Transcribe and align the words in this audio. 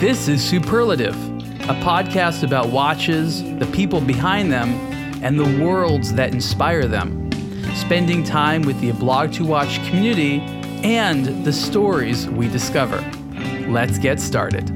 This 0.00 0.26
is 0.26 0.44
Superlative, 0.44 1.14
a 1.62 1.74
podcast 1.80 2.42
about 2.42 2.70
watches, 2.70 3.44
the 3.60 3.70
people 3.72 4.00
behind 4.00 4.50
them, 4.52 4.70
and 5.22 5.38
the 5.38 5.64
worlds 5.64 6.12
that 6.14 6.34
inspire 6.34 6.88
them. 6.88 7.30
Spending 7.76 8.24
time 8.24 8.62
with 8.62 8.78
the 8.80 8.90
Blog 8.90 9.32
to 9.34 9.44
Watch 9.44 9.76
community 9.86 10.40
and 10.82 11.44
the 11.44 11.52
stories 11.52 12.28
we 12.28 12.48
discover. 12.48 12.98
Let's 13.68 13.96
get 13.98 14.18
started. 14.18 14.68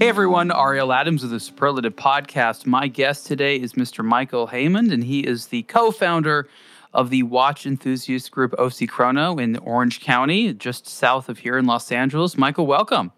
Hey 0.00 0.08
everyone, 0.08 0.50
Ariel 0.50 0.92
Adams 0.92 1.22
of 1.22 1.30
the 1.30 1.38
Superlative 1.38 1.94
Podcast. 1.94 2.66
My 2.66 2.88
guest 2.88 3.28
today 3.28 3.56
is 3.56 3.74
Mr. 3.74 4.04
Michael 4.04 4.48
Haymond, 4.48 4.92
and 4.92 5.04
he 5.04 5.20
is 5.20 5.46
the 5.46 5.62
co 5.62 5.92
founder 5.92 6.48
of 6.94 7.10
the 7.10 7.22
watch 7.24 7.66
enthusiast 7.66 8.30
group 8.30 8.54
OC 8.58 8.88
Chrono 8.88 9.36
in 9.38 9.56
Orange 9.58 10.00
County, 10.00 10.54
just 10.54 10.86
south 10.86 11.28
of 11.28 11.38
here 11.38 11.58
in 11.58 11.66
Los 11.66 11.90
Angeles. 11.90 12.38
Michael, 12.38 12.66
welcome. 12.66 13.12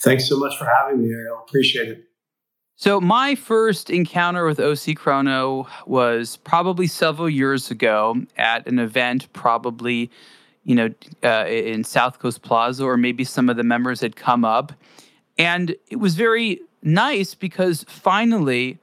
Thanks 0.00 0.28
so 0.28 0.38
much 0.38 0.56
for 0.56 0.64
having 0.64 1.02
me, 1.02 1.12
Ariel. 1.12 1.44
Appreciate 1.46 1.88
it. 1.88 2.04
So, 2.78 3.00
my 3.00 3.34
first 3.34 3.88
encounter 3.88 4.46
with 4.46 4.60
OC 4.60 4.96
Chrono 4.96 5.66
was 5.86 6.36
probably 6.36 6.86
several 6.86 7.28
years 7.28 7.70
ago 7.70 8.16
at 8.36 8.66
an 8.68 8.78
event, 8.78 9.32
probably, 9.32 10.10
you 10.62 10.74
know, 10.74 10.90
uh, 11.24 11.46
in 11.48 11.84
South 11.84 12.18
Coast 12.18 12.42
Plaza, 12.42 12.84
or 12.84 12.98
maybe 12.98 13.24
some 13.24 13.48
of 13.48 13.56
the 13.56 13.64
members 13.64 14.02
had 14.02 14.14
come 14.14 14.44
up. 14.44 14.72
And 15.38 15.74
it 15.88 15.96
was 15.96 16.14
very 16.16 16.60
nice 16.82 17.34
because 17.34 17.84
finally 17.88 18.78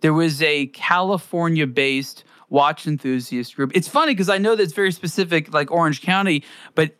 there 0.00 0.12
was 0.12 0.42
a 0.42 0.66
California 0.66 1.66
based 1.66 2.24
watch 2.48 2.86
enthusiast 2.86 3.56
group. 3.56 3.72
It's 3.74 3.88
funny 3.88 4.12
because 4.12 4.28
I 4.28 4.38
know 4.38 4.56
that's 4.56 4.72
very 4.72 4.92
specific, 4.92 5.52
like 5.52 5.70
Orange 5.70 6.02
County, 6.02 6.44
but 6.74 6.94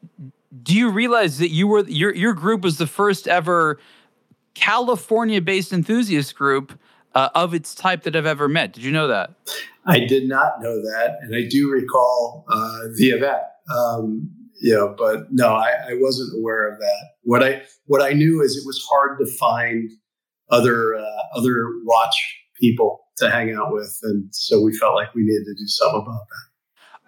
do 0.62 0.76
you 0.76 0.90
realize 0.90 1.38
that 1.38 1.50
you 1.50 1.66
were 1.66 1.84
your 1.86 2.14
your 2.14 2.32
group 2.32 2.62
was 2.62 2.78
the 2.78 2.86
first 2.86 3.28
ever 3.28 3.78
California 4.54 5.40
based 5.40 5.72
enthusiast 5.72 6.34
group 6.34 6.78
uh, 7.14 7.28
of 7.34 7.54
its 7.54 7.74
type 7.74 8.02
that 8.04 8.16
I've 8.16 8.26
ever 8.26 8.48
met? 8.48 8.72
Did 8.72 8.84
you 8.84 8.92
know 8.92 9.08
that? 9.08 9.30
I 9.86 10.00
did 10.00 10.28
not 10.28 10.60
know 10.60 10.76
that, 10.76 11.18
and 11.22 11.34
I 11.34 11.48
do 11.48 11.70
recall 11.70 12.44
uh, 12.48 12.78
the 12.96 13.10
event. 13.10 13.42
Um, 13.74 14.30
but 14.98 15.32
no, 15.32 15.48
I, 15.54 15.70
I 15.90 15.94
wasn't 15.94 16.38
aware 16.38 16.72
of 16.72 16.78
that. 16.78 17.08
What 17.22 17.42
I 17.42 17.62
what 17.86 18.02
I 18.02 18.12
knew 18.12 18.42
is 18.42 18.56
it 18.56 18.66
was 18.66 18.84
hard 18.90 19.18
to 19.18 19.26
find 19.26 19.90
other 20.50 20.94
uh, 20.94 21.38
other 21.38 21.54
watch 21.84 22.36
people 22.60 23.05
to 23.18 23.30
hang 23.30 23.54
out 23.54 23.72
with, 23.72 23.98
and 24.02 24.28
so 24.32 24.60
we 24.60 24.76
felt 24.76 24.94
like 24.94 25.14
we 25.14 25.22
needed 25.22 25.44
to 25.44 25.54
do 25.54 25.66
something 25.66 26.02
about 26.02 26.26
that. 26.28 26.46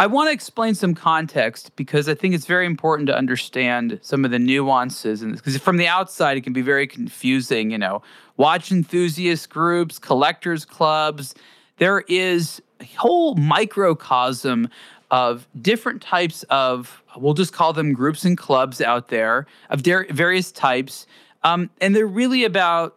I 0.01 0.06
want 0.06 0.28
to 0.28 0.33
explain 0.33 0.77
some 0.77 0.95
context 0.95 1.75
because 1.75 2.09
I 2.09 2.15
think 2.15 2.33
it's 2.33 2.47
very 2.47 2.67
important 2.67 3.09
to 3.09 3.17
understand 3.17 3.98
some 4.00 4.25
of 4.25 4.31
the 4.31 4.39
nuances 4.39 5.23
and 5.23 5.34
because 5.34 5.56
from 5.56 5.77
the 5.77 5.89
outside 5.89 6.37
it 6.37 6.42
can 6.42 6.53
be 6.53 6.62
very 6.62 6.87
confusing, 6.87 7.73
you 7.73 7.78
know, 7.78 8.00
watch 8.37 8.70
enthusiast 8.70 9.50
groups, 9.50 9.98
collectors 9.98 10.65
clubs, 10.65 11.34
there 11.78 12.05
is 12.06 12.62
a 12.81 12.84
whole 12.84 13.34
microcosm 13.34 14.69
of 15.11 15.48
different 15.61 16.00
types 16.00 16.45
of 16.45 17.03
we'll 17.17 17.34
just 17.34 17.53
call 17.53 17.72
them 17.72 17.93
groups 17.93 18.25
and 18.25 18.39
clubs 18.39 18.81
out 18.81 19.09
there 19.09 19.47
of 19.70 19.81
various 19.81 20.53
types 20.53 21.06
um, 21.43 21.70
and 21.81 21.97
they're 21.97 22.06
really 22.06 22.45
about 22.45 22.97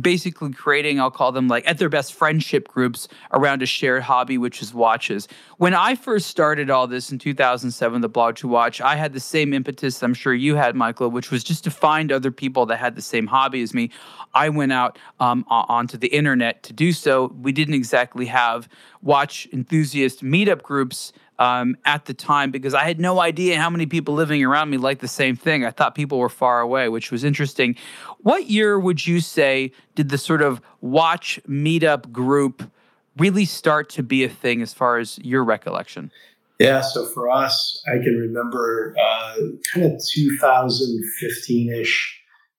basically 0.00 0.52
creating, 0.52 1.00
I'll 1.00 1.10
call 1.10 1.32
them 1.32 1.48
like 1.48 1.66
at 1.68 1.78
their 1.78 1.88
best 1.88 2.14
friendship 2.14 2.68
groups 2.68 3.08
around 3.32 3.62
a 3.62 3.66
shared 3.66 4.02
hobby, 4.02 4.38
which 4.38 4.62
is 4.62 4.72
watches. 4.72 5.26
When 5.56 5.74
I 5.74 5.94
first 5.94 6.28
started 6.28 6.70
all 6.70 6.86
this 6.86 7.10
in 7.10 7.18
2007, 7.18 8.00
the 8.00 8.08
blog 8.08 8.36
to 8.36 8.48
watch, 8.48 8.80
I 8.80 8.96
had 8.96 9.12
the 9.12 9.20
same 9.20 9.52
impetus 9.52 10.02
I'm 10.02 10.14
sure 10.14 10.32
you 10.32 10.54
had, 10.54 10.76
Michael, 10.76 11.10
which 11.10 11.30
was 11.30 11.42
just 11.42 11.64
to 11.64 11.70
find 11.70 12.12
other 12.12 12.30
people 12.30 12.66
that 12.66 12.78
had 12.78 12.94
the 12.94 13.02
same 13.02 13.26
hobby 13.26 13.62
as 13.62 13.74
me. 13.74 13.90
I 14.32 14.48
went 14.48 14.72
out 14.72 14.98
um, 15.18 15.44
onto 15.48 15.96
the 15.96 16.08
internet 16.08 16.62
to 16.64 16.72
do 16.72 16.92
so. 16.92 17.34
We 17.40 17.52
didn't 17.52 17.74
exactly 17.74 18.26
have 18.26 18.68
watch 19.02 19.48
enthusiast 19.52 20.22
meetup 20.22 20.62
groups 20.62 21.12
um, 21.40 21.74
at 21.86 22.04
the 22.04 22.12
time 22.14 22.50
because 22.50 22.74
I 22.74 22.84
had 22.84 23.00
no 23.00 23.18
idea 23.18 23.58
how 23.58 23.70
many 23.70 23.86
people 23.86 24.14
living 24.14 24.44
around 24.44 24.68
me 24.68 24.76
liked 24.76 25.00
the 25.00 25.08
same 25.08 25.36
thing. 25.36 25.64
I 25.64 25.70
thought 25.70 25.94
people 25.94 26.18
were 26.18 26.28
far 26.28 26.60
away, 26.60 26.90
which 26.90 27.10
was 27.10 27.24
interesting. 27.24 27.76
What 28.18 28.50
year 28.50 28.78
would 28.78 29.06
you 29.06 29.20
say 29.20 29.72
did 29.94 30.08
the 30.08 30.18
sort 30.18 30.42
of 30.42 30.60
watch 30.80 31.40
meetup 31.48 32.12
group 32.12 32.70
really 33.16 33.44
start 33.44 33.88
to 33.90 34.02
be 34.02 34.24
a 34.24 34.28
thing 34.28 34.62
as 34.62 34.72
far 34.72 34.98
as 34.98 35.18
your 35.18 35.44
recollection? 35.44 36.10
Yeah, 36.58 36.82
so 36.82 37.06
for 37.06 37.30
us, 37.30 37.82
I 37.88 38.02
can 38.02 38.16
remember 38.16 38.94
uh, 39.02 39.36
kind 39.72 39.86
of 39.86 40.00
2015 40.12 41.72
ish. 41.72 42.16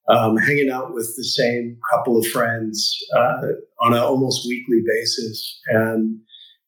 Um, 0.09 0.35
hanging 0.35 0.69
out 0.69 0.93
with 0.93 1.13
the 1.15 1.23
same 1.23 1.77
couple 1.89 2.17
of 2.17 2.25
friends 2.27 2.97
uh, 3.15 3.37
on 3.81 3.93
an 3.93 3.99
almost 3.99 4.45
weekly 4.45 4.81
basis. 4.85 5.61
And 5.67 6.19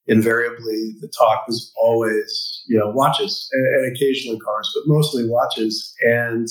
invariably 0.07 0.95
the 1.01 1.07
talk 1.07 1.47
was 1.47 1.71
always, 1.75 2.63
you 2.67 2.77
know, 2.77 2.89
watches 2.89 3.49
and, 3.53 3.65
and 3.65 3.95
occasionally 3.95 4.39
cars, 4.39 4.71
but 4.75 4.93
mostly 4.93 5.27
watches. 5.27 5.93
And 6.01 6.47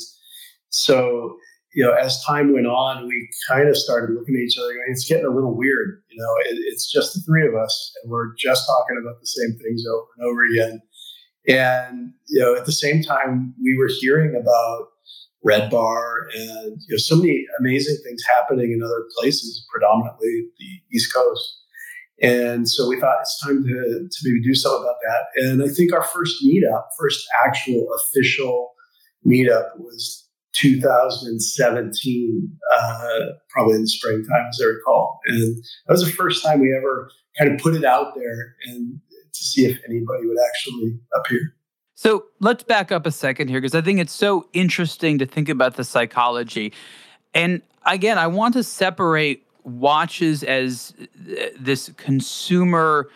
so, 0.71 1.37
you 1.75 1.83
know, 1.83 1.93
as 1.93 2.23
time 2.25 2.53
went 2.53 2.67
on, 2.67 3.07
we 3.07 3.29
kind 3.49 3.69
of 3.69 3.77
started 3.77 4.15
looking 4.15 4.35
at 4.35 4.43
each 4.43 4.59
other 4.59 4.69
going, 4.69 4.87
it's 4.89 5.09
getting 5.09 5.25
a 5.25 5.31
little 5.31 5.57
weird. 5.57 6.03
You 6.11 6.21
know, 6.21 6.35
it, 6.51 6.59
it's 6.67 6.91
just 6.91 7.15
the 7.15 7.21
three 7.21 7.47
of 7.47 7.55
us 7.55 7.95
and 8.03 8.11
we're 8.11 8.35
just 8.37 8.67
talking 8.67 9.01
about 9.01 9.21
the 9.21 9.27
same 9.27 9.59
things 9.59 9.85
over 9.87 10.07
and 10.17 10.27
over 10.27 10.45
again. 10.45 10.83
And, 11.49 12.13
you 12.29 12.41
know, 12.41 12.55
at 12.55 12.67
the 12.67 12.73
same 12.73 13.03
time, 13.03 13.55
we 13.61 13.77
were 13.77 13.91
hearing 14.01 14.37
about 14.37 14.89
Red 15.43 15.71
Bar 15.71 16.29
and, 16.35 16.77
you 16.87 16.91
know, 16.91 16.99
so 16.99 17.17
many 17.17 17.45
amazing 17.59 17.97
things 18.05 18.23
happening 18.39 18.73
in 18.73 18.83
other 18.83 19.05
places, 19.19 19.67
predominantly 19.73 20.47
the 20.59 20.97
East 20.97 21.13
Coast. 21.13 21.59
And 22.21 22.69
so 22.69 22.87
we 22.87 23.01
thought 23.01 23.17
it's 23.23 23.41
time 23.43 23.65
to, 23.65 24.09
to 24.09 24.19
maybe 24.23 24.43
do 24.43 24.55
something 24.55 24.83
about 24.83 24.97
that. 25.03 25.43
And 25.43 25.63
I 25.63 25.69
think 25.69 25.93
our 25.93 26.05
first 26.05 26.45
meetup, 26.45 26.85
first 26.97 27.27
actual 27.45 27.89
official 27.97 28.73
meetup 29.27 29.71
was 29.79 30.29
2017, 30.55 32.59
uh, 32.75 33.21
probably 33.51 33.77
in 33.77 33.83
the 33.83 33.89
springtime, 33.89 34.47
as 34.49 34.61
I 34.63 34.67
recall. 34.67 35.21
And 35.27 35.57
that 35.87 35.93
was 35.93 36.05
the 36.05 36.11
first 36.11 36.45
time 36.45 36.61
we 36.61 36.75
ever 36.77 37.11
kind 37.39 37.53
of 37.53 37.61
put 37.61 37.75
it 37.75 37.85
out 37.85 38.15
there 38.15 38.55
and 38.67 39.01
to 39.33 39.45
see 39.45 39.65
if 39.65 39.79
anybody 39.89 40.27
would 40.27 40.39
actually 40.49 40.99
appear. 41.17 41.55
So 41.95 42.25
let's 42.41 42.65
back 42.65 42.91
up 42.91 43.07
a 43.07 43.13
second 43.13 43.49
here 43.49 43.61
because 43.61 43.75
I 43.75 43.81
think 43.81 44.01
it's 44.01 44.13
so 44.13 44.49
interesting 44.53 45.19
to 45.19 45.27
think 45.27 45.49
about 45.49 45.77
the 45.77 45.85
psychology. 45.85 46.73
And 47.33 47.63
again, 47.87 48.19
I 48.19 48.27
want 48.27 48.55
to 48.55 48.63
separate 48.63 49.47
watches 49.65 50.43
as 50.43 50.93
uh, 50.99 51.47
this 51.59 51.91
consumer 51.97 53.09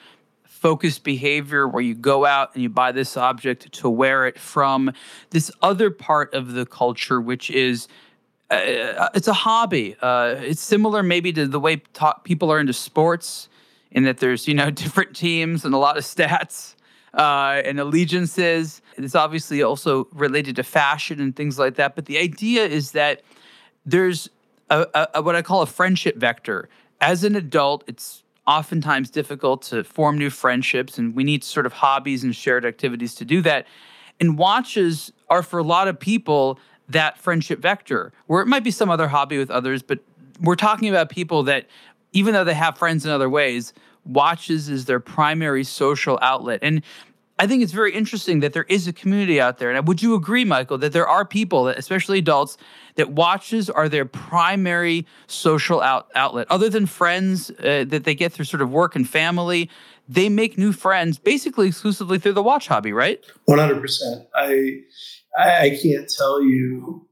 focused 0.57 1.05
behavior 1.05 1.69
where 1.69 1.83
you 1.83 1.95
go 1.95 2.25
out 2.25 2.53
and 2.55 2.63
you 2.63 2.69
buy 2.69 2.93
this 2.93 3.17
object 3.17 3.71
to 3.73 3.89
wear 3.89 4.27
it 4.27 4.39
from 4.39 4.93
this 5.31 5.51
other 5.63 5.91
part 5.91 6.33
of 6.35 6.53
the 6.53 6.65
culture 6.67 7.21
which 7.21 7.51
is 7.51 7.89
uh, 8.51 8.55
uh 8.55 9.09
it's 9.15 9.29
a 9.29 9.33
hobby 9.33 9.97
uh, 10.03 10.35
it's 10.39 10.63
similar 10.63 11.03
maybe 11.03 11.33
to 11.33 11.47
the 11.47 11.61
way 11.61 11.77
ta- 11.93 12.19
people 12.25 12.51
are 12.51 12.59
into 12.59 12.73
sports 12.73 13.49
in 13.91 14.05
that 14.05 14.19
there's 14.19 14.49
you 14.49 14.55
know 14.55 14.71
different 14.85 15.15
teams 15.15 15.65
and 15.65 15.75
a 15.75 15.79
lot 15.79 15.97
of 15.97 16.05
stats 16.05 16.75
uh, 17.15 17.63
and 17.65 17.79
allegiances 17.79 18.83
it's 18.97 19.15
obviously 19.15 19.63
also 19.63 20.09
related 20.13 20.57
to 20.57 20.63
fashion 20.63 21.21
and 21.21 21.37
things 21.37 21.59
like 21.59 21.75
that 21.75 21.95
but 21.95 22.07
the 22.07 22.19
idea 22.19 22.65
is 22.65 22.93
that 22.93 23.23
there's 23.85 24.29
a, 24.71 25.09
a, 25.15 25.23
what 25.23 25.37
I 25.37 25.43
call 25.43 25.63
a 25.63 25.67
friendship 25.67 26.17
vector. 26.17 26.69
As 27.01 27.25
an 27.25 27.37
adult, 27.37 27.85
it's 27.87 28.23
oftentimes 28.47 29.11
difficult 29.11 29.63
to 29.63 29.83
form 29.85 30.19
new 30.19 30.31
friendships, 30.31 30.99
and 30.99 31.15
we 31.15 31.25
need 31.25 31.43
sort 31.43 31.67
of 31.67 31.73
hobbies 31.73 32.23
and 32.25 32.35
shared 32.35 32.65
activities 32.65 33.15
to 33.17 33.25
do 33.25 33.41
that. 33.43 33.67
And 34.21 34.39
watches 34.39 35.13
are 35.29 35.43
for 35.43 35.59
a 35.59 35.65
lot 35.65 35.89
of 35.89 35.99
people 35.99 36.59
that 36.89 37.19
friendship 37.19 37.59
vector, 37.59 38.13
where 38.27 38.41
it 38.43 38.47
might 38.47 38.63
be 38.63 38.71
some 38.71 38.91
other 38.91 39.09
hobby 39.09 39.39
with 39.39 39.51
others, 39.51 39.83
but 39.83 39.99
we're 40.41 40.55
talking 40.55 40.89
about 40.89 41.09
people 41.09 41.43
that, 41.45 41.67
even 42.13 42.33
though 42.33 42.45
they 42.45 42.55
have 42.55 42.79
friends 42.79 43.05
in 43.05 43.11
other 43.11 43.29
ways, 43.29 43.73
watches 44.05 44.69
is 44.69 44.85
their 44.85 45.01
primary 45.01 45.65
social 45.65 46.19
outlet. 46.23 46.61
And 46.63 46.83
I 47.39 47.47
think 47.47 47.63
it's 47.63 47.73
very 47.73 47.93
interesting 47.93 48.41
that 48.41 48.55
there 48.55 48.65
is 48.65 48.89
a 48.89 48.93
community 48.93 49.41
out 49.41 49.59
there. 49.59 49.71
And 49.71 49.87
would 49.87 50.01
you 50.01 50.15
agree, 50.15 50.45
Michael, 50.45 50.79
that 50.79 50.93
there 50.93 51.07
are 51.07 51.25
people, 51.25 51.69
especially 51.69 52.19
adults, 52.19 52.57
that 52.95 53.13
watches 53.13 53.69
are 53.69 53.89
their 53.89 54.07
primary 54.07 55.07
social 55.27 55.83
out- 55.83 56.09
outlet, 56.15 56.47
other 56.49 56.71
than 56.71 56.87
friends 56.87 57.51
uh, 57.51 57.85
that 57.89 58.05
they 58.05 58.15
get 58.15 58.33
through 58.33 58.47
sort 58.47 58.63
of 58.63 58.71
work 58.71 58.97
and 58.97 59.09
family? 59.09 59.69
They 60.09 60.29
make 60.29 60.57
new 60.57 60.73
friends 60.73 61.19
basically 61.19 61.69
exclusively 61.69 62.19
through 62.19 62.35
the 62.35 62.43
watch 62.43 62.69
hobby, 62.69 62.93
right? 62.93 63.23
One 63.47 63.59
hundred 63.59 63.81
percent. 63.81 64.27
I 64.35 64.79
I 65.37 65.79
can't 65.83 66.09
tell 66.09 66.41
you, 66.41 67.07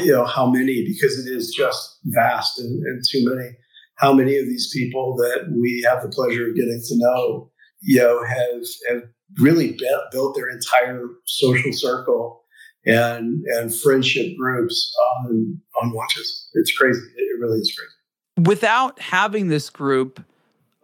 you 0.00 0.12
know, 0.12 0.24
how 0.24 0.50
many 0.50 0.84
because 0.86 1.24
it 1.24 1.30
is 1.30 1.54
just 1.54 2.00
vast 2.04 2.58
and, 2.58 2.82
and 2.84 3.02
too 3.08 3.24
many. 3.24 3.50
How 3.96 4.12
many 4.12 4.38
of 4.38 4.46
these 4.46 4.70
people 4.72 5.14
that 5.16 5.52
we 5.52 5.84
have 5.86 6.02
the 6.02 6.08
pleasure 6.08 6.48
of 6.48 6.56
getting 6.56 6.80
to 6.88 6.94
know, 6.96 7.50
you 7.82 7.98
know, 7.98 8.24
have 8.24 8.62
have 8.88 9.02
really 9.36 9.76
built 10.10 10.34
their 10.34 10.48
entire 10.48 11.06
social 11.26 11.72
circle 11.72 12.42
and 12.86 13.44
and 13.56 13.74
friendship 13.74 14.36
groups 14.38 14.94
on 15.16 15.60
on 15.80 15.92
watches. 15.92 16.48
It's 16.54 16.72
crazy. 16.76 17.00
It 17.16 17.40
really 17.40 17.60
is 17.60 17.74
crazy. 17.76 18.48
Without 18.48 18.98
having 19.00 19.48
this 19.48 19.68
group, 19.68 20.24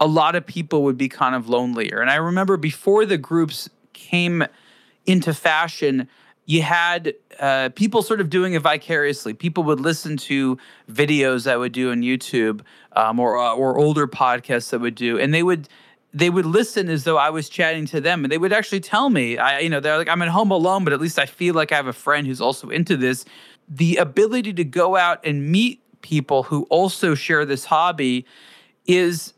a 0.01 0.07
lot 0.07 0.35
of 0.35 0.45
people 0.45 0.83
would 0.83 0.99
be 0.99 1.09
kind 1.09 1.35
of 1.35 1.49
lonelier. 1.49 2.01
And 2.01 2.11
I 2.11 2.17
remember 2.17 2.57
before 2.57 3.07
the 3.07 3.17
groups 3.17 3.69
came 3.93 4.45
into 5.07 5.33
fashion, 5.33 6.09
you 6.47 6.63
had 6.63 7.15
uh, 7.41 7.71
people 7.75 8.03
sort 8.03 8.21
of 8.21 8.29
doing 8.29 8.55
it 8.55 8.63
vicariously. 8.63 9.33
People 9.33 9.63
would 9.65 9.81
listen 9.81 10.17
to 10.19 10.59
videos 10.91 11.51
I 11.51 11.57
would 11.57 11.73
do 11.73 11.91
on 11.91 12.03
YouTube 12.03 12.61
um, 12.93 13.19
or 13.19 13.39
uh, 13.39 13.55
or 13.55 13.79
older 13.79 14.07
podcasts 14.07 14.71
that 14.71 14.81
would 14.81 14.95
do, 14.95 15.19
and 15.19 15.33
they 15.33 15.43
would 15.43 15.69
they 16.15 16.31
would 16.31 16.47
listen 16.47 16.89
as 16.89 17.03
though 17.03 17.19
I 17.19 17.31
was 17.31 17.49
chatting 17.49 17.87
to 17.87 18.01
them, 18.01 18.25
and 18.25 18.31
they 18.31 18.39
would 18.39 18.53
actually 18.53 18.81
tell 18.81 19.11
me, 19.11 19.37
I 19.37 19.59
you 19.59 19.69
know 19.69 19.81
they're 19.81 19.99
like 19.99 20.09
I'm 20.09 20.23
at 20.23 20.29
home 20.29 20.53
alone, 20.53 20.85
but 20.85 20.93
at 20.93 21.01
least 21.01 21.19
I 21.19 21.27
feel 21.27 21.55
like 21.55 21.73
I 21.73 21.77
have 21.77 21.89
a 21.89 21.93
friend 21.93 22.27
who's 22.27 22.41
also 22.41 22.71
into 22.71 22.97
this. 22.97 23.25
The 23.69 23.97
ability 23.97 24.53
to 24.55 24.65
go 24.65 24.97
out 24.97 25.25
and 25.27 25.51
meet 25.51 25.83
people 26.03 26.45
who 26.45 26.65
also 26.71 27.15
share 27.15 27.45
this 27.45 27.65
hobby 27.65 28.27
is 28.87 29.33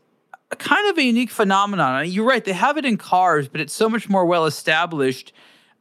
kind 0.59 0.89
of 0.89 0.97
a 0.97 1.03
unique 1.03 1.31
phenomenon. 1.31 1.95
I 1.95 2.03
mean, 2.03 2.11
you're 2.11 2.27
right; 2.27 2.45
they 2.45 2.53
have 2.53 2.77
it 2.77 2.85
in 2.85 2.97
cars, 2.97 3.47
but 3.47 3.59
it's 3.59 3.73
so 3.73 3.89
much 3.89 4.07
more 4.07 4.25
well 4.25 4.45
established. 4.45 5.33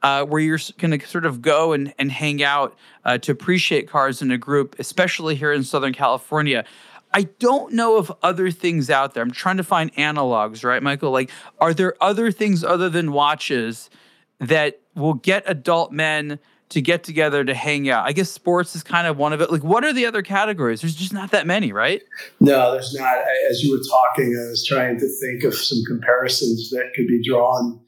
Uh, 0.02 0.24
where 0.24 0.40
you're 0.40 0.58
going 0.78 0.96
to 0.96 1.04
sort 1.06 1.24
of 1.24 1.40
go 1.40 1.72
and, 1.72 1.92
and 1.98 2.12
hang 2.12 2.42
out 2.42 2.76
uh, 3.06 3.16
to 3.16 3.32
appreciate 3.32 3.88
cars 3.88 4.20
in 4.20 4.30
a 4.30 4.36
group, 4.38 4.76
especially 4.78 5.34
here 5.34 5.52
in 5.52 5.64
Southern 5.64 5.92
California. 5.92 6.64
I 7.16 7.22
don't 7.38 7.72
know 7.72 7.96
of 7.96 8.12
other 8.22 8.50
things 8.50 8.90
out 8.90 9.14
there. 9.14 9.22
I'm 9.22 9.30
trying 9.30 9.56
to 9.56 9.64
find 9.64 9.90
analogs, 9.94 10.62
right, 10.62 10.82
Michael? 10.82 11.12
Like, 11.12 11.30
are 11.58 11.72
there 11.72 11.94
other 11.98 12.30
things 12.30 12.62
other 12.62 12.90
than 12.90 13.10
watches 13.10 13.88
that 14.38 14.82
will 14.94 15.14
get 15.14 15.42
adult 15.46 15.92
men 15.92 16.38
to 16.68 16.82
get 16.82 17.04
together 17.04 17.42
to 17.42 17.54
hang 17.54 17.88
out? 17.88 18.04
I 18.04 18.12
guess 18.12 18.30
sports 18.30 18.76
is 18.76 18.82
kind 18.82 19.06
of 19.06 19.16
one 19.16 19.32
of 19.32 19.40
it. 19.40 19.50
Like, 19.50 19.64
what 19.64 19.82
are 19.82 19.94
the 19.94 20.04
other 20.04 20.20
categories? 20.20 20.82
There's 20.82 20.94
just 20.94 21.14
not 21.14 21.30
that 21.30 21.46
many, 21.46 21.72
right? 21.72 22.02
No, 22.38 22.72
there's 22.72 22.92
not. 22.92 23.16
As 23.48 23.62
you 23.62 23.72
were 23.72 23.82
talking, 23.88 24.26
I 24.26 24.50
was 24.50 24.66
trying 24.68 24.98
to 24.98 25.08
think 25.22 25.42
of 25.42 25.54
some 25.54 25.78
comparisons 25.88 26.68
that 26.68 26.90
could 26.94 27.06
be 27.06 27.22
drawn 27.26 27.80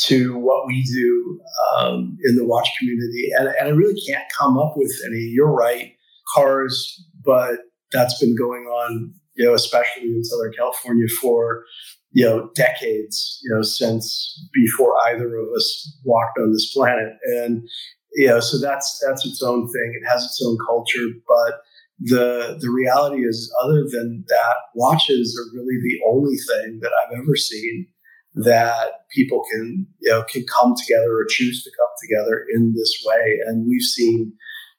to 0.00 0.36
what 0.36 0.66
we 0.66 0.82
do 0.82 1.40
um, 1.78 2.18
in 2.24 2.36
the 2.36 2.44
watch 2.44 2.68
community. 2.78 3.30
And, 3.38 3.48
and 3.48 3.68
I 3.68 3.70
really 3.70 3.98
can't 4.06 4.26
come 4.38 4.58
up 4.58 4.74
with 4.76 4.92
any. 5.06 5.20
You're 5.20 5.50
right, 5.50 5.96
cars, 6.34 7.02
but 7.24 7.60
that's 7.92 8.18
been 8.18 8.36
going 8.36 8.64
on, 8.64 9.14
you 9.34 9.44
know, 9.44 9.54
especially 9.54 10.08
in 10.08 10.24
Southern 10.24 10.52
California 10.52 11.06
for, 11.20 11.64
you 12.12 12.24
know, 12.24 12.50
decades, 12.54 13.40
you 13.42 13.54
know, 13.54 13.62
since 13.62 14.48
before 14.52 14.94
either 15.06 15.36
of 15.36 15.48
us 15.56 15.98
walked 16.04 16.38
on 16.38 16.52
this 16.52 16.72
planet. 16.72 17.14
And, 17.24 17.68
you 18.14 18.28
know, 18.28 18.40
so 18.40 18.58
that's 18.58 19.02
that's 19.06 19.24
its 19.24 19.42
own 19.42 19.68
thing. 19.68 20.00
It 20.00 20.08
has 20.08 20.24
its 20.24 20.42
own 20.44 20.56
culture, 20.66 21.08
but 21.26 21.60
the 22.00 22.56
the 22.60 22.70
reality 22.70 23.22
is 23.22 23.52
other 23.62 23.84
than 23.90 24.24
that 24.28 24.56
watches 24.74 25.38
are 25.38 25.56
really 25.56 25.78
the 25.82 26.00
only 26.06 26.36
thing 26.36 26.78
that 26.80 26.92
I've 27.02 27.18
ever 27.20 27.34
seen 27.34 27.86
that 28.34 29.06
people 29.10 29.44
can 29.50 29.86
you 30.00 30.10
know 30.10 30.22
can 30.30 30.44
come 30.46 30.74
together 30.76 31.16
or 31.16 31.26
choose 31.28 31.64
to 31.64 31.70
come 31.70 31.88
together 32.00 32.46
in 32.54 32.72
this 32.76 33.02
way 33.04 33.40
and 33.46 33.66
we've 33.66 33.82
seen 33.82 34.32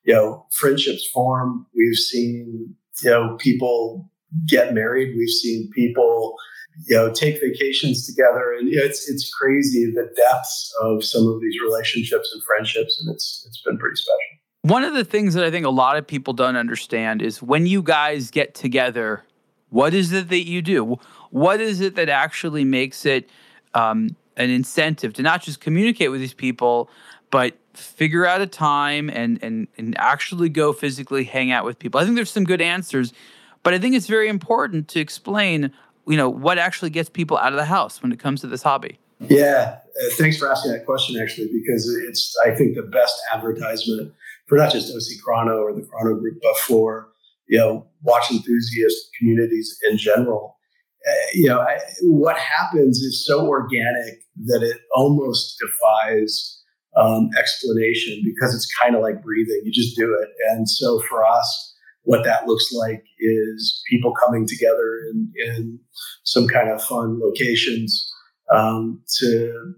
you 0.06 0.14
know 0.14 0.46
friendships 0.52 1.06
form 1.08 1.66
we've 1.76 1.98
seen 1.98 2.74
you 3.04 3.10
know 3.10 3.38
people 3.40 4.10
get 4.48 4.74
married. 4.74 5.16
We've 5.18 5.30
seen 5.30 5.70
people 5.74 6.36
you 6.88 6.96
know 6.96 7.12
take 7.12 7.40
vacations 7.42 8.06
together. 8.06 8.54
And 8.58 8.70
it's 8.72 9.10
it's 9.10 9.32
crazy 9.34 9.86
the 9.86 10.10
depths 10.16 10.74
of 10.82 11.04
some 11.04 11.28
of 11.28 11.42
these 11.42 11.56
relationships 11.62 12.30
and 12.34 12.44
friendships. 12.44 13.02
And 13.02 13.14
it's 13.14 13.46
it's 13.48 13.62
been 13.64 13.78
pretty 13.78 13.96
special. 13.96 14.18
One 14.64 14.84
of 14.84 14.94
the 14.94 15.06
things 15.06 15.34
that 15.36 15.46
i 15.46 15.52
think 15.52 15.66
a 15.66 15.70
lot 15.70 15.96
of 15.96 16.06
people 16.06 16.34
don't 16.34 16.58
understand 16.58 17.22
is 17.22 17.42
when 17.42 17.66
you 17.66 17.82
guys 17.82 18.30
get 18.30 18.54
together 18.54 19.24
what 19.70 19.94
is 19.94 20.12
it 20.12 20.30
that 20.30 20.48
you 20.48 20.62
do? 20.62 20.98
What 21.30 21.62
is 21.62 21.80
it 21.80 21.96
that 21.96 22.10
actually 22.10 22.64
makes 22.64 23.06
it 23.06 23.30
um, 23.74 24.16
an 24.38 24.50
incentive 24.50 25.14
to 25.14 25.22
not 25.22 25.42
just 25.42 25.60
communicate 25.60 26.12
with 26.12 26.22
these 26.22 26.34
people, 26.34 26.90
but 27.32 27.58
figure 27.74 28.26
out 28.26 28.42
a 28.42 28.48
time 28.48 29.10
and 29.10 29.42
and 29.44 29.68
and 29.78 29.98
actually 29.98 30.50
go 30.50 30.74
physically 30.74 31.24
hang 31.24 31.52
out 31.52 31.66
with 31.66 31.80
people. 31.80 32.00
I 32.00 32.04
think 32.04 32.16
there's 32.16 32.32
some 32.32 32.44
good 32.44 32.62
answers, 32.62 33.14
but 33.64 33.74
I 33.74 33.80
think 33.80 33.96
it's 33.96 34.08
very 34.08 34.28
important 34.28 34.88
to 34.90 35.00
explain, 35.00 35.72
you 36.08 36.18
know, 36.18 36.30
what 36.30 36.58
actually 36.58 36.90
gets 36.90 37.10
people 37.10 37.38
out 37.38 37.54
of 37.54 37.58
the 37.58 37.66
house 37.66 38.02
when 38.02 38.12
it 38.12 38.20
comes 38.20 38.42
to 38.42 38.48
this 38.48 38.64
hobby. 38.64 39.00
Yeah, 39.28 39.80
uh, 40.02 40.10
thanks 40.18 40.38
for 40.38 40.50
asking 40.50 40.72
that 40.72 40.86
question 40.86 41.22
actually 41.22 41.50
because 41.54 41.88
it's 42.08 42.36
I 42.46 42.52
think 42.56 42.76
the 42.76 42.84
best 42.84 43.20
advertisement 43.34 44.14
for 44.48 44.58
not 44.58 44.72
just 44.72 44.94
OC 44.94 45.24
Chrono 45.24 45.58
or 45.58 45.74
the 45.74 45.86
Chrono 45.86 46.20
Group, 46.20 46.40
but 46.42 46.58
for 46.58 47.10
you 47.48 47.58
know 47.58 47.88
watch 48.04 48.32
enthusiast 48.32 49.10
communities 49.20 49.78
in 49.90 49.98
general 49.98 50.56
you 51.34 51.48
know, 51.48 51.60
I, 51.60 51.78
what 52.02 52.38
happens 52.38 53.00
is 53.00 53.26
so 53.26 53.48
organic 53.48 54.20
that 54.46 54.62
it 54.64 54.78
almost 54.94 55.60
defies 55.60 56.59
um, 56.96 57.30
explanation 57.38 58.22
because 58.24 58.54
it's 58.56 58.70
kind 58.82 58.96
of 58.96 59.02
like 59.02 59.24
breathing. 59.24 59.62
You 59.64 59.72
just 59.72 59.96
do 59.96 60.18
it. 60.20 60.30
And 60.50 60.70
so 60.70 61.00
for 61.10 61.26
us, 61.26 61.76
what 62.04 62.24
that 62.24 62.48
looks 62.48 62.72
like 62.72 63.04
is 63.20 63.84
people 63.90 64.14
coming 64.14 64.48
together 64.48 65.00
in, 65.12 65.32
in 65.36 65.80
some 66.24 66.48
kind 66.48 66.70
of 66.70 66.84
fun 66.84 67.20
locations 67.22 68.12
um, 68.52 69.02
to 69.20 69.28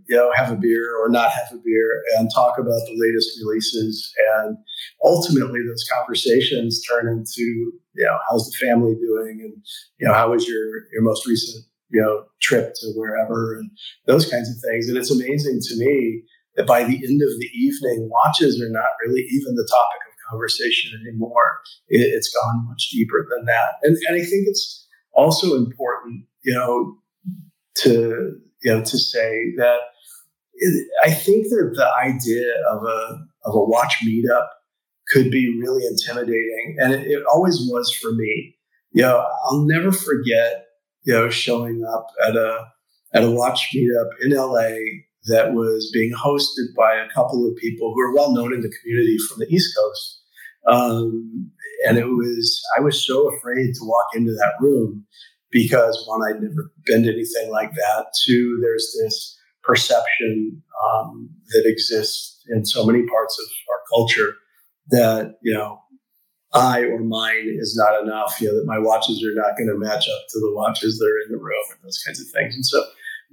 you 0.07 0.15
know 0.15 0.31
have 0.35 0.51
a 0.51 0.55
beer 0.55 0.95
or 0.95 1.09
not 1.09 1.31
have 1.31 1.51
a 1.51 1.57
beer 1.57 2.03
and 2.17 2.29
talk 2.33 2.57
about 2.57 2.79
the 2.85 2.95
latest 2.95 3.37
releases 3.43 4.13
and 4.35 4.57
ultimately 5.03 5.59
those 5.67 5.85
conversations 5.91 6.81
turn 6.87 7.07
into 7.09 7.41
you 7.41 8.05
know 8.05 8.17
how's 8.29 8.49
the 8.49 8.65
family 8.65 8.95
doing 8.95 9.41
and 9.41 9.53
you 9.99 10.07
know 10.07 10.13
how 10.13 10.31
was 10.31 10.47
your 10.47 10.83
your 10.93 11.01
most 11.01 11.27
recent 11.27 11.65
you 11.89 12.01
know 12.01 12.23
trip 12.41 12.73
to 12.75 12.93
wherever 12.95 13.55
and 13.55 13.69
those 14.07 14.29
kinds 14.29 14.49
of 14.49 14.55
things 14.69 14.87
and 14.87 14.97
it's 14.97 15.11
amazing 15.11 15.59
to 15.61 15.75
me 15.77 16.23
that 16.55 16.67
by 16.67 16.83
the 16.83 16.95
end 16.95 17.21
of 17.21 17.29
the 17.39 17.49
evening 17.53 18.09
watches 18.11 18.61
are 18.61 18.69
not 18.69 18.89
really 19.05 19.21
even 19.21 19.55
the 19.55 19.67
topic 19.69 20.01
of 20.07 20.29
conversation 20.29 20.99
anymore. 21.01 21.59
It, 21.87 22.13
has 22.13 22.29
gone 22.29 22.67
much 22.67 22.89
deeper 22.91 23.27
than 23.29 23.45
that. 23.45 23.75
And, 23.83 23.97
and 24.07 24.15
i 24.15 24.25
think 24.25 24.47
it's 24.47 24.87
also 25.13 25.55
important 25.55 26.25
you 26.43 26.53
know 26.53 26.97
to 27.75 28.39
you 28.63 28.73
know, 28.73 28.83
to 28.83 28.97
say 28.97 29.53
that 29.57 29.79
I 31.03 31.11
think 31.11 31.47
that 31.49 31.71
the 31.75 31.89
idea 31.97 32.53
of 32.71 32.83
a 32.83 33.25
of 33.45 33.55
a 33.55 33.63
watch 33.63 33.95
meetup 34.05 34.47
could 35.11 35.31
be 35.31 35.59
really 35.59 35.85
intimidating, 35.85 36.77
and 36.79 36.93
it, 36.93 37.07
it 37.07 37.23
always 37.25 37.57
was 37.59 37.91
for 38.01 38.11
me. 38.13 38.55
You 38.91 39.03
know, 39.03 39.27
I'll 39.45 39.65
never 39.65 39.91
forget 39.91 40.65
you 41.03 41.13
know 41.13 41.29
showing 41.29 41.83
up 41.83 42.07
at 42.27 42.35
a 42.35 42.65
at 43.13 43.23
a 43.23 43.31
watch 43.31 43.69
meetup 43.75 44.09
in 44.21 44.31
LA 44.31 44.77
that 45.25 45.53
was 45.53 45.89
being 45.93 46.11
hosted 46.13 46.73
by 46.75 46.95
a 46.95 47.09
couple 47.13 47.47
of 47.47 47.55
people 47.57 47.93
who 47.93 48.01
are 48.01 48.13
well 48.13 48.33
known 48.33 48.53
in 48.53 48.61
the 48.61 48.73
community 48.81 49.17
from 49.17 49.39
the 49.39 49.47
East 49.47 49.75
Coast. 49.77 50.21
Um, 50.67 51.51
and 51.87 51.97
it 51.97 52.05
was, 52.05 52.61
I 52.77 52.81
was 52.81 53.05
so 53.05 53.33
afraid 53.35 53.73
to 53.73 53.83
walk 53.83 54.05
into 54.15 54.31
that 54.31 54.53
room 54.59 55.05
because 55.51 56.03
one, 56.07 56.21
I'd 56.23 56.41
never 56.41 56.71
been 56.85 57.03
to 57.03 57.13
anything 57.13 57.51
like 57.51 57.73
that. 57.73 58.05
Two, 58.23 58.59
there's 58.61 58.95
this 59.01 59.37
perception 59.63 60.61
um, 60.85 61.29
that 61.49 61.65
exists 61.65 62.43
in 62.49 62.65
so 62.65 62.85
many 62.85 63.03
parts 63.03 63.39
of 63.39 63.45
our 63.69 63.81
culture 63.93 64.35
that 64.89 65.35
you 65.41 65.53
know 65.53 65.79
I 66.53 66.81
or 66.81 66.99
mine 66.99 67.57
is 67.59 67.75
not 67.77 68.01
enough. 68.01 68.41
You 68.41 68.47
know 68.47 68.55
that 68.55 68.65
my 68.65 68.79
watches 68.79 69.23
are 69.23 69.35
not 69.35 69.57
going 69.57 69.69
to 69.69 69.77
match 69.77 70.07
up 70.09 70.21
to 70.29 70.39
the 70.39 70.51
watches 70.53 70.97
that 70.97 71.05
are 71.05 71.25
in 71.25 71.31
the 71.31 71.43
room 71.43 71.63
and 71.71 71.79
those 71.83 72.01
kinds 72.05 72.19
of 72.19 72.27
things. 72.27 72.55
And 72.55 72.65
so 72.65 72.83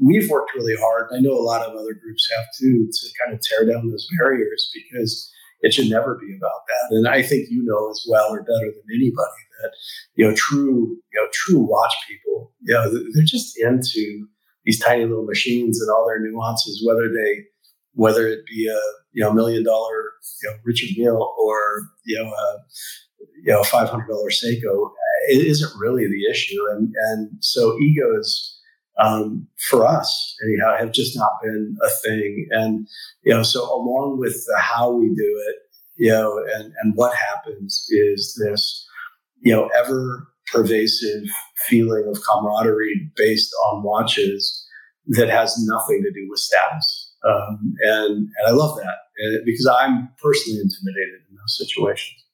we've 0.00 0.31
worked 0.31 0.55
really 0.55 0.76
hard. 0.76 1.09
I 1.12 1.21
know 1.21 1.33
a 1.33 1.43
lot 1.43 1.62
of 1.62 1.75
other 1.75 1.95
groups 1.95 2.28
have 2.37 2.47
too 2.59 2.88
to 2.90 3.09
kind 3.23 3.35
of 3.35 3.40
tear 3.40 3.67
down 3.67 3.88
those 3.88 4.09
barriers 4.19 4.71
because 4.75 5.33
it 5.61 5.75
should 5.75 5.90
never 5.90 6.17
be 6.17 6.37
about 6.37 6.62
that. 6.69 6.97
And 6.97 7.09
I 7.09 7.23
think 7.23 7.49
you 7.50 7.64
know 7.64 7.90
as 7.90 8.07
well 8.09 8.28
or 8.31 8.43
better 8.43 8.73
than 8.73 8.95
anybody 8.95 9.43
that 9.61 9.73
you 10.14 10.26
know 10.26 10.35
true 10.35 10.97
you 11.12 11.21
know 11.21 11.28
true 11.33 11.61
watch 11.61 11.93
people 12.09 12.52
you 12.62 12.75
know 12.75 12.90
they're 12.90 13.25
just 13.25 13.59
into 13.59 14.26
these 14.64 14.78
tiny 14.78 15.05
little 15.05 15.25
machines 15.25 15.81
and 15.81 15.90
all 15.90 16.07
their 16.07 16.21
nuances 16.21 16.83
whether 16.87 17.09
they 17.09 17.45
whether 17.95 18.28
it 18.28 18.40
be 18.47 18.69
a 18.69 18.81
you 19.12 19.23
know 19.23 19.33
million 19.33 19.64
dollar 19.64 20.12
you 20.43 20.50
know 20.50 20.57
Richard 20.64 20.90
Mille 20.97 21.35
or 21.40 21.88
you 22.05 22.23
know 22.23 22.28
a 22.28 22.59
you 23.43 23.52
know 23.52 23.62
five 23.64 23.88
hundred 23.88 24.09
dollar 24.09 24.31
Seiko 24.31 24.90
it 25.28 25.47
isn't 25.47 25.78
really 25.78 26.07
the 26.07 26.31
issue 26.31 26.61
and 26.71 26.93
and 27.11 27.31
so 27.40 27.78
egos 27.78 28.58
um, 28.99 29.47
for 29.69 29.87
us 29.87 30.37
anyhow 30.45 30.76
have 30.78 30.93
just 30.93 31.17
not 31.17 31.31
been 31.43 31.76
a 31.85 31.90
thing 32.07 32.49
and 32.50 32.87
you 33.23 33.33
know 33.33 33.43
so 33.43 33.62
along 33.75 34.19
with 34.19 34.45
the 34.47 34.59
how 34.59 34.90
we 34.90 35.09
do 35.09 35.45
it 35.49 35.57
you 35.97 36.11
know 36.11 36.38
and 36.57 36.73
and 36.83 36.95
what 36.97 37.14
happens 37.14 37.87
is 37.90 38.40
this 38.45 38.87
you 39.40 39.52
know, 39.52 39.69
ever 39.78 40.28
pervasive 40.52 41.25
feeling 41.67 42.05
of 42.09 42.21
camaraderie 42.23 43.11
based 43.17 43.52
on 43.67 43.83
watches 43.83 44.67
that 45.09 45.28
has 45.28 45.57
nothing 45.67 46.02
to 46.02 46.11
do 46.11 46.26
with 46.28 46.38
status. 46.38 47.14
Um, 47.25 47.75
and, 47.83 48.17
and 48.17 48.47
I 48.47 48.50
love 48.50 48.76
that 48.76 49.43
because 49.45 49.67
I'm 49.67 50.09
personally 50.23 50.61
intimidated 50.61 51.21
in 51.31 51.37
those 51.37 51.59
situations. 51.59 52.25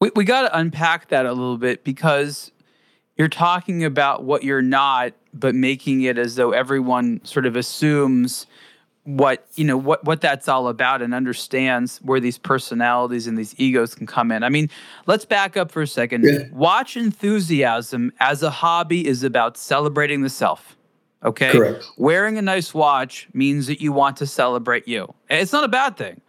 We, 0.00 0.10
we 0.16 0.24
got 0.24 0.42
to 0.42 0.56
unpack 0.56 1.08
that 1.08 1.26
a 1.26 1.32
little 1.32 1.58
bit 1.58 1.84
because 1.84 2.50
you're 3.22 3.28
talking 3.28 3.84
about 3.84 4.24
what 4.24 4.42
you're 4.42 4.60
not, 4.60 5.12
but 5.32 5.54
making 5.54 6.02
it 6.02 6.18
as 6.18 6.34
though 6.34 6.50
everyone 6.50 7.20
sort 7.22 7.46
of 7.46 7.54
assumes 7.54 8.48
what 9.04 9.46
you 9.54 9.64
know 9.64 9.76
what 9.76 10.04
what 10.04 10.20
that's 10.20 10.48
all 10.48 10.66
about 10.66 11.02
and 11.02 11.14
understands 11.14 11.98
where 11.98 12.18
these 12.18 12.36
personalities 12.36 13.28
and 13.28 13.38
these 13.38 13.54
egos 13.58 13.94
can 13.94 14.08
come 14.08 14.32
in. 14.32 14.42
I 14.42 14.48
mean, 14.48 14.68
let's 15.06 15.24
back 15.24 15.56
up 15.56 15.70
for 15.70 15.82
a 15.82 15.86
second. 15.86 16.24
Yeah. 16.24 16.48
Watch 16.50 16.96
enthusiasm 16.96 18.10
as 18.18 18.42
a 18.42 18.50
hobby 18.50 19.06
is 19.06 19.22
about 19.22 19.56
celebrating 19.56 20.22
the 20.22 20.30
self. 20.30 20.76
Okay? 21.22 21.52
Correct. 21.52 21.84
Wearing 21.96 22.38
a 22.38 22.42
nice 22.42 22.74
watch 22.74 23.28
means 23.34 23.68
that 23.68 23.80
you 23.80 23.92
want 23.92 24.16
to 24.16 24.26
celebrate 24.26 24.88
you. 24.88 25.14
It's 25.30 25.52
not 25.52 25.62
a 25.62 25.68
bad 25.68 25.96
thing. 25.96 26.20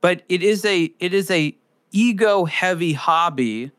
But 0.00 0.22
it 0.28 0.44
is 0.44 0.64
a 0.64 0.92
it 1.00 1.12
is 1.12 1.32
a 1.32 1.56
ego 1.90 2.44
heavy 2.44 2.92
hobby 2.92 3.72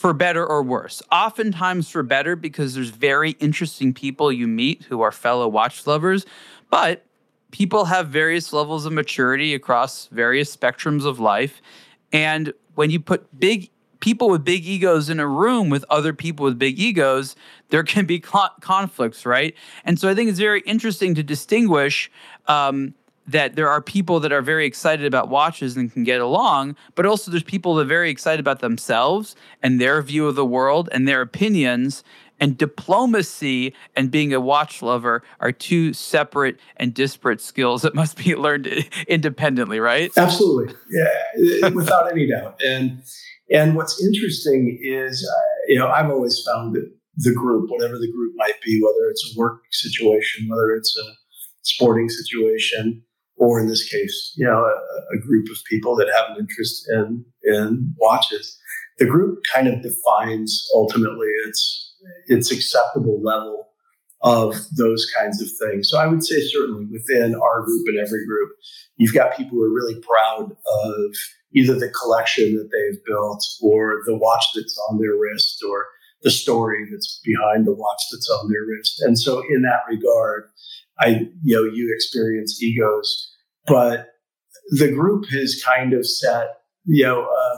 for 0.00 0.14
better 0.14 0.46
or 0.46 0.62
worse. 0.62 1.02
Oftentimes 1.12 1.90
for 1.90 2.02
better 2.02 2.34
because 2.34 2.72
there's 2.72 2.88
very 2.88 3.32
interesting 3.32 3.92
people 3.92 4.32
you 4.32 4.48
meet 4.48 4.84
who 4.84 5.02
are 5.02 5.12
fellow 5.12 5.46
watch 5.46 5.86
lovers, 5.86 6.24
but 6.70 7.04
people 7.50 7.84
have 7.84 8.08
various 8.08 8.50
levels 8.50 8.86
of 8.86 8.94
maturity 8.94 9.52
across 9.52 10.06
various 10.06 10.56
spectrums 10.56 11.04
of 11.04 11.20
life. 11.20 11.60
And 12.14 12.54
when 12.76 12.88
you 12.88 12.98
put 12.98 13.38
big 13.38 13.68
people 14.00 14.30
with 14.30 14.42
big 14.42 14.64
egos 14.64 15.10
in 15.10 15.20
a 15.20 15.26
room 15.26 15.68
with 15.68 15.84
other 15.90 16.14
people 16.14 16.44
with 16.46 16.58
big 16.58 16.78
egos, 16.78 17.36
there 17.68 17.82
can 17.82 18.06
be 18.06 18.18
conflicts, 18.18 19.26
right? 19.26 19.54
And 19.84 19.98
so 19.98 20.08
I 20.08 20.14
think 20.14 20.30
it's 20.30 20.38
very 20.38 20.62
interesting 20.62 21.14
to 21.16 21.22
distinguish 21.22 22.10
um, 22.46 22.94
that 23.30 23.54
there 23.54 23.68
are 23.68 23.80
people 23.80 24.20
that 24.20 24.32
are 24.32 24.42
very 24.42 24.66
excited 24.66 25.06
about 25.06 25.28
watches 25.28 25.76
and 25.76 25.92
can 25.92 26.04
get 26.04 26.20
along, 26.20 26.76
but 26.94 27.06
also 27.06 27.30
there's 27.30 27.42
people 27.42 27.74
that 27.74 27.82
are 27.82 27.88
very 27.88 28.10
excited 28.10 28.40
about 28.40 28.60
themselves 28.60 29.36
and 29.62 29.80
their 29.80 30.02
view 30.02 30.26
of 30.26 30.34
the 30.34 30.44
world 30.44 30.88
and 30.92 31.06
their 31.06 31.20
opinions 31.20 32.02
and 32.40 32.56
diplomacy 32.56 33.74
and 33.94 34.10
being 34.10 34.32
a 34.32 34.40
watch 34.40 34.82
lover 34.82 35.22
are 35.40 35.52
two 35.52 35.92
separate 35.92 36.58
and 36.78 36.94
disparate 36.94 37.40
skills 37.40 37.82
that 37.82 37.94
must 37.94 38.16
be 38.16 38.34
learned 38.46 38.66
independently, 39.06 39.78
right? 39.78 40.10
Absolutely, 40.16 40.74
yeah, 40.90 41.68
without 41.74 42.10
any 42.10 42.28
doubt. 42.28 42.60
And 42.64 43.02
and 43.52 43.76
what's 43.76 44.02
interesting 44.02 44.78
is, 44.80 45.28
uh, 45.28 45.40
you 45.68 45.78
know, 45.78 45.88
I've 45.88 46.08
always 46.08 46.40
found 46.46 46.74
that 46.76 46.88
the 47.16 47.34
group, 47.34 47.68
whatever 47.68 47.98
the 47.98 48.10
group 48.10 48.32
might 48.36 48.60
be, 48.64 48.80
whether 48.80 49.10
it's 49.10 49.34
a 49.34 49.38
work 49.38 49.60
situation, 49.72 50.48
whether 50.48 50.72
it's 50.74 50.96
a 50.96 51.12
sporting 51.62 52.08
situation, 52.08 53.02
or 53.40 53.58
in 53.58 53.68
this 53.68 53.88
case, 53.88 54.34
you 54.36 54.44
know, 54.44 54.58
a, 54.64 55.16
a 55.16 55.18
group 55.18 55.48
of 55.50 55.56
people 55.68 55.96
that 55.96 56.12
have 56.14 56.30
an 56.30 56.36
interest 56.38 56.86
in 56.90 57.24
in 57.42 57.94
watches, 57.98 58.56
the 58.98 59.06
group 59.06 59.40
kind 59.52 59.66
of 59.66 59.82
defines 59.82 60.68
ultimately 60.74 61.28
its 61.46 61.94
its 62.26 62.52
acceptable 62.52 63.20
level 63.22 63.68
of 64.22 64.54
those 64.76 65.10
kinds 65.16 65.40
of 65.40 65.48
things. 65.58 65.88
So 65.88 65.98
I 65.98 66.06
would 66.06 66.22
say 66.22 66.38
certainly 66.40 66.86
within 66.92 67.34
our 67.34 67.62
group 67.62 67.86
and 67.88 67.98
every 67.98 68.26
group, 68.26 68.50
you've 68.96 69.14
got 69.14 69.36
people 69.36 69.56
who 69.56 69.64
are 69.64 69.74
really 69.74 69.98
proud 70.00 70.52
of 70.84 71.14
either 71.54 71.74
the 71.74 71.88
collection 71.88 72.54
that 72.56 72.68
they've 72.70 73.02
built 73.06 73.42
or 73.62 74.02
the 74.04 74.16
watch 74.16 74.44
that's 74.54 74.78
on 74.90 75.00
their 75.00 75.16
wrist 75.16 75.64
or 75.66 75.86
the 76.22 76.30
story 76.30 76.86
that's 76.90 77.22
behind 77.24 77.66
the 77.66 77.74
watch 77.74 78.02
that's 78.12 78.28
on 78.28 78.50
their 78.50 78.64
wrist. 78.68 79.00
And 79.00 79.18
so 79.18 79.42
in 79.48 79.62
that 79.62 79.80
regard, 79.88 80.50
I 81.00 81.28
you 81.42 81.56
know 81.56 81.64
you 81.64 81.92
experience 81.94 82.62
egos, 82.62 83.29
but 83.66 84.08
the 84.70 84.90
group 84.90 85.26
has 85.30 85.62
kind 85.64 85.92
of 85.92 86.06
set 86.06 86.48
you 86.84 87.04
know 87.04 87.22
uh, 87.22 87.56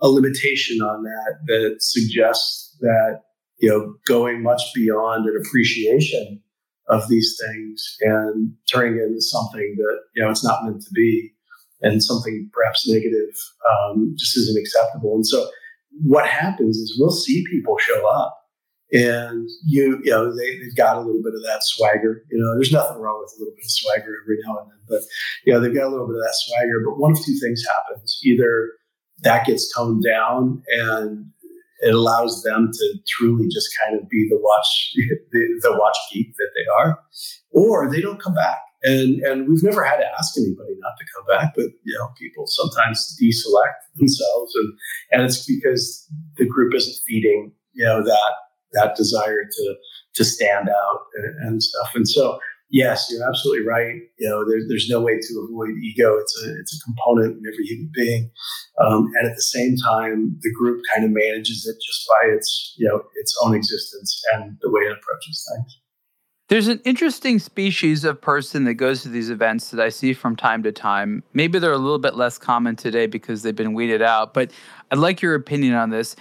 a 0.00 0.08
limitation 0.08 0.80
on 0.80 1.02
that 1.02 1.38
that 1.46 1.76
suggests 1.80 2.76
that 2.80 3.20
you 3.60 3.68
know, 3.68 3.94
going 4.06 4.42
much 4.42 4.62
beyond 4.74 5.26
an 5.26 5.40
appreciation 5.44 6.42
of 6.88 7.08
these 7.08 7.38
things 7.46 7.96
and 8.00 8.52
turning 8.72 8.98
it 8.98 9.04
into 9.04 9.20
something 9.20 9.76
that, 9.76 9.98
you 10.14 10.22
know, 10.22 10.30
it's 10.30 10.44
not 10.44 10.64
meant 10.64 10.80
to 10.80 10.90
be 10.92 11.32
and 11.82 12.02
something 12.02 12.50
perhaps 12.52 12.88
negative 12.88 13.34
um, 13.70 14.14
just 14.18 14.36
isn't 14.36 14.60
acceptable. 14.60 15.14
And 15.14 15.26
so 15.26 15.48
what 16.02 16.26
happens 16.26 16.76
is 16.76 16.96
we'll 16.98 17.10
see 17.10 17.44
people 17.50 17.76
show 17.78 18.06
up 18.08 18.36
and 18.92 19.48
you, 19.64 20.00
you 20.02 20.10
know, 20.10 20.34
they, 20.34 20.58
they've 20.58 20.76
got 20.76 20.96
a 20.96 21.00
little 21.00 21.22
bit 21.22 21.34
of 21.34 21.42
that 21.42 21.60
swagger. 21.62 22.24
You 22.30 22.38
know, 22.38 22.54
there's 22.54 22.72
nothing 22.72 22.98
wrong 22.98 23.20
with 23.20 23.32
a 23.36 23.38
little 23.38 23.54
bit 23.54 23.64
of 23.64 23.70
swagger 23.70 24.16
every 24.22 24.38
now 24.44 24.58
and 24.58 24.70
then, 24.70 24.78
but, 24.88 25.02
you 25.44 25.52
know, 25.52 25.60
they've 25.60 25.74
got 25.74 25.86
a 25.86 25.92
little 25.92 26.06
bit 26.06 26.16
of 26.16 26.22
that 26.22 26.34
swagger. 26.34 26.82
But 26.84 26.98
one 26.98 27.12
of 27.12 27.24
two 27.24 27.38
things 27.38 27.64
happens. 27.64 28.18
Either 28.24 28.72
that 29.22 29.46
gets 29.46 29.72
toned 29.74 30.02
down 30.02 30.62
and 30.68 31.26
it 31.82 31.94
allows 31.94 32.42
them 32.42 32.70
to 32.72 32.98
truly 33.08 33.48
just 33.48 33.70
kind 33.84 33.98
of 34.00 34.08
be 34.08 34.28
the 34.28 34.38
watch 34.38 34.92
the, 35.32 35.60
the 35.62 35.76
watch 35.78 35.96
geek 36.12 36.34
that 36.36 36.50
they 36.54 36.84
are, 36.84 36.98
or 37.50 37.90
they 37.90 38.00
don't 38.00 38.20
come 38.20 38.34
back. 38.34 38.58
And 38.82 39.20
and 39.20 39.46
we've 39.48 39.62
never 39.62 39.84
had 39.84 39.98
to 39.98 40.06
ask 40.18 40.36
anybody 40.38 40.74
not 40.78 40.94
to 40.98 41.04
come 41.14 41.26
back, 41.26 41.52
but 41.54 41.66
you 41.84 41.96
know, 41.98 42.08
people 42.18 42.46
sometimes 42.46 43.16
deselect 43.22 43.96
themselves, 43.96 44.54
and 44.54 44.72
and 45.12 45.22
it's 45.22 45.44
because 45.46 46.06
the 46.36 46.46
group 46.46 46.74
isn't 46.74 46.96
feeding 47.06 47.52
you 47.72 47.84
know 47.84 48.02
that 48.02 48.32
that 48.72 48.96
desire 48.96 49.44
to 49.44 49.74
to 50.14 50.24
stand 50.24 50.68
out 50.68 51.00
and, 51.42 51.62
stuff. 51.62 51.92
And 51.94 52.06
so 52.06 52.40
yes, 52.70 53.08
you're 53.10 53.28
absolutely 53.28 53.66
right. 53.66 53.96
You 54.18 54.28
know, 54.28 54.48
there, 54.48 54.60
there's 54.68 54.88
no 54.88 55.00
way 55.00 55.18
to 55.20 55.48
avoid 55.48 55.70
ego. 55.82 56.16
It's 56.18 56.42
a 56.44 56.58
it's 56.60 56.76
a 56.76 56.84
component 56.84 57.38
in 57.38 57.52
every 57.52 57.64
human 57.64 57.90
being, 57.94 58.30
um, 58.80 59.10
and 59.18 59.28
at 59.28 59.36
the 59.36 59.42
same 59.42 59.76
time, 59.76 60.38
the 60.40 60.52
group 60.52 60.82
kind 60.94 61.04
of 61.04 61.10
manages 61.10 61.66
it 61.66 61.76
just 61.84 62.08
by 62.08 62.28
its 62.28 62.74
you 62.78 62.88
know 62.88 63.02
its 63.16 63.36
own 63.44 63.54
existence 63.54 64.22
and 64.34 64.56
the 64.62 64.70
way 64.70 64.82
it 64.82 64.92
approaches 64.92 65.46
things. 65.52 65.78
There's 66.48 66.66
an 66.66 66.80
interesting 66.84 67.38
species 67.38 68.04
of 68.04 68.20
person 68.20 68.64
that 68.64 68.74
goes 68.74 69.02
to 69.02 69.08
these 69.08 69.30
events 69.30 69.70
that 69.70 69.78
I 69.78 69.88
see 69.88 70.12
from 70.12 70.34
time 70.34 70.64
to 70.64 70.72
time. 70.72 71.22
Maybe 71.32 71.60
they're 71.60 71.70
a 71.70 71.78
little 71.78 72.00
bit 72.00 72.16
less 72.16 72.38
common 72.38 72.74
today 72.74 73.06
because 73.06 73.42
they've 73.42 73.54
been 73.54 73.72
weeded 73.72 74.02
out, 74.02 74.34
but 74.34 74.50
I'd 74.90 74.98
like 74.98 75.22
your 75.22 75.36
opinion 75.36 75.74
on 75.74 75.90
this. 75.90 76.16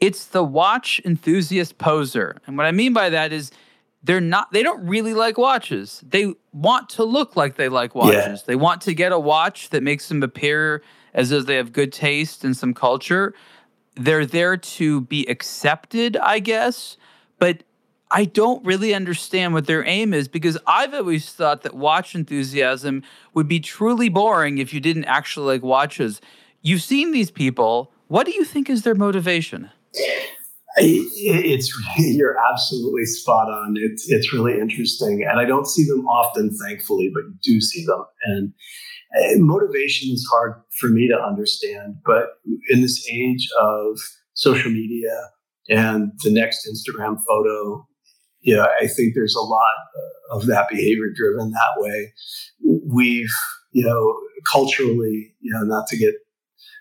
It's 0.00 0.26
the 0.26 0.44
watch 0.44 1.00
enthusiast 1.04 1.78
poser. 1.78 2.36
And 2.46 2.56
what 2.56 2.66
I 2.66 2.72
mean 2.72 2.92
by 2.92 3.10
that 3.10 3.32
is 3.32 3.50
they're 4.02 4.20
not 4.20 4.52
they 4.52 4.62
don't 4.62 4.86
really 4.86 5.14
like 5.14 5.38
watches. 5.38 6.02
They 6.06 6.34
want 6.52 6.88
to 6.90 7.04
look 7.04 7.34
like 7.34 7.56
they 7.56 7.68
like 7.68 7.94
watches. 7.94 8.40
Yeah. 8.40 8.46
They 8.46 8.56
want 8.56 8.80
to 8.82 8.94
get 8.94 9.12
a 9.12 9.18
watch 9.18 9.70
that 9.70 9.82
makes 9.82 10.08
them 10.08 10.22
appear 10.22 10.82
as 11.12 11.30
though 11.30 11.40
they 11.40 11.56
have 11.56 11.72
good 11.72 11.92
taste 11.92 12.44
and 12.44 12.56
some 12.56 12.74
culture. 12.74 13.34
They're 13.96 14.26
there 14.26 14.56
to 14.56 15.00
be 15.00 15.24
accepted, 15.26 16.16
I 16.18 16.38
guess, 16.38 16.98
but 17.38 17.62
I 18.10 18.26
don't 18.26 18.64
really 18.64 18.94
understand 18.94 19.54
what 19.54 19.66
their 19.66 19.84
aim 19.84 20.14
is 20.14 20.28
because 20.28 20.56
I've 20.66 20.94
always 20.94 21.32
thought 21.32 21.62
that 21.62 21.74
watch 21.74 22.14
enthusiasm 22.14 23.02
would 23.34 23.48
be 23.48 23.58
truly 23.58 24.08
boring 24.08 24.58
if 24.58 24.72
you 24.72 24.80
didn't 24.80 25.06
actually 25.06 25.46
like 25.46 25.62
watches. 25.62 26.20
You've 26.62 26.82
seen 26.82 27.10
these 27.10 27.30
people. 27.30 27.92
What 28.06 28.26
do 28.26 28.32
you 28.32 28.44
think 28.44 28.70
is 28.70 28.82
their 28.82 28.94
motivation? 28.94 29.70
It's 30.78 31.72
you're 31.98 32.36
absolutely 32.52 33.06
spot 33.06 33.48
on. 33.48 33.76
It's 33.78 34.10
it's 34.10 34.32
really 34.32 34.58
interesting, 34.58 35.26
and 35.28 35.40
I 35.40 35.44
don't 35.44 35.66
see 35.66 35.84
them 35.84 36.06
often, 36.06 36.56
thankfully, 36.64 37.10
but 37.12 37.22
you 37.24 37.54
do 37.54 37.60
see 37.60 37.84
them. 37.86 38.04
And 38.24 38.52
motivation 39.46 40.12
is 40.12 40.26
hard 40.30 40.54
for 40.78 40.88
me 40.88 41.08
to 41.08 41.18
understand, 41.18 41.96
but 42.04 42.28
in 42.68 42.82
this 42.82 43.06
age 43.10 43.48
of 43.60 43.98
social 44.34 44.70
media 44.70 45.30
and 45.68 46.12
the 46.22 46.30
next 46.30 46.68
Instagram 46.68 47.18
photo, 47.26 47.86
yeah, 48.42 48.66
I 48.80 48.86
think 48.86 49.14
there's 49.14 49.34
a 49.34 49.40
lot 49.40 49.74
of 50.30 50.46
that 50.46 50.68
behavior 50.68 51.10
driven 51.14 51.50
that 51.50 51.78
way. 51.78 52.12
We've, 52.84 53.32
you 53.72 53.84
know, 53.84 54.14
culturally, 54.50 55.34
you 55.40 55.52
know, 55.52 55.62
not 55.62 55.86
to 55.88 55.96
get 55.96 56.14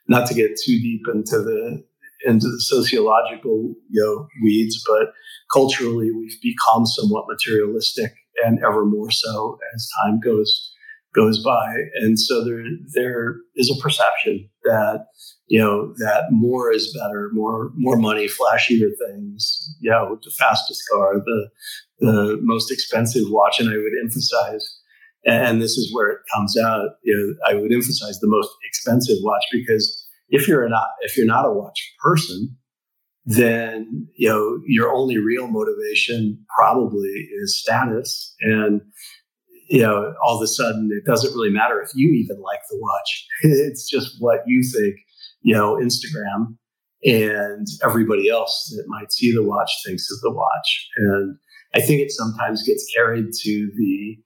not 0.08 0.28
to 0.28 0.34
get 0.34 0.52
too 0.64 0.80
deep 0.80 1.02
into 1.12 1.40
the 1.40 1.84
into 2.26 2.48
the 2.48 2.62
sociological 2.62 3.74
you 3.90 4.02
know 4.02 4.28
weeds, 4.44 4.84
but 4.88 5.14
culturally 5.52 6.12
we've 6.12 6.42
become 6.42 6.86
somewhat 6.86 7.26
materialistic 7.30 8.12
and 8.44 8.60
ever 8.64 8.86
more 8.86 9.12
so 9.12 9.58
as 9.74 9.90
time 10.04 10.20
goes 10.20 10.72
goes 11.16 11.42
by. 11.44 11.74
And 11.96 12.20
so 12.20 12.44
there 12.44 12.64
there 12.94 13.36
is 13.56 13.72
a 13.72 13.82
perception 13.82 14.50
that 14.64 15.06
you 15.48 15.60
know 15.60 15.94
that 15.98 16.26
more 16.32 16.72
is 16.72 16.96
better, 17.02 17.30
more 17.34 17.72
more 17.76 17.98
money, 17.98 18.28
flashier 18.28 18.90
things, 19.08 19.76
you 19.80 19.90
know, 19.90 20.20
the 20.24 20.32
fastest 20.32 20.82
car, 20.92 21.16
the 21.20 21.50
the 22.00 22.40
most 22.42 22.72
expensive 22.72 23.24
watch, 23.30 23.60
and 23.60 23.70
I 23.70 23.78
would 23.78 23.94
emphasize. 24.04 24.80
And 25.28 25.60
this 25.60 25.72
is 25.72 25.92
where 25.92 26.10
it 26.10 26.20
comes 26.36 26.56
out. 26.56 26.90
You 27.04 27.16
know, 27.16 27.50
I 27.50 27.60
would 27.60 27.72
emphasize 27.72 28.20
the 28.20 28.28
most 28.28 28.50
expensive 28.68 29.18
watch 29.22 29.44
because 29.52 30.05
if 30.30 30.48
you're 30.48 30.68
not 30.70 30.88
if 31.02 31.18
you're 31.18 31.26
not 31.26 31.46
a 31.46 31.52
watch 31.52 31.94
person, 32.04 32.56
then 33.26 34.08
you 34.16 34.30
know 34.30 34.60
your 34.66 34.94
only 34.94 35.18
real 35.18 35.48
motivation 35.48 36.44
probably 36.56 37.28
is 37.42 37.60
status 37.60 38.36
and 38.42 38.82
you 39.70 39.82
know 39.82 40.14
all 40.24 40.38
of 40.38 40.44
a 40.44 40.48
sudden 40.48 40.90
it 40.92 41.06
doesn't 41.10 41.34
really 41.34 41.50
matter 41.50 41.82
if 41.82 41.90
you 41.96 42.10
even 42.10 42.40
like 42.42 42.60
the 42.70 42.78
watch 42.80 43.26
it's 43.42 43.90
just 43.90 44.16
what 44.20 44.42
you 44.46 44.62
think 44.62 44.96
you 45.42 45.56
know 45.56 45.76
instagram 45.76 46.56
and 47.06 47.68
everybody 47.84 48.30
else 48.30 48.74
that 48.76 48.86
might 48.88 49.12
see 49.12 49.32
the 49.32 49.44
watch 49.44 49.70
thinks 49.86 50.12
of 50.12 50.20
the 50.22 50.32
watch. 50.32 50.90
And 50.98 51.38
I 51.76 51.82
think 51.82 52.02
it 52.02 52.12
sometimes 52.12 52.64
gets 52.64 52.86
carried 52.96 53.28
to 53.44 53.72
the 53.78 54.18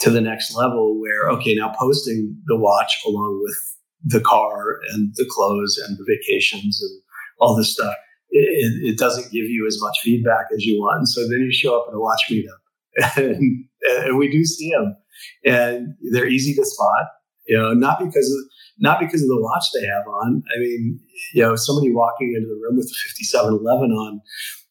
to 0.00 0.10
the 0.10 0.20
next 0.20 0.54
level 0.54 0.98
where 0.98 1.28
okay 1.30 1.54
now 1.54 1.74
posting 1.78 2.34
the 2.46 2.56
watch 2.56 2.92
along 3.06 3.40
with 3.42 3.56
the 4.04 4.20
car 4.20 4.78
and 4.92 5.12
the 5.16 5.26
clothes 5.28 5.78
and 5.78 5.98
the 5.98 6.04
vacations 6.06 6.80
and 6.82 7.02
all 7.40 7.56
this 7.56 7.72
stuff 7.72 7.94
it, 8.30 8.92
it, 8.92 8.98
doesn't 8.98 9.32
give 9.32 9.46
you 9.46 9.66
as 9.66 9.78
much 9.80 9.98
feedback 10.02 10.46
as 10.54 10.64
you 10.64 10.80
want. 10.80 10.98
And 10.98 11.08
so 11.08 11.22
then 11.22 11.40
you 11.40 11.52
show 11.52 11.80
up 11.80 11.86
at 11.88 11.94
a 11.94 12.00
watch 12.00 12.22
meetup 12.30 13.16
and, 13.16 13.64
and 14.06 14.18
we 14.18 14.30
do 14.30 14.44
see 14.44 14.70
them 14.70 14.96
and 15.44 15.94
they're 16.12 16.28
easy 16.28 16.54
to 16.54 16.64
spot 16.64 17.06
you 17.46 17.56
know 17.56 17.72
not 17.74 17.98
because 17.98 18.30
of 18.30 18.50
not 18.78 18.98
because 18.98 19.22
of 19.22 19.28
the 19.28 19.40
watch 19.40 19.64
they 19.74 19.86
have 19.86 20.06
on. 20.06 20.42
I 20.54 20.60
mean 20.60 21.00
you 21.34 21.42
know 21.42 21.56
somebody 21.56 21.92
walking 21.92 22.34
into 22.34 22.48
the 22.48 22.60
room 22.62 22.76
with 22.76 22.86
a 22.86 22.96
5711 23.22 23.90
on 23.90 24.20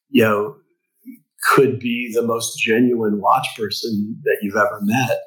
you 0.09 0.23
know 0.23 0.55
could 1.53 1.79
be 1.79 2.11
the 2.13 2.21
most 2.21 2.59
genuine 2.59 3.21
watch 3.21 3.47
person 3.57 4.19
that 4.23 4.37
you've 4.41 4.55
ever 4.55 4.79
met. 4.81 5.19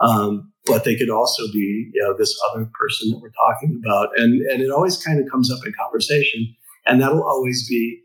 Um, 0.00 0.52
but 0.66 0.84
they 0.84 0.96
could 0.96 1.10
also 1.10 1.42
be, 1.52 1.90
you 1.92 2.02
know, 2.02 2.16
this 2.16 2.34
other 2.50 2.68
person 2.78 3.10
that 3.10 3.20
we're 3.20 3.30
talking 3.30 3.80
about, 3.84 4.10
and 4.16 4.40
and 4.42 4.62
it 4.62 4.70
always 4.70 4.96
kind 5.02 5.20
of 5.20 5.30
comes 5.30 5.50
up 5.50 5.64
in 5.66 5.72
conversation, 5.80 6.54
and 6.86 7.00
that'll 7.00 7.24
always 7.24 7.68
be, 7.68 8.00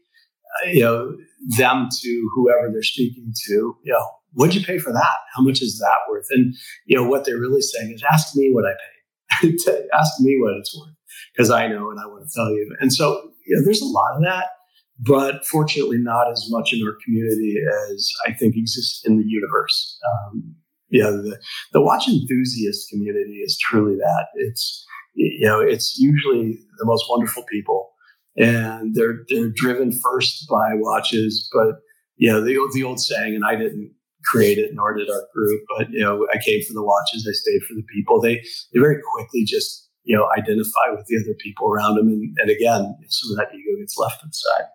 uh, 0.65 0.69
you 0.69 0.81
know, 0.81 1.15
them 1.57 1.87
to 2.01 2.29
whoever 2.35 2.69
they're 2.71 2.83
speaking 2.83 3.33
to. 3.47 3.53
You 3.83 3.93
know, 3.93 4.05
what'd 4.33 4.55
you 4.55 4.65
pay 4.65 4.77
for 4.77 4.91
that? 4.91 5.17
How 5.35 5.41
much 5.41 5.61
is 5.61 5.79
that 5.79 5.97
worth? 6.11 6.27
And 6.31 6.55
you 6.85 6.95
know, 6.95 7.07
what 7.07 7.25
they're 7.25 7.39
really 7.39 7.61
saying 7.61 7.93
is, 7.93 8.03
ask 8.11 8.35
me 8.35 8.51
what 8.51 8.65
I 8.65 8.71
paid. 8.71 9.55
ask 9.93 10.19
me 10.19 10.37
what 10.41 10.57
it's 10.57 10.77
worth 10.77 10.95
because 11.33 11.49
I 11.51 11.67
know 11.67 11.91
and 11.91 11.99
I 11.99 12.07
want 12.07 12.27
to 12.27 12.33
tell 12.35 12.49
you. 12.51 12.75
And 12.81 12.91
so, 12.91 13.31
you 13.45 13.55
know, 13.55 13.63
there's 13.63 13.81
a 13.81 13.85
lot 13.85 14.15
of 14.15 14.23
that 14.23 14.47
but 14.99 15.45
fortunately 15.47 15.97
not 15.97 16.29
as 16.29 16.47
much 16.49 16.73
in 16.73 16.85
our 16.85 16.97
community 17.05 17.55
as 17.89 18.11
I 18.27 18.33
think 18.33 18.55
exists 18.57 19.01
in 19.05 19.17
the 19.17 19.23
universe. 19.25 19.97
Um, 20.05 20.55
yeah, 20.89 21.09
the, 21.09 21.39
the 21.73 21.81
watch 21.81 22.07
enthusiast 22.07 22.89
community 22.89 23.39
is 23.43 23.57
truly 23.57 23.95
that. 23.95 24.27
It's 24.35 24.85
you 25.13 25.45
know, 25.45 25.59
it's 25.59 25.97
usually 25.97 26.59
the 26.77 26.85
most 26.85 27.05
wonderful 27.09 27.43
people, 27.51 27.91
and 28.37 28.95
they're 28.95 29.25
they're 29.29 29.49
driven 29.49 29.91
first 29.91 30.47
by 30.49 30.73
watches. 30.73 31.49
But 31.53 31.75
you 32.15 32.31
know, 32.31 32.41
the 32.41 32.57
the 32.73 32.83
old 32.83 32.99
saying, 32.99 33.35
and 33.35 33.45
I 33.45 33.55
didn't 33.55 33.93
create 34.25 34.57
it, 34.57 34.71
nor 34.73 34.95
did 34.95 35.09
our 35.09 35.27
group, 35.33 35.61
but 35.77 35.89
you 35.91 36.01
know, 36.01 36.27
I 36.33 36.37
came 36.37 36.61
for 36.63 36.73
the 36.73 36.83
watches, 36.83 37.27
I 37.27 37.33
stayed 37.33 37.61
for 37.63 37.73
the 37.73 37.83
people. 37.93 38.21
They 38.21 38.35
they 38.73 38.79
very 38.79 39.01
quickly 39.13 39.43
just 39.45 39.89
you 40.03 40.15
know 40.15 40.27
identify 40.37 40.91
with 40.91 41.05
the 41.07 41.17
other 41.17 41.35
people 41.39 41.71
around 41.71 41.95
them, 41.95 42.07
and, 42.07 42.35
and 42.39 42.49
again, 42.49 42.95
some 43.09 43.31
of 43.31 43.37
that 43.37 43.53
ego 43.53 43.79
gets 43.79 43.97
left 43.97 44.23
inside. 44.23 44.65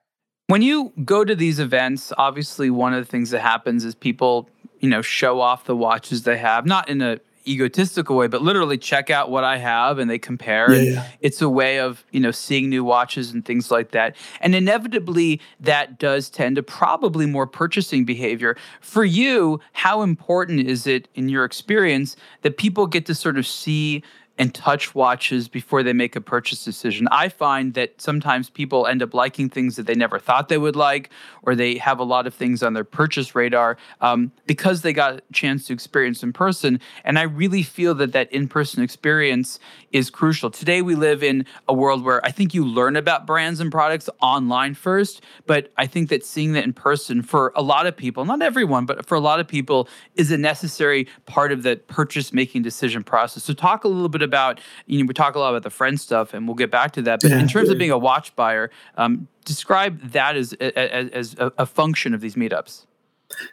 When 0.48 0.60
you 0.60 0.92
go 1.04 1.24
to 1.24 1.34
these 1.34 1.58
events, 1.58 2.12
obviously 2.18 2.68
one 2.68 2.92
of 2.92 3.02
the 3.02 3.10
things 3.10 3.30
that 3.30 3.40
happens 3.40 3.82
is 3.84 3.94
people, 3.94 4.50
you 4.84 4.90
know, 4.90 5.00
show 5.00 5.40
off 5.40 5.64
the 5.64 5.74
watches 5.74 6.24
they 6.24 6.36
have, 6.36 6.66
not 6.66 6.90
in 6.90 7.00
a 7.00 7.18
egotistical 7.46 8.16
way, 8.16 8.26
but 8.26 8.42
literally 8.42 8.76
check 8.76 9.08
out 9.08 9.30
what 9.30 9.42
I 9.42 9.56
have 9.56 9.98
and 9.98 10.10
they 10.10 10.18
compare. 10.18 10.70
Yeah, 10.74 10.92
yeah. 10.92 11.08
It's 11.22 11.40
a 11.40 11.48
way 11.48 11.80
of, 11.80 12.04
you 12.10 12.20
know, 12.20 12.30
seeing 12.30 12.68
new 12.68 12.84
watches 12.84 13.32
and 13.32 13.42
things 13.42 13.70
like 13.70 13.92
that. 13.92 14.14
And 14.42 14.54
inevitably 14.54 15.40
that 15.60 15.98
does 15.98 16.28
tend 16.28 16.56
to 16.56 16.62
probably 16.62 17.24
more 17.24 17.46
purchasing 17.46 18.04
behavior. 18.04 18.58
For 18.82 19.06
you, 19.06 19.58
how 19.72 20.02
important 20.02 20.68
is 20.68 20.86
it 20.86 21.08
in 21.14 21.30
your 21.30 21.46
experience 21.46 22.14
that 22.42 22.58
people 22.58 22.86
get 22.86 23.06
to 23.06 23.14
sort 23.14 23.38
of 23.38 23.46
see 23.46 24.02
and 24.36 24.52
touch 24.52 24.94
watches 24.94 25.48
before 25.48 25.82
they 25.82 25.92
make 25.92 26.16
a 26.16 26.20
purchase 26.20 26.64
decision. 26.64 27.06
I 27.12 27.28
find 27.28 27.74
that 27.74 28.00
sometimes 28.00 28.50
people 28.50 28.86
end 28.86 29.02
up 29.02 29.14
liking 29.14 29.48
things 29.48 29.76
that 29.76 29.86
they 29.86 29.94
never 29.94 30.18
thought 30.18 30.48
they 30.48 30.58
would 30.58 30.74
like, 30.74 31.10
or 31.42 31.54
they 31.54 31.76
have 31.76 32.00
a 32.00 32.04
lot 32.04 32.26
of 32.26 32.34
things 32.34 32.62
on 32.62 32.72
their 32.72 32.84
purchase 32.84 33.34
radar 33.34 33.76
um, 34.00 34.32
because 34.46 34.82
they 34.82 34.92
got 34.92 35.18
a 35.18 35.22
chance 35.32 35.66
to 35.66 35.72
experience 35.72 36.22
in 36.22 36.32
person. 36.32 36.80
And 37.04 37.18
I 37.18 37.22
really 37.22 37.62
feel 37.62 37.94
that 37.96 38.12
that 38.12 38.32
in 38.32 38.48
person 38.48 38.82
experience 38.82 39.60
is 39.92 40.10
crucial. 40.10 40.50
Today, 40.50 40.82
we 40.82 40.96
live 40.96 41.22
in 41.22 41.46
a 41.68 41.74
world 41.74 42.02
where 42.02 42.24
I 42.24 42.32
think 42.32 42.54
you 42.54 42.64
learn 42.64 42.96
about 42.96 43.26
brands 43.26 43.60
and 43.60 43.70
products 43.70 44.10
online 44.20 44.74
first, 44.74 45.22
but 45.46 45.70
I 45.76 45.86
think 45.86 46.08
that 46.08 46.24
seeing 46.24 46.52
that 46.54 46.64
in 46.64 46.72
person 46.72 47.22
for 47.22 47.52
a 47.54 47.62
lot 47.62 47.86
of 47.86 47.96
people, 47.96 48.24
not 48.24 48.42
everyone, 48.42 48.84
but 48.84 49.06
for 49.06 49.14
a 49.14 49.20
lot 49.20 49.38
of 49.38 49.46
people, 49.46 49.88
is 50.16 50.32
a 50.32 50.38
necessary 50.38 51.06
part 51.26 51.52
of 51.52 51.62
the 51.62 51.76
purchase 51.76 52.32
making 52.32 52.62
decision 52.62 53.04
process. 53.04 53.44
So, 53.44 53.54
talk 53.54 53.84
a 53.84 53.88
little 53.88 54.08
bit 54.08 54.22
about, 54.24 54.60
you 54.86 54.98
know, 54.98 55.06
we 55.06 55.14
talk 55.14 55.34
a 55.34 55.38
lot 55.38 55.50
about 55.50 55.62
the 55.62 55.70
friend 55.70 56.00
stuff, 56.00 56.34
and 56.34 56.48
we'll 56.48 56.56
get 56.56 56.70
back 56.70 56.92
to 56.92 57.02
that. 57.02 57.20
But 57.20 57.30
yeah, 57.30 57.38
in 57.38 57.48
terms 57.48 57.68
yeah. 57.68 57.72
of 57.72 57.78
being 57.78 57.90
a 57.90 57.98
watch 57.98 58.34
buyer, 58.34 58.70
um, 58.96 59.28
describe 59.44 60.00
that 60.10 60.36
as, 60.36 60.52
as, 60.54 61.10
as 61.10 61.36
a, 61.38 61.52
a 61.58 61.66
function 61.66 62.14
of 62.14 62.20
these 62.20 62.34
meetups. 62.34 62.86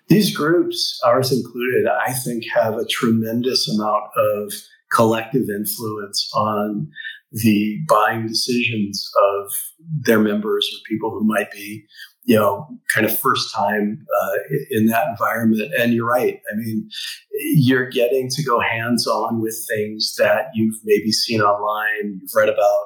These 0.08 0.36
groups, 0.36 1.00
ours 1.06 1.32
included, 1.32 1.88
I 1.88 2.14
think 2.14 2.44
have 2.54 2.76
a 2.76 2.86
tremendous 2.86 3.70
amount 3.70 4.04
of 4.18 4.54
collective 4.92 5.50
influence 5.50 6.30
on 6.36 6.92
the 7.32 7.80
buying 7.88 8.28
decisions 8.28 9.10
of 9.22 9.52
their 10.06 10.20
members 10.20 10.70
or 10.74 10.80
people 10.88 11.12
who 11.12 11.24
might 11.24 11.50
be 11.52 11.86
you 12.24 12.36
know, 12.36 12.68
kind 12.94 13.06
of 13.06 13.20
first 13.20 13.54
time 13.54 14.06
uh, 14.22 14.38
in 14.70 14.86
that 14.88 15.08
environment. 15.10 15.74
And 15.78 15.94
you're 15.94 16.08
right. 16.08 16.40
I 16.52 16.56
mean, 16.56 16.88
you're 17.56 17.90
getting 17.90 18.30
to 18.30 18.44
go 18.44 18.60
hands 18.60 19.08
on 19.08 19.42
with 19.42 19.56
things 19.70 20.14
that 20.18 20.48
you've 20.54 20.76
maybe 20.84 21.12
seen 21.12 21.42
online, 21.42 22.20
you've 22.22 22.32
read 22.36 22.50
about, 22.50 22.86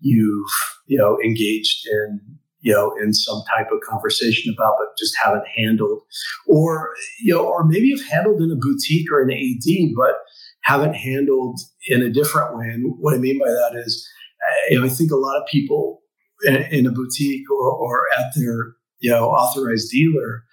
you've, 0.00 0.48
you 0.86 0.98
know, 0.98 1.18
engaged 1.24 1.86
in, 1.86 2.20
you 2.60 2.72
know, 2.72 2.92
in 3.00 3.14
some 3.14 3.42
type 3.56 3.68
of 3.72 3.80
conversation 3.88 4.52
about, 4.52 4.74
but 4.78 4.98
just 4.98 5.14
haven't 5.22 5.46
handled, 5.56 6.02
or, 6.48 6.90
you 7.20 7.34
know, 7.34 7.44
or 7.44 7.64
maybe 7.64 7.86
you've 7.86 8.08
handled 8.08 8.42
in 8.42 8.50
a 8.50 8.56
boutique 8.56 9.10
or 9.12 9.22
an 9.22 9.30
AD, 9.30 9.94
but 9.96 10.16
haven't 10.62 10.94
handled 10.94 11.60
in 11.86 12.02
a 12.02 12.10
different 12.10 12.56
way. 12.56 12.66
And 12.66 12.94
what 12.98 13.14
I 13.14 13.18
mean 13.18 13.38
by 13.38 13.48
that 13.48 13.80
is, 13.84 14.08
you 14.70 14.78
know, 14.78 14.86
I 14.86 14.88
think 14.88 15.12
a 15.12 15.16
lot 15.16 15.40
of 15.40 15.46
people 15.46 16.01
in, 16.44 16.86
a 16.86 16.90
boutique 16.90 17.50
or, 17.50 17.70
or 17.70 18.06
at 18.18 18.32
their 18.36 18.74
you 19.00 19.10
know 19.10 19.30
authorized 19.30 19.90
dealer, 19.90 20.44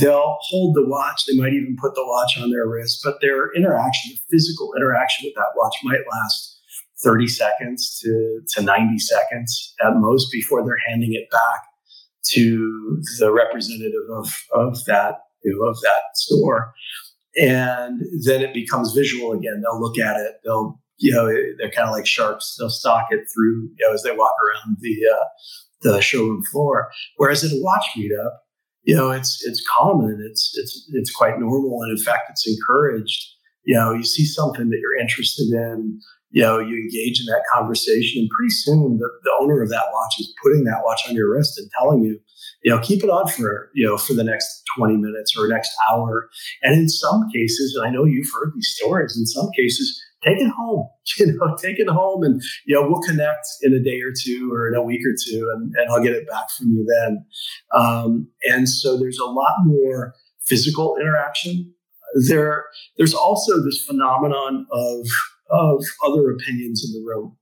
they'll 0.00 0.36
hold 0.40 0.74
the 0.74 0.86
watch. 0.86 1.24
They 1.26 1.36
might 1.36 1.52
even 1.52 1.76
put 1.80 1.94
the 1.94 2.04
watch 2.06 2.38
on 2.40 2.50
their 2.50 2.66
wrist, 2.66 3.00
but 3.04 3.20
their 3.20 3.52
interaction, 3.54 4.12
their 4.12 4.22
physical 4.30 4.72
interaction 4.76 5.26
with 5.26 5.34
that 5.34 5.52
watch 5.56 5.74
might 5.84 6.00
last 6.10 6.60
30 7.02 7.26
seconds 7.28 8.00
to, 8.02 8.40
to 8.54 8.62
90 8.62 8.98
seconds 8.98 9.74
at 9.84 9.92
most 9.96 10.32
before 10.32 10.64
they're 10.64 10.78
handing 10.88 11.12
it 11.12 11.30
back 11.30 11.60
to 12.30 13.02
the 13.18 13.30
representative 13.30 14.08
of, 14.10 14.42
of 14.52 14.84
that 14.86 15.18
you 15.44 15.52
know, 15.52 15.68
of 15.68 15.80
that 15.82 16.02
store. 16.14 16.72
And 17.40 18.00
then 18.24 18.40
it 18.40 18.54
becomes 18.54 18.92
visual 18.92 19.32
again. 19.32 19.62
They'll 19.62 19.80
look 19.80 19.98
at 19.98 20.16
it. 20.16 20.36
They'll 20.44 20.80
you 20.98 21.12
know, 21.12 21.26
they're 21.26 21.70
kind 21.70 21.88
of 21.88 21.92
like 21.94 22.06
sharks. 22.06 22.56
They'll 22.58 22.70
stalk 22.70 23.08
it 23.10 23.26
through, 23.34 23.70
you 23.76 23.86
know, 23.86 23.92
as 23.92 24.02
they 24.02 24.12
walk 24.12 24.32
around 24.46 24.76
the 24.80 24.96
uh, 25.12 25.24
the 25.82 26.00
showroom 26.00 26.42
floor. 26.44 26.90
Whereas 27.16 27.44
at 27.44 27.52
a 27.52 27.62
watch 27.62 27.84
meetup, 27.96 28.32
you 28.82 28.94
know, 28.94 29.10
it's 29.10 29.44
it's 29.44 29.64
common. 29.78 30.22
It's 30.28 30.52
it's 30.56 30.90
it's 30.92 31.12
quite 31.12 31.38
normal, 31.38 31.82
and 31.82 31.96
in 31.96 32.02
fact, 32.02 32.30
it's 32.30 32.46
encouraged. 32.46 33.24
You 33.64 33.74
know, 33.76 33.92
you 33.92 34.04
see 34.04 34.26
something 34.26 34.68
that 34.68 34.78
you're 34.80 35.00
interested 35.00 35.48
in. 35.48 36.00
You 36.30 36.42
know, 36.42 36.58
you 36.58 36.76
engage 36.76 37.20
in 37.20 37.26
that 37.26 37.44
conversation, 37.54 38.22
and 38.22 38.30
pretty 38.30 38.50
soon 38.50 38.98
the, 38.98 39.08
the 39.22 39.32
owner 39.40 39.62
of 39.62 39.70
that 39.70 39.84
watch 39.92 40.14
is 40.18 40.34
putting 40.42 40.64
that 40.64 40.82
watch 40.84 41.02
on 41.08 41.14
your 41.14 41.32
wrist 41.32 41.58
and 41.58 41.70
telling 41.78 42.02
you, 42.02 42.18
you 42.64 42.70
know, 42.72 42.80
keep 42.80 43.04
it 43.04 43.10
on 43.10 43.28
for 43.28 43.70
you 43.72 43.86
know 43.86 43.96
for 43.96 44.14
the 44.14 44.24
next 44.24 44.62
20 44.76 44.96
minutes 44.96 45.34
or 45.36 45.48
next 45.48 45.70
hour. 45.90 46.28
And 46.62 46.74
in 46.74 46.88
some 46.88 47.28
cases, 47.32 47.74
and 47.74 47.86
I 47.86 47.90
know 47.90 48.04
you've 48.04 48.30
heard 48.34 48.52
these 48.54 48.74
stories, 48.76 49.16
in 49.16 49.26
some 49.26 49.48
cases 49.56 49.98
take 50.24 50.38
it 50.38 50.50
home. 50.50 50.88
You 51.18 51.26
know, 51.26 51.54
take 51.60 51.78
it 51.78 51.88
home, 51.88 52.24
and 52.24 52.42
you 52.64 52.74
know 52.74 52.88
we'll 52.88 53.02
connect 53.02 53.46
in 53.60 53.74
a 53.74 53.78
day 53.78 54.00
or 54.00 54.10
two 54.18 54.50
or 54.50 54.68
in 54.68 54.74
a 54.74 54.82
week 54.82 55.02
or 55.06 55.14
two, 55.28 55.50
and, 55.54 55.72
and 55.76 55.90
I'll 55.90 56.02
get 56.02 56.14
it 56.14 56.26
back 56.26 56.50
from 56.50 56.68
you 56.70 56.84
then. 56.84 57.26
Um, 57.74 58.28
and 58.50 58.66
so 58.66 58.96
there's 58.98 59.18
a 59.18 59.26
lot 59.26 59.52
more 59.64 60.14
physical 60.46 60.96
interaction. 60.98 61.74
There, 62.26 62.64
there's 62.96 63.12
also 63.12 63.62
this 63.62 63.84
phenomenon 63.84 64.66
of 64.72 65.06
of 65.50 65.84
other 66.06 66.30
opinions 66.30 66.82
in 66.84 66.98
the 66.98 67.06
room. 67.06 67.36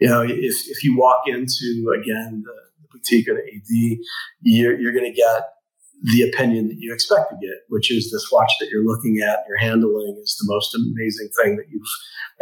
You 0.00 0.08
know, 0.08 0.22
if 0.22 0.56
if 0.68 0.82
you 0.82 0.98
walk 0.98 1.22
into 1.26 1.94
again 1.96 2.42
the, 2.44 2.52
the 2.82 2.88
boutique 2.90 3.28
or 3.28 3.34
the 3.34 3.42
AD, 3.42 3.98
you're, 4.42 4.78
you're 4.78 4.92
going 4.92 5.10
to 5.10 5.16
get 5.16 5.53
the 6.12 6.22
opinion 6.22 6.68
that 6.68 6.76
you 6.78 6.92
expect 6.92 7.30
to 7.30 7.36
get, 7.40 7.56
which 7.68 7.90
is 7.90 8.10
this 8.10 8.30
watch 8.30 8.52
that 8.60 8.68
you're 8.70 8.84
looking 8.84 9.20
at, 9.20 9.44
you're 9.48 9.58
handling 9.58 10.20
is 10.22 10.36
the 10.36 10.52
most 10.52 10.74
amazing 10.74 11.28
thing 11.42 11.56
that 11.56 11.66
you've 11.70 11.82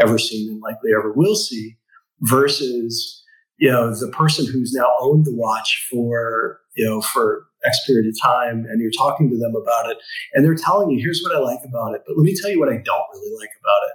ever 0.01 0.19
seen 0.19 0.51
and 0.51 0.61
likely 0.61 0.91
ever 0.93 1.13
will 1.13 1.37
see, 1.37 1.77
versus 2.23 3.23
you 3.59 3.71
know 3.71 3.95
the 3.95 4.09
person 4.09 4.47
who's 4.47 4.73
now 4.73 4.91
owned 5.01 5.25
the 5.25 5.35
watch 5.35 5.89
for 5.91 6.61
you 6.75 6.85
know 6.85 7.01
for 7.01 7.45
X 7.65 7.79
period 7.87 8.09
of 8.09 8.21
time, 8.21 8.65
and 8.69 8.81
you're 8.81 8.91
talking 8.91 9.31
to 9.31 9.39
them 9.39 9.55
about 9.55 9.91
it, 9.91 9.99
and 10.35 10.45
they're 10.45 10.57
telling 10.57 10.91
you, 10.91 10.99
here's 10.99 11.23
what 11.23 11.37
I 11.37 11.39
like 11.39 11.61
about 11.65 11.95
it, 11.95 12.03
but 12.07 12.17
let 12.17 12.25
me 12.25 12.35
tell 12.41 12.51
you 12.51 12.59
what 12.59 12.69
I 12.69 12.83
don't 12.85 13.11
really 13.13 13.37
like 13.39 13.51
about 13.61 13.83
it, 13.87 13.95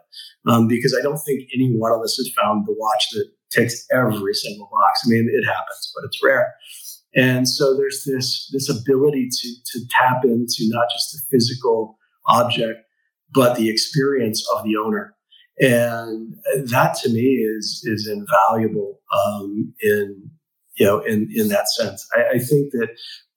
um, 0.49 0.67
because 0.67 0.95
I 0.97 1.03
don't 1.03 1.17
think 1.17 1.49
any 1.53 1.75
one 1.75 1.91
of 1.91 2.01
us 2.01 2.15
has 2.15 2.31
found 2.41 2.65
the 2.65 2.75
watch 2.77 3.07
that 3.13 3.29
ticks 3.49 3.85
every 3.91 4.33
single 4.33 4.69
box. 4.71 5.01
I 5.05 5.09
mean, 5.09 5.29
it 5.31 5.45
happens, 5.45 5.91
but 5.95 6.05
it's 6.05 6.19
rare. 6.23 6.53
And 7.15 7.47
so 7.47 7.75
there's 7.75 8.03
this 8.05 8.49
this 8.51 8.69
ability 8.69 9.29
to 9.29 9.49
to 9.71 9.87
tap 9.89 10.23
into 10.23 10.67
not 10.69 10.87
just 10.91 11.11
the 11.13 11.21
physical 11.31 11.97
object, 12.27 12.79
but 13.33 13.55
the 13.55 13.69
experience 13.69 14.47
of 14.55 14.63
the 14.63 14.77
owner. 14.77 15.15
And 15.59 16.35
that 16.65 16.95
to 17.01 17.09
me 17.09 17.43
is 17.43 17.81
is 17.85 18.07
invaluable 18.07 18.99
um, 19.11 19.73
in 19.81 20.29
you 20.77 20.85
know 20.85 20.99
in 20.99 21.29
in 21.33 21.47
that 21.47 21.67
sense. 21.69 22.07
I, 22.15 22.35
I, 22.35 22.39
think 22.39 22.71
that 22.73 22.89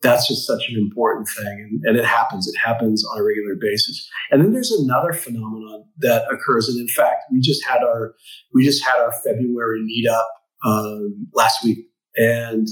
that's 0.02 0.28
just 0.28 0.46
such 0.46 0.68
an 0.68 0.76
important 0.78 1.28
thing, 1.28 1.68
and, 1.70 1.84
and 1.84 1.98
it 1.98 2.04
happens. 2.04 2.46
It 2.46 2.58
happens 2.58 3.06
on 3.06 3.18
a 3.18 3.24
regular 3.24 3.54
basis. 3.58 4.06
And 4.30 4.42
then 4.42 4.52
there's 4.52 4.70
another 4.70 5.14
phenomenon 5.14 5.84
that 6.00 6.24
occurs, 6.30 6.68
and 6.68 6.78
in 6.78 6.88
fact, 6.88 7.24
we 7.32 7.40
just 7.40 7.64
had 7.64 7.82
our 7.82 8.14
we 8.52 8.64
just 8.64 8.84
had 8.84 9.00
our 9.00 9.12
February 9.24 9.80
meetup 9.80 10.24
um, 10.62 11.26
last 11.32 11.64
week, 11.64 11.78
and 12.16 12.68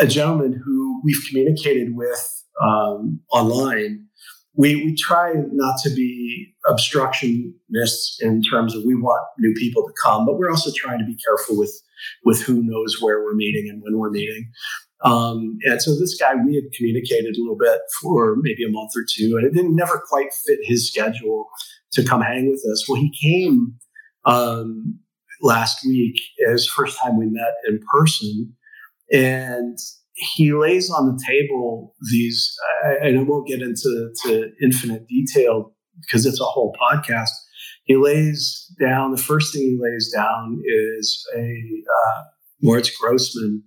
a 0.00 0.06
gentleman 0.06 0.60
who 0.64 1.00
we've 1.04 1.22
communicated 1.28 1.94
with 1.94 2.44
um, 2.62 3.20
online 3.32 4.06
we, 4.56 4.76
we 4.76 4.94
try 4.94 5.32
not 5.52 5.78
to 5.82 5.90
be 5.90 6.54
obstructionists 6.66 8.20
in 8.20 8.42
terms 8.42 8.74
of 8.74 8.84
we 8.84 8.94
want 8.94 9.26
new 9.38 9.52
people 9.54 9.82
to 9.82 9.92
come, 10.04 10.24
but 10.24 10.38
we're 10.38 10.50
also 10.50 10.70
trying 10.74 10.98
to 10.98 11.04
be 11.04 11.16
careful 11.16 11.58
with 11.58 11.72
with 12.24 12.42
who 12.42 12.62
knows 12.62 13.00
where 13.00 13.22
we're 13.22 13.34
meeting 13.34 13.68
and 13.70 13.82
when 13.82 13.98
we're 13.98 14.10
meeting. 14.10 14.50
Um, 15.04 15.58
and 15.64 15.80
so 15.80 15.98
this 15.98 16.16
guy, 16.18 16.34
we 16.34 16.54
had 16.54 16.64
communicated 16.76 17.36
a 17.36 17.40
little 17.40 17.56
bit 17.58 17.80
for 18.00 18.36
maybe 18.40 18.64
a 18.64 18.70
month 18.70 18.90
or 18.96 19.04
two, 19.08 19.36
and 19.36 19.46
it 19.46 19.54
didn't 19.54 19.74
never 19.74 20.02
quite 20.08 20.32
fit 20.46 20.58
his 20.62 20.88
schedule 20.88 21.46
to 21.92 22.04
come 22.04 22.20
hang 22.20 22.50
with 22.50 22.62
us. 22.70 22.86
Well, 22.88 23.00
he 23.00 23.12
came 23.20 23.74
um, 24.24 24.98
last 25.42 25.84
week, 25.86 26.20
his 26.38 26.66
first 26.66 26.98
time 26.98 27.18
we 27.18 27.26
met 27.26 27.54
in 27.66 27.80
person, 27.92 28.54
and 29.12 29.78
he 30.14 30.52
lays 30.52 30.90
on 30.90 31.06
the 31.06 31.22
table 31.26 31.94
these, 32.10 32.56
and 33.02 33.18
I 33.18 33.22
won't 33.22 33.48
get 33.48 33.60
into 33.60 34.10
to 34.24 34.50
infinite 34.62 35.08
detail 35.08 35.72
because 36.00 36.24
it's 36.24 36.40
a 36.40 36.44
whole 36.44 36.74
podcast. 36.80 37.30
He 37.84 37.96
lays 37.96 38.72
down, 38.80 39.10
the 39.10 39.20
first 39.20 39.52
thing 39.52 39.62
he 39.62 39.78
lays 39.80 40.10
down 40.14 40.62
is 40.64 41.26
a 41.36 41.40
uh, 41.40 42.22
Moritz 42.62 42.96
Grossmann 42.96 43.62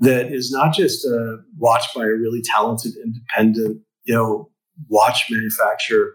that 0.00 0.32
is 0.32 0.50
not 0.52 0.72
just 0.72 1.04
a 1.04 1.38
watch 1.58 1.84
by 1.94 2.04
a 2.04 2.08
really 2.08 2.40
talented 2.42 2.92
independent, 3.04 3.82
you 4.04 4.14
know, 4.14 4.50
watch 4.88 5.24
manufacturer, 5.28 6.14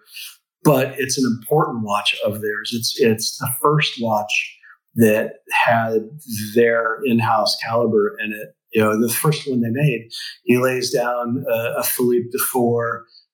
but 0.64 0.96
it's 0.98 1.18
an 1.18 1.26
important 1.26 1.84
watch 1.84 2.16
of 2.26 2.42
theirs. 2.42 2.72
It's 2.74 3.00
it's 3.00 3.38
the 3.38 3.50
first 3.62 3.94
watch 4.02 4.58
that 4.96 5.34
had 5.52 6.10
their 6.56 7.00
in-house 7.06 7.58
caliber 7.64 8.16
in 8.24 8.32
it 8.32 8.56
you 8.74 8.82
know, 8.82 9.00
the 9.00 9.14
first 9.14 9.48
one 9.48 9.62
they 9.62 9.70
made, 9.70 10.10
he 10.44 10.58
lays 10.58 10.92
down 10.92 11.46
a, 11.50 11.76
a 11.78 11.84
Philippe 11.84 12.30
de. 12.32 12.38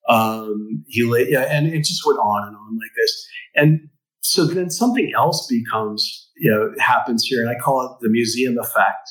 Um, 0.07 0.83
he 0.87 1.03
lay, 1.03 1.29
yeah, 1.29 1.45
and 1.49 1.67
it 1.67 1.83
just 1.83 2.05
went 2.05 2.19
on 2.19 2.47
and 2.47 2.55
on 2.55 2.77
like 2.77 2.91
this. 2.97 3.27
And 3.55 3.89
so 4.21 4.45
then 4.45 4.69
something 4.69 5.11
else 5.15 5.47
becomes, 5.47 6.29
you 6.37 6.51
know, 6.51 6.73
happens 6.79 7.23
here, 7.23 7.41
and 7.41 7.49
I 7.49 7.55
call 7.59 7.85
it 7.85 8.03
the 8.03 8.09
museum 8.09 8.57
effect. 8.57 9.09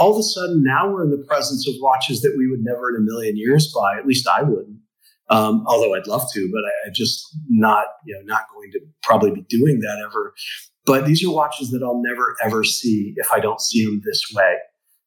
All 0.00 0.12
of 0.12 0.18
a 0.18 0.22
sudden, 0.22 0.62
now 0.64 0.90
we're 0.90 1.04
in 1.04 1.10
the 1.10 1.24
presence 1.28 1.68
of 1.68 1.74
watches 1.80 2.20
that 2.22 2.34
we 2.36 2.48
would 2.48 2.60
never 2.62 2.90
in 2.90 2.96
a 2.96 3.04
million 3.04 3.36
years 3.36 3.72
buy. 3.72 3.98
At 3.98 4.06
least 4.06 4.26
I 4.28 4.42
wouldn't. 4.42 4.78
Um, 5.28 5.64
although 5.68 5.94
I'd 5.94 6.08
love 6.08 6.24
to, 6.32 6.50
but 6.52 6.64
I, 6.64 6.88
I 6.88 6.90
just 6.92 7.24
not, 7.48 7.84
you 8.04 8.14
know, 8.14 8.22
not 8.24 8.46
going 8.52 8.72
to 8.72 8.80
probably 9.02 9.30
be 9.30 9.42
doing 9.42 9.78
that 9.80 10.04
ever. 10.04 10.34
But 10.86 11.06
these 11.06 11.24
are 11.24 11.30
watches 11.30 11.70
that 11.70 11.84
I'll 11.84 12.02
never 12.02 12.34
ever 12.42 12.64
see 12.64 13.14
if 13.16 13.30
I 13.30 13.38
don't 13.38 13.60
see 13.60 13.84
them 13.84 14.02
this 14.04 14.24
way 14.34 14.56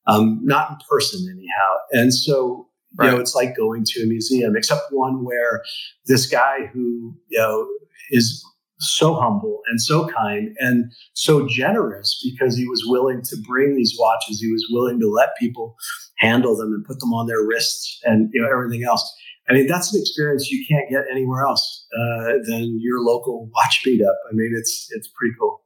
um, 0.07 0.39
not 0.43 0.71
in 0.71 0.77
person 0.89 1.27
anyhow. 1.31 1.75
And 1.91 2.13
so, 2.13 2.67
you 2.91 2.97
right. 2.97 3.11
know, 3.11 3.19
it's 3.19 3.35
like 3.35 3.55
going 3.55 3.83
to 3.85 4.03
a 4.03 4.05
museum, 4.05 4.55
except 4.55 4.83
one 4.91 5.23
where 5.23 5.63
this 6.05 6.25
guy 6.25 6.67
who, 6.73 7.15
you 7.29 7.39
know, 7.39 7.67
is 8.11 8.43
so 8.79 9.15
humble 9.15 9.61
and 9.67 9.81
so 9.81 10.09
kind 10.09 10.55
and 10.59 10.91
so 11.13 11.47
generous 11.47 12.21
because 12.23 12.57
he 12.57 12.67
was 12.67 12.83
willing 12.85 13.21
to 13.23 13.37
bring 13.47 13.75
these 13.75 13.95
watches. 13.97 14.41
He 14.41 14.51
was 14.51 14.67
willing 14.71 14.99
to 14.99 15.07
let 15.07 15.29
people 15.39 15.75
handle 16.17 16.55
them 16.55 16.73
and 16.73 16.83
put 16.85 16.99
them 16.99 17.13
on 17.13 17.27
their 17.27 17.43
wrists 17.43 17.99
and, 18.03 18.29
you 18.33 18.41
know, 18.41 18.49
everything 18.51 18.83
else. 18.83 19.09
I 19.49 19.53
mean, 19.53 19.67
that's 19.67 19.93
an 19.93 19.99
experience 19.99 20.49
you 20.49 20.65
can't 20.69 20.89
get 20.89 21.03
anywhere 21.11 21.43
else 21.45 21.85
uh, 21.93 22.33
than 22.45 22.79
your 22.81 23.01
local 23.01 23.49
watch 23.53 23.83
meetup. 23.85 24.15
I 24.29 24.33
mean, 24.33 24.53
it's 24.57 24.87
it's 24.91 25.09
pretty 25.09 25.35
cool. 25.39 25.63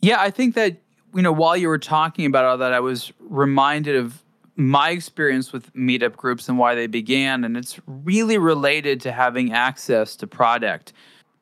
Yeah, 0.00 0.20
I 0.20 0.30
think 0.30 0.54
that 0.54 0.82
you 1.14 1.22
know, 1.22 1.32
while 1.32 1.56
you 1.56 1.68
were 1.68 1.78
talking 1.78 2.26
about 2.26 2.44
all 2.44 2.58
that, 2.58 2.72
I 2.72 2.80
was 2.80 3.12
reminded 3.20 3.96
of 3.96 4.22
my 4.56 4.90
experience 4.90 5.52
with 5.52 5.72
meetup 5.74 6.16
groups 6.16 6.48
and 6.48 6.58
why 6.58 6.74
they 6.74 6.86
began. 6.86 7.44
And 7.44 7.56
it's 7.56 7.78
really 7.86 8.38
related 8.38 9.00
to 9.02 9.12
having 9.12 9.52
access 9.52 10.16
to 10.16 10.26
product. 10.26 10.92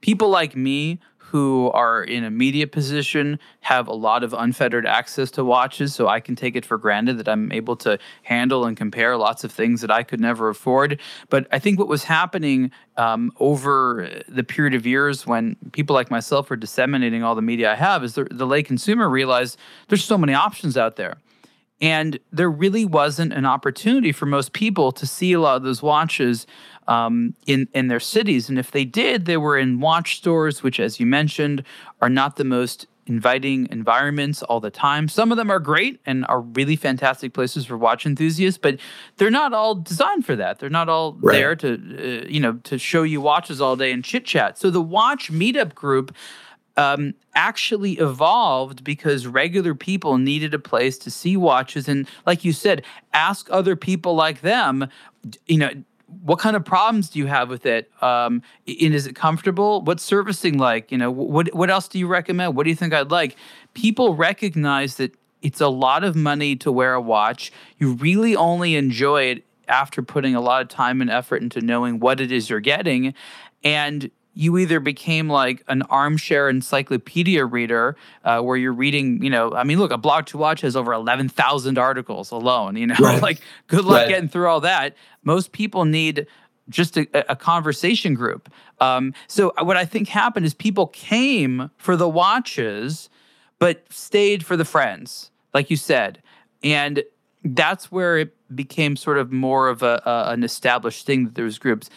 People 0.02 0.28
like 0.28 0.54
me 0.54 1.00
who 1.30 1.70
are 1.72 2.04
in 2.04 2.22
a 2.22 2.30
media 2.30 2.66
position 2.68 3.38
have 3.60 3.88
a 3.88 3.92
lot 3.92 4.22
of 4.22 4.32
unfettered 4.32 4.86
access 4.86 5.30
to 5.32 5.44
watches, 5.44 5.92
so 5.92 6.06
I 6.06 6.20
can 6.20 6.36
take 6.36 6.54
it 6.54 6.64
for 6.64 6.78
granted 6.78 7.18
that 7.18 7.28
I'm 7.28 7.50
able 7.50 7.74
to 7.76 7.98
handle 8.22 8.64
and 8.64 8.76
compare 8.76 9.16
lots 9.16 9.42
of 9.42 9.50
things 9.50 9.80
that 9.80 9.90
I 9.90 10.04
could 10.04 10.20
never 10.20 10.48
afford. 10.48 11.00
But 11.28 11.48
I 11.50 11.58
think 11.58 11.80
what 11.80 11.88
was 11.88 12.04
happening 12.04 12.70
um, 12.96 13.32
over 13.40 14.08
the 14.28 14.44
period 14.44 14.74
of 14.74 14.86
years 14.86 15.26
when 15.26 15.56
people 15.72 15.94
like 15.94 16.10
myself 16.10 16.48
were 16.48 16.56
disseminating 16.56 17.24
all 17.24 17.34
the 17.34 17.42
media 17.42 17.72
I 17.72 17.74
have 17.74 18.04
is 18.04 18.14
the, 18.14 18.24
the 18.30 18.46
lay 18.46 18.62
consumer 18.62 19.08
realized 19.08 19.58
there's 19.88 20.04
so 20.04 20.16
many 20.16 20.32
options 20.32 20.76
out 20.76 20.94
there. 20.94 21.16
And 21.80 22.18
there 22.32 22.50
really 22.50 22.86
wasn't 22.86 23.34
an 23.34 23.44
opportunity 23.44 24.12
for 24.12 24.24
most 24.24 24.54
people 24.54 24.92
to 24.92 25.06
see 25.06 25.34
a 25.34 25.40
lot 25.40 25.56
of 25.56 25.62
those 25.62 25.82
watches 25.82 26.46
um, 26.88 27.34
in 27.46 27.68
in 27.74 27.88
their 27.88 28.00
cities. 28.00 28.48
And 28.48 28.58
if 28.58 28.70
they 28.70 28.84
did, 28.84 29.26
they 29.26 29.36
were 29.36 29.58
in 29.58 29.80
watch 29.80 30.16
stores, 30.16 30.62
which, 30.62 30.80
as 30.80 31.00
you 31.00 31.06
mentioned, 31.06 31.62
are 32.00 32.08
not 32.08 32.36
the 32.36 32.44
most 32.44 32.86
inviting 33.06 33.68
environments 33.70 34.42
all 34.42 34.60
the 34.60 34.70
time. 34.70 35.08
Some 35.08 35.30
of 35.30 35.36
them 35.36 35.50
are 35.50 35.60
great 35.60 36.00
and 36.06 36.26
are 36.26 36.40
really 36.40 36.76
fantastic 36.76 37.32
places 37.32 37.66
for 37.66 37.76
watch 37.76 38.04
enthusiasts, 38.04 38.58
but 38.58 38.78
they're 39.16 39.30
not 39.30 39.52
all 39.52 39.76
designed 39.76 40.26
for 40.26 40.36
that. 40.36 40.58
They're 40.58 40.70
not 40.70 40.88
all 40.88 41.16
right. 41.20 41.32
there 41.32 41.56
to 41.56 41.74
uh, 41.74 42.26
you 42.28 42.40
know 42.40 42.54
to 42.64 42.78
show 42.78 43.02
you 43.02 43.20
watches 43.20 43.60
all 43.60 43.76
day 43.76 43.92
and 43.92 44.04
chit 44.04 44.24
chat. 44.24 44.58
So 44.58 44.70
the 44.70 44.82
watch 44.82 45.32
meetup 45.32 45.74
group. 45.74 46.14
Um, 46.78 47.14
actually 47.34 47.94
evolved 47.94 48.84
because 48.84 49.26
regular 49.26 49.74
people 49.74 50.18
needed 50.18 50.52
a 50.52 50.58
place 50.58 50.98
to 50.98 51.10
see 51.10 51.34
watches 51.34 51.88
and 51.88 52.06
like 52.26 52.44
you 52.44 52.52
said 52.52 52.84
ask 53.14 53.48
other 53.50 53.74
people 53.74 54.14
like 54.14 54.42
them 54.42 54.86
you 55.46 55.56
know 55.56 55.70
what 56.06 56.38
kind 56.38 56.54
of 56.54 56.64
problems 56.64 57.10
do 57.10 57.18
you 57.18 57.26
have 57.26 57.48
with 57.48 57.66
it? 57.66 57.90
Um, 58.02 58.42
and 58.66 58.94
is 58.94 59.06
it 59.06 59.16
comfortable? 59.16 59.82
What's 59.82 60.02
servicing 60.02 60.58
like? 60.58 60.92
You 60.92 60.98
know, 60.98 61.10
what 61.10 61.52
what 61.54 61.70
else 61.70 61.88
do 61.88 61.98
you 61.98 62.06
recommend? 62.06 62.56
What 62.56 62.64
do 62.64 62.70
you 62.70 62.76
think 62.76 62.92
I'd 62.92 63.10
like? 63.10 63.36
People 63.74 64.14
recognize 64.14 64.96
that 64.96 65.14
it's 65.42 65.60
a 65.60 65.68
lot 65.68 66.04
of 66.04 66.16
money 66.16 66.56
to 66.56 66.72
wear 66.72 66.94
a 66.94 67.00
watch. 67.00 67.52
You 67.78 67.94
really 67.94 68.36
only 68.36 68.76
enjoy 68.76 69.24
it 69.24 69.44
after 69.68 70.00
putting 70.00 70.34
a 70.34 70.40
lot 70.40 70.62
of 70.62 70.68
time 70.68 71.00
and 71.00 71.10
effort 71.10 71.42
into 71.42 71.60
knowing 71.60 71.98
what 71.98 72.20
it 72.20 72.30
is 72.30 72.48
you're 72.48 72.60
getting, 72.60 73.12
and 73.64 74.10
you 74.36 74.58
either 74.58 74.80
became 74.80 75.30
like 75.30 75.64
an 75.66 75.80
armchair 75.82 76.50
encyclopedia 76.50 77.42
reader 77.44 77.96
uh, 78.22 78.38
where 78.40 78.58
you're 78.58 78.72
reading, 78.72 79.22
you 79.24 79.30
know, 79.30 79.54
I 79.54 79.64
mean, 79.64 79.78
look, 79.78 79.90
a 79.90 79.96
blog 79.96 80.26
to 80.26 80.36
watch 80.36 80.60
has 80.60 80.76
over 80.76 80.92
11,000 80.92 81.78
articles 81.78 82.30
alone, 82.30 82.76
you 82.76 82.86
know, 82.86 82.96
right. 83.00 83.22
like 83.28 83.40
good 83.66 83.86
luck 83.86 84.02
right. 84.02 84.08
getting 84.08 84.28
through 84.28 84.46
all 84.46 84.60
that. 84.60 84.94
Most 85.24 85.52
people 85.52 85.86
need 85.86 86.26
just 86.68 86.98
a, 86.98 87.32
a 87.32 87.34
conversation 87.34 88.12
group. 88.12 88.52
Um, 88.78 89.14
so 89.26 89.54
uh, 89.56 89.64
what 89.64 89.78
I 89.78 89.86
think 89.86 90.08
happened 90.08 90.44
is 90.44 90.52
people 90.52 90.88
came 90.88 91.70
for 91.78 91.96
the 91.96 92.08
watches, 92.08 93.08
but 93.58 93.90
stayed 93.90 94.44
for 94.44 94.54
the 94.54 94.66
friends, 94.66 95.30
like 95.54 95.70
you 95.70 95.78
said. 95.78 96.22
And 96.62 97.02
that's 97.42 97.90
where 97.90 98.18
it 98.18 98.34
became 98.54 98.96
sort 98.96 99.16
of 99.16 99.32
more 99.32 99.68
of 99.68 99.82
a, 99.82 100.02
a, 100.04 100.32
an 100.32 100.44
established 100.44 101.06
thing 101.06 101.24
that 101.24 101.36
there 101.36 101.46
was 101.46 101.58
groups. 101.58 101.88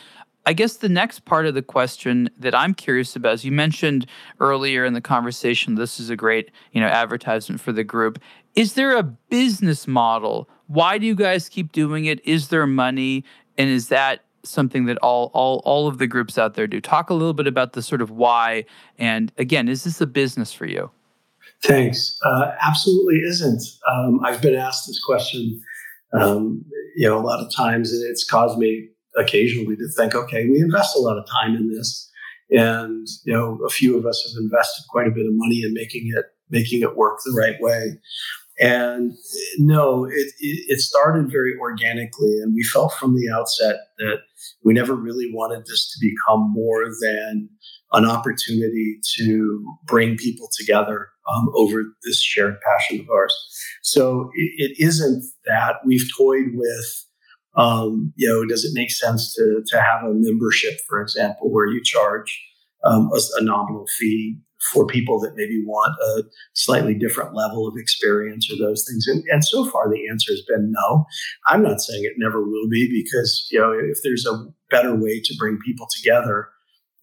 I 0.49 0.53
guess 0.53 0.77
the 0.77 0.89
next 0.89 1.25
part 1.25 1.45
of 1.45 1.53
the 1.53 1.62
question 1.62 2.27
that 2.39 2.55
I'm 2.55 2.73
curious 2.73 3.15
about 3.15 3.35
is 3.35 3.45
you 3.45 3.51
mentioned 3.51 4.07
earlier 4.39 4.83
in 4.83 4.93
the 4.93 4.99
conversation 4.99 5.75
this 5.75 5.99
is 5.99 6.09
a 6.09 6.15
great, 6.15 6.49
you 6.71 6.81
know, 6.81 6.88
advertisement 6.88 7.62
for 7.62 7.71
the 7.71 7.83
group. 7.83 8.17
Is 8.55 8.73
there 8.73 8.97
a 8.97 9.03
business 9.03 9.88
model? 9.88 10.49
Why 10.65 10.97
do 10.97 11.05
you 11.05 11.13
guys 11.13 11.49
keep 11.49 11.71
doing 11.71 12.05
it? 12.05 12.19
Is 12.25 12.47
there 12.47 12.65
money? 12.65 13.23
And 13.59 13.69
is 13.69 13.89
that 13.89 14.23
something 14.41 14.85
that 14.85 14.97
all 15.03 15.29
all 15.35 15.62
all 15.65 15.88
of 15.88 15.99
the 15.99 16.07
groups 16.07 16.39
out 16.39 16.55
there 16.55 16.65
do? 16.65 16.81
Talk 16.81 17.12
a 17.12 17.13
little 17.13 17.35
bit 17.35 17.45
about 17.45 17.73
the 17.73 17.83
sort 17.83 18.01
of 18.01 18.09
why 18.09 18.65
and 18.97 19.31
again, 19.38 19.69
is 19.69 19.83
this 19.83 20.01
a 20.01 20.07
business 20.07 20.51
for 20.51 20.65
you? 20.65 20.89
Thanks. 21.62 22.17
Uh, 22.25 22.53
absolutely 22.59 23.17
isn't. 23.17 23.62
Um, 23.88 24.19
I've 24.25 24.41
been 24.41 24.55
asked 24.55 24.88
this 24.88 24.99
question, 24.99 25.62
um, 26.19 26.65
you 26.95 27.07
know, 27.07 27.19
a 27.19 27.21
lot 27.21 27.39
of 27.39 27.53
times, 27.53 27.93
and 27.93 28.03
it's 28.09 28.23
caused 28.23 28.57
me 28.57 28.89
occasionally 29.19 29.75
to 29.75 29.88
think, 29.95 30.15
okay, 30.15 30.49
we 30.49 30.60
invest 30.60 30.95
a 30.95 30.99
lot 30.99 31.17
of 31.17 31.25
time 31.29 31.55
in 31.55 31.69
this. 31.71 32.10
And, 32.51 33.08
you 33.25 33.34
know, 33.34 33.60
a 33.65 33.69
few 33.69 33.97
of 33.97 34.05
us 34.05 34.23
have 34.27 34.41
invested 34.41 34.84
quite 34.89 35.08
a 35.08 35.12
bit 35.12 35.27
of 35.27 35.34
money 35.34 35.62
in 35.63 35.73
making 35.73 36.12
it 36.15 36.25
making 36.49 36.82
it 36.82 36.97
work 36.97 37.19
the 37.23 37.36
right 37.38 37.55
way. 37.62 37.99
And 38.60 39.13
no, 39.58 40.05
it, 40.05 40.34
it, 40.39 40.79
started 40.82 41.32
very 41.32 41.55
organically, 41.58 42.39
and 42.41 42.53
we 42.53 42.63
felt 42.63 42.91
from 42.93 43.15
the 43.15 43.29
outset 43.34 43.77
that 43.99 44.17
we 44.65 44.73
never 44.73 44.95
really 44.95 45.32
wanted 45.34 45.65
this 45.65 45.89
to 45.93 46.05
become 46.05 46.51
more 46.51 46.86
than 47.01 47.49
an 47.93 48.05
opportunity 48.05 48.99
to 49.17 49.63
bring 49.86 50.17
people 50.17 50.49
together 50.60 51.08
um, 51.34 51.49
over 51.55 51.84
this 52.03 52.21
shared 52.21 52.58
passion 52.62 52.99
of 52.99 53.10
ours. 53.10 53.34
So 53.82 54.29
it, 54.36 54.71
it 54.71 54.84
isn't 54.84 55.23
that 55.45 55.75
we've 55.86 56.10
toyed 56.17 56.51
with, 56.53 57.05
um, 57.55 58.13
you 58.15 58.27
know, 58.27 58.45
does 58.45 58.63
it 58.63 58.71
make 58.73 58.91
sense 58.91 59.33
to, 59.35 59.63
to 59.67 59.81
have 59.81 60.03
a 60.03 60.13
membership, 60.13 60.79
for 60.88 61.01
example, 61.01 61.51
where 61.51 61.67
you 61.67 61.81
charge 61.83 62.41
um, 62.83 63.09
a, 63.13 63.19
a, 63.39 63.43
nominal 63.43 63.85
fee 63.97 64.38
for 64.71 64.85
people 64.85 65.19
that 65.19 65.35
maybe 65.35 65.62
want 65.65 65.93
a 66.01 66.23
slightly 66.53 66.93
different 66.93 67.35
level 67.35 67.67
of 67.67 67.73
experience 67.77 68.49
or 68.51 68.57
those 68.57 68.85
things? 68.88 69.07
And, 69.07 69.23
and 69.31 69.43
so 69.43 69.65
far, 69.65 69.89
the 69.89 70.07
answer 70.09 70.31
has 70.31 70.41
been 70.47 70.71
no. 70.71 71.05
I'm 71.47 71.63
not 71.63 71.81
saying 71.81 72.03
it 72.03 72.13
never 72.17 72.41
will 72.41 72.69
be 72.69 72.88
because, 72.89 73.47
you 73.51 73.59
know, 73.59 73.71
if 73.71 73.97
there's 74.03 74.25
a 74.25 74.45
better 74.69 74.95
way 74.95 75.19
to 75.19 75.35
bring 75.38 75.59
people 75.65 75.88
together, 75.93 76.49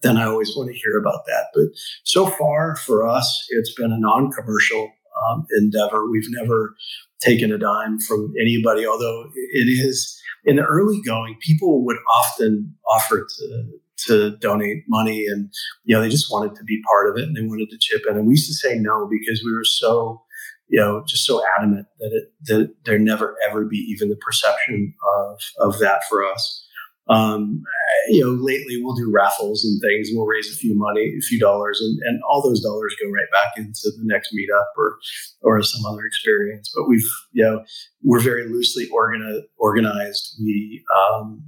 then 0.01 0.17
I 0.17 0.25
always 0.25 0.55
want 0.55 0.71
to 0.71 0.79
hear 0.79 0.97
about 0.97 1.25
that. 1.25 1.47
But 1.53 1.65
so 2.03 2.27
far 2.27 2.75
for 2.77 3.07
us, 3.07 3.47
it's 3.49 3.73
been 3.73 3.91
a 3.91 3.99
non 3.99 4.31
commercial 4.31 4.91
um, 5.29 5.45
endeavor. 5.57 6.09
We've 6.09 6.29
never 6.29 6.75
taken 7.19 7.51
a 7.51 7.57
dime 7.57 7.99
from 7.99 8.33
anybody, 8.39 8.85
although 8.85 9.29
it 9.35 9.67
is 9.67 10.19
in 10.45 10.55
the 10.55 10.63
early 10.63 11.01
going, 11.05 11.37
people 11.41 11.85
would 11.85 11.97
often 12.15 12.75
offer 12.89 13.27
to 13.37 13.69
to 14.05 14.37
donate 14.37 14.83
money 14.87 15.25
and 15.25 15.51
you 15.83 15.95
know 15.95 16.01
they 16.01 16.09
just 16.09 16.31
wanted 16.31 16.55
to 16.55 16.63
be 16.63 16.79
part 16.87 17.09
of 17.09 17.17
it 17.17 17.23
and 17.23 17.35
they 17.35 17.41
wanted 17.41 17.69
to 17.69 17.77
chip 17.79 18.03
in. 18.07 18.15
And 18.15 18.27
we 18.27 18.33
used 18.33 18.47
to 18.47 18.53
say 18.53 18.77
no 18.77 19.07
because 19.09 19.41
we 19.43 19.51
were 19.51 19.63
so 19.63 20.21
you 20.67 20.79
know 20.79 21.03
just 21.07 21.25
so 21.25 21.41
adamant 21.57 21.87
that 21.99 22.11
it 22.13 22.33
that 22.45 22.75
there 22.85 22.99
never 22.99 23.35
ever 23.47 23.65
be 23.65 23.77
even 23.77 24.09
the 24.09 24.15
perception 24.17 24.93
of 25.17 25.39
of 25.59 25.79
that 25.79 26.01
for 26.09 26.23
us 26.23 26.66
um, 27.09 27.63
you 28.09 28.23
know, 28.23 28.31
lately 28.31 28.81
we'll 28.81 28.95
do 28.95 29.11
raffles 29.13 29.63
and 29.63 29.81
things, 29.81 30.09
we'll 30.11 30.25
raise 30.25 30.51
a 30.51 30.57
few 30.57 30.75
money, 30.75 31.15
a 31.17 31.21
few 31.21 31.39
dollars, 31.39 31.79
and, 31.81 31.99
and 32.03 32.21
all 32.29 32.41
those 32.41 32.61
dollars 32.61 32.95
go 33.01 33.09
right 33.09 33.27
back 33.31 33.53
into 33.57 33.91
the 33.97 34.03
next 34.03 34.33
meetup 34.33 34.65
or 34.77 34.97
or 35.41 35.61
some 35.63 35.85
other 35.85 36.05
experience. 36.05 36.71
But 36.75 36.87
we've, 36.87 37.09
you 37.31 37.43
know, 37.43 37.63
we're 38.03 38.19
very 38.19 38.47
loosely 38.47 38.87
organi- 38.87 39.43
organized. 39.57 40.35
We, 40.41 40.83
um, 40.95 41.43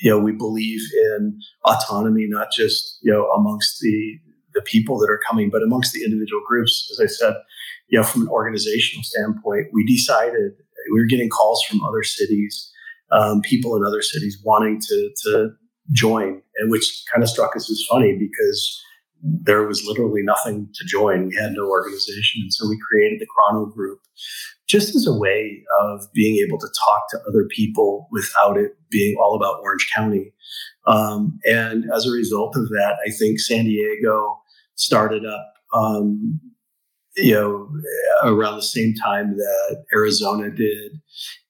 you 0.00 0.10
know, 0.10 0.18
we 0.18 0.32
believe 0.32 0.80
in 1.14 1.38
autonomy, 1.64 2.26
not 2.28 2.48
just 2.52 2.98
you 3.02 3.12
know 3.12 3.26
amongst 3.30 3.80
the 3.80 4.18
the 4.54 4.62
people 4.62 4.98
that 4.98 5.10
are 5.10 5.20
coming, 5.28 5.48
but 5.50 5.62
amongst 5.62 5.92
the 5.92 6.04
individual 6.04 6.42
groups. 6.46 6.88
As 6.92 7.00
I 7.00 7.06
said, 7.06 7.34
you 7.88 7.98
know, 7.98 8.04
from 8.04 8.22
an 8.22 8.28
organizational 8.28 9.04
standpoint, 9.04 9.68
we 9.72 9.86
decided 9.86 10.52
we 10.92 11.00
were 11.00 11.06
getting 11.06 11.30
calls 11.30 11.62
from 11.64 11.82
other 11.82 12.02
cities 12.02 12.71
um, 13.12 13.40
people 13.42 13.76
in 13.76 13.84
other 13.84 14.02
cities 14.02 14.40
wanting 14.44 14.80
to 14.80 15.10
to 15.24 15.50
join, 15.90 16.42
and 16.56 16.70
which 16.70 17.04
kind 17.12 17.22
of 17.22 17.28
struck 17.28 17.56
us 17.56 17.70
as 17.70 17.84
funny 17.90 18.16
because 18.18 18.82
there 19.22 19.66
was 19.66 19.84
literally 19.86 20.22
nothing 20.22 20.68
to 20.74 20.84
join. 20.84 21.28
We 21.28 21.36
had 21.36 21.52
no 21.52 21.68
organization, 21.68 22.42
and 22.42 22.52
so 22.52 22.68
we 22.68 22.78
created 22.88 23.20
the 23.20 23.26
Chrono 23.26 23.66
Group 23.66 24.00
just 24.68 24.94
as 24.94 25.06
a 25.06 25.12
way 25.12 25.62
of 25.82 26.10
being 26.14 26.44
able 26.46 26.58
to 26.58 26.68
talk 26.86 27.02
to 27.10 27.18
other 27.28 27.46
people 27.50 28.08
without 28.10 28.56
it 28.56 28.72
being 28.90 29.16
all 29.20 29.34
about 29.34 29.60
Orange 29.62 29.88
County. 29.94 30.32
Um, 30.86 31.38
and 31.44 31.84
as 31.94 32.06
a 32.06 32.10
result 32.10 32.56
of 32.56 32.68
that, 32.70 32.96
I 33.06 33.10
think 33.10 33.38
San 33.38 33.64
Diego 33.64 34.40
started 34.74 35.26
up 35.26 35.52
um, 35.74 36.40
you 37.16 37.34
know, 37.34 37.68
around 38.22 38.56
the 38.56 38.62
same 38.62 38.94
time 38.94 39.36
that 39.36 39.84
Arizona 39.94 40.50
did. 40.50 40.92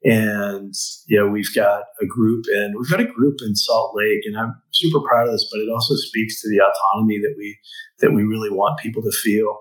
And, 0.04 0.74
you 1.06 1.18
know, 1.18 1.28
we've 1.28 1.54
got 1.54 1.84
a 2.00 2.06
group 2.06 2.44
and 2.52 2.74
we've 2.76 2.90
got 2.90 3.00
a 3.00 3.04
group 3.04 3.36
in 3.46 3.54
Salt 3.54 3.92
Lake 3.94 4.22
and 4.24 4.36
I'm 4.36 4.54
super 4.72 5.00
proud 5.06 5.28
of 5.28 5.32
this, 5.32 5.48
but 5.52 5.60
it 5.60 5.70
also 5.72 5.94
speaks 5.94 6.40
to 6.40 6.48
the 6.48 6.60
autonomy 6.60 7.18
that 7.18 7.34
we, 7.38 7.58
that 8.00 8.12
we 8.12 8.24
really 8.24 8.50
want 8.50 8.80
people 8.80 9.02
to 9.02 9.12
feel. 9.12 9.60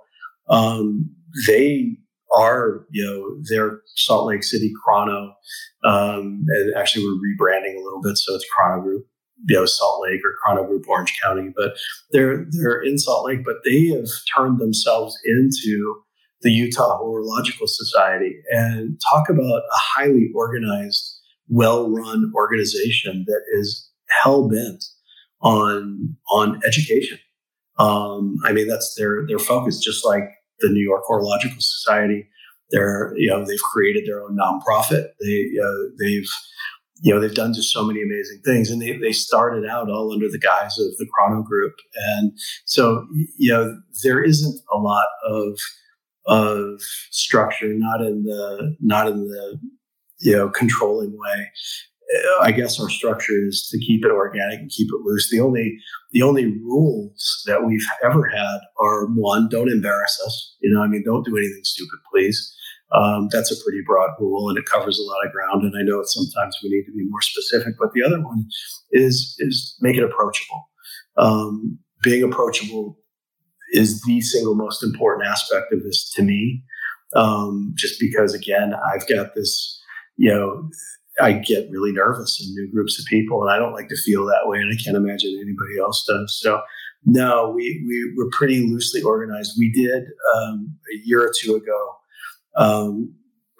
Um, 0.50 1.10
they 1.48 1.98
are, 2.36 2.86
you 2.90 3.06
know, 3.06 3.38
they're 3.50 3.82
Salt 3.96 4.26
Lake 4.26 4.44
City 4.44 4.72
Chrono. 4.84 5.34
Um, 5.84 6.46
and 6.48 6.76
actually 6.76 7.06
we're 7.06 7.12
rebranding 7.12 7.76
a 7.76 7.84
little 7.84 8.02
bit. 8.02 8.18
So 8.18 8.34
it's 8.34 8.46
Chrono 8.56 8.82
Group 8.82 9.06
you 9.48 9.56
know 9.56 9.66
Salt 9.66 10.04
Lake 10.04 10.22
or 10.24 10.36
Chrono 10.44 10.68
Group 10.68 10.86
Orange 10.88 11.18
County, 11.24 11.52
but 11.56 11.74
they're 12.12 12.46
they're 12.50 12.82
in 12.82 12.98
Salt 12.98 13.26
Lake, 13.26 13.44
but 13.44 13.58
they 13.66 13.88
have 13.88 14.08
turned 14.36 14.60
themselves 14.60 15.18
into 15.26 16.02
the 16.42 16.52
Utah 16.52 16.98
Horological 16.98 17.68
Society 17.68 18.36
and 18.50 19.00
talk 19.12 19.30
about 19.30 19.44
a 19.44 19.78
highly 19.96 20.32
organized, 20.34 21.20
well-run 21.50 22.32
organization 22.36 23.26
that 23.28 23.42
is 23.54 23.90
hell 24.22 24.50
bent 24.50 24.84
on 25.42 26.16
on 26.32 26.60
education. 26.66 27.20
Um, 27.80 28.38
I 28.46 28.52
mean, 28.52 28.68
that's 28.68 28.96
their 28.96 29.26
their 29.28 29.40
focus, 29.40 29.80
just 29.80 30.06
like 30.06 30.24
the 30.60 30.70
New 30.70 30.84
York 30.84 31.04
Horological 31.06 31.60
Society. 31.60 32.28
They're 32.70 33.14
you 33.18 33.30
know 33.30 33.46
they've 33.46 33.62
created 33.74 34.06
their 34.06 34.24
own 34.24 34.38
nonprofit. 34.38 35.10
They 35.20 35.52
uh, 35.62 35.90
they've 36.00 36.30
you 37.02 37.14
know, 37.14 37.20
they've 37.20 37.34
done 37.34 37.54
just 37.54 37.74
so 37.74 37.84
many 37.84 38.02
amazing 38.02 38.42
things. 38.46 38.70
And 38.70 38.82
they, 38.82 38.96
they 38.98 39.12
started 39.12 39.68
out 39.68 39.90
all 39.90 40.14
under 40.14 40.30
the 40.30 40.40
guise 40.40 40.78
of 40.78 40.96
the 40.98 41.08
Chrono 41.14 41.42
Group. 41.42 41.74
And 42.14 42.32
so, 42.66 43.08
you 43.38 43.52
know, 43.52 43.76
there 44.04 44.24
isn't 44.24 44.62
a 44.74 44.78
lot 44.78 45.08
of 45.28 45.58
of 46.28 46.80
structure, 47.10 47.74
not 47.74 48.02
in 48.02 48.24
the 48.24 48.76
not 48.80 49.08
in 49.08 49.28
the 49.28 49.60
you 50.20 50.36
know 50.36 50.50
controlling 50.50 51.18
way. 51.18 51.48
Uh, 52.14 52.44
I 52.44 52.52
guess 52.52 52.80
our 52.80 52.90
structure 52.90 53.48
is 53.48 53.68
to 53.72 53.80
keep 53.80 54.06
it 54.06 54.12
organic 54.12 54.60
and 54.60 54.70
keep 54.70 54.88
it 54.88 55.02
loose. 55.04 55.32
The 55.32 55.40
only 55.40 55.78
the 56.12 56.22
only 56.22 56.46
rules 56.46 57.44
that 57.48 57.66
we've 57.66 57.86
ever 58.04 58.28
had 58.28 58.60
are 58.80 59.08
one, 59.08 59.50
don't 59.50 59.72
embarrass 59.72 60.22
us. 60.26 60.56
You 60.62 60.74
know, 60.74 60.82
I 60.82 60.88
mean, 60.88 61.04
don't 61.04 61.26
do 61.26 61.38
anything 61.38 61.64
stupid, 61.64 62.00
please. 62.14 62.56
Um, 62.94 63.30
that's 63.32 63.52
a 63.52 63.64
pretty 63.64 63.82
broad 63.86 64.12
rule 64.20 64.50
and 64.50 64.58
it 64.58 64.66
covers 64.66 65.00
a 65.00 65.04
lot 65.04 65.26
of 65.26 65.32
ground. 65.32 65.64
And 65.64 65.74
I 65.78 65.84
know 65.84 66.02
sometimes 66.04 66.58
we 66.62 66.70
need 66.70 66.84
to 66.86 66.92
be 66.92 67.08
more 67.10 67.22
specific, 67.22 67.76
but 67.80 67.94
the 67.94 68.04
other 68.04 68.22
one 68.22 68.46
is 68.92 69.36
is 69.40 69.78
make 69.82 69.96
it 69.96 70.04
approachable. 70.04 70.70
Um, 71.18 71.80
being 72.04 72.24
approachable 72.24 72.98
is 73.72 74.02
the 74.04 74.22
single 74.22 74.56
most 74.56 74.84
important 74.84 75.28
aspect 75.28 75.72
of 75.72 75.84
this 75.84 76.12
to 76.16 76.24
me. 76.24 76.64
Um, 77.16 77.74
just 77.76 78.00
because 78.00 78.34
again, 78.34 78.74
I've 78.74 79.08
got 79.08 79.36
this, 79.36 79.82
you 80.18 80.30
know, 80.30 80.70
I 81.20 81.34
get 81.34 81.70
really 81.70 81.92
nervous 81.92 82.42
in 82.42 82.54
new 82.54 82.72
groups 82.72 83.00
of 83.00 83.06
people, 83.06 83.42
and 83.42 83.52
I 83.52 83.60
don't 83.60 83.74
like 83.74 83.90
to 83.90 83.98
feel 83.98 84.26
that 84.26 84.46
way, 84.46 84.60
and 84.60 84.74
I 84.74 84.82
can't 84.82 84.96
imagine 84.96 85.32
anybody 85.32 85.80
else 85.80 86.06
does. 86.08 86.40
So, 86.42 86.62
no, 87.06 87.52
we 87.54 87.84
we 87.86 88.14
were 88.18 88.30
pretty 88.32 88.66
loosely 88.66 89.02
organized. 89.02 89.54
We 89.58 89.72
did 89.74 90.04
um, 90.36 90.74
a 90.94 91.06
year 91.06 91.22
or 91.22 91.34
two 91.38 91.56
ago 91.56 91.96
um, 92.58 93.14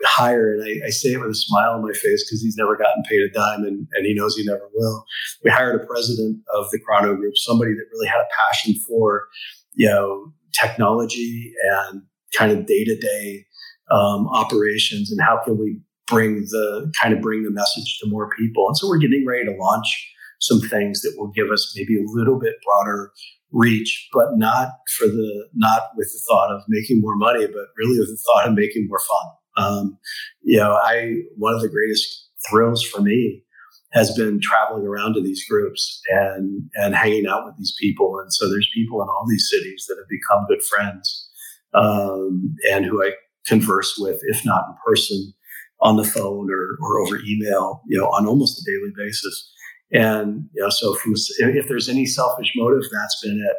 hire, 0.04 0.54
and 0.54 0.64
I, 0.64 0.88
I, 0.88 0.90
say 0.90 1.14
it 1.14 1.20
with 1.20 1.30
a 1.30 1.36
smile 1.36 1.74
on 1.74 1.84
my 1.84 1.94
face 1.94 2.26
because 2.26 2.42
he's 2.42 2.58
never 2.58 2.76
gotten 2.76 3.04
paid 3.04 3.22
a 3.22 3.30
dime 3.30 3.64
and, 3.64 3.88
and 3.94 4.06
he 4.06 4.14
knows 4.14 4.36
he 4.36 4.44
never 4.44 4.70
will. 4.74 5.06
We 5.44 5.52
hired 5.52 5.80
a 5.80 5.86
president 5.86 6.40
of 6.56 6.70
the 6.72 6.80
Chrono 6.80 7.16
Group, 7.16 7.38
somebody 7.38 7.74
that 7.74 7.86
really 7.94 8.08
had 8.08 8.20
a 8.20 8.28
passion 8.36 8.76
for, 8.88 9.28
you 9.74 9.88
know, 9.88 10.34
technology 10.60 11.54
and 11.64 12.02
kind 12.36 12.52
of 12.52 12.66
day 12.66 12.84
to 12.84 12.98
day 12.98 13.46
operations 13.92 15.12
and 15.12 15.22
how 15.22 15.42
can 15.44 15.58
we 15.58 15.80
bring 16.08 16.42
the 16.42 16.92
kind 17.00 17.14
of 17.14 17.22
bring 17.22 17.44
the 17.44 17.52
message 17.52 18.00
to 18.02 18.10
more 18.10 18.30
people. 18.38 18.68
And 18.68 18.78
so 18.78 18.88
we're 18.88 18.98
getting 18.98 19.26
ready 19.26 19.46
to 19.46 19.56
launch 19.58 20.14
some 20.40 20.60
things 20.60 21.02
that 21.02 21.14
will 21.18 21.28
give 21.30 21.52
us 21.52 21.74
maybe 21.76 21.98
a 21.98 22.06
little 22.06 22.40
bit 22.40 22.56
broader 22.66 23.12
reach, 23.52 24.10
but 24.14 24.38
not 24.38 24.70
for 24.98 25.08
the 25.08 25.48
not 25.54 25.90
with 25.96 26.08
the 26.08 26.22
thought 26.28 26.52
of 26.52 26.64
making 26.68 27.02
more 27.02 27.16
money, 27.16 27.48
but 27.48 27.68
really 27.78 28.00
with 28.00 28.10
the 28.10 28.24
thought 28.26 28.48
of 28.48 28.56
making 28.56 28.88
more 28.88 29.00
fun. 29.00 29.66
Um, 29.66 29.98
you 30.42 30.58
know, 30.58 30.74
I 30.74 31.22
one 31.38 31.54
of 31.54 31.62
the 31.62 31.70
greatest 31.70 32.30
thrills 32.50 32.84
for 32.84 33.02
me 33.02 33.44
has 33.92 34.16
been 34.16 34.40
traveling 34.42 34.88
around 34.88 35.14
to 35.14 35.22
these 35.22 35.46
groups 35.48 36.02
and 36.10 36.70
and 36.76 36.96
hanging 36.96 37.28
out 37.28 37.46
with 37.46 37.58
these 37.58 37.76
people. 37.80 38.20
And 38.20 38.34
so 38.34 38.50
there's 38.50 38.70
people 38.74 39.02
in 39.02 39.10
all 39.10 39.26
these 39.28 39.50
cities 39.50 39.86
that 39.88 39.98
have 39.98 40.08
become 40.10 40.46
good 40.48 40.64
friends 40.64 41.30
um, 41.74 42.56
and 42.72 42.86
who 42.86 43.04
I 43.04 43.14
converse 43.46 43.98
with, 43.98 44.20
if 44.24 44.46
not 44.46 44.66
in 44.70 44.76
person, 44.86 45.34
on 45.82 45.98
the 45.98 46.04
phone 46.04 46.50
or, 46.52 46.78
or 46.82 47.00
over 47.00 47.18
email, 47.28 47.82
you 47.88 47.98
know, 47.98 48.06
on 48.06 48.28
almost 48.28 48.62
a 48.62 48.72
daily 48.72 48.94
basis. 48.96 49.52
And 49.94 50.50
know, 50.62 50.70
so 50.70 50.94
from 50.96 51.14
if 51.40 51.68
there's 51.68 51.90
any 51.90 52.06
selfish 52.06 52.54
motive, 52.56 52.84
that's 52.92 53.22
been 53.22 53.44
it. 53.46 53.58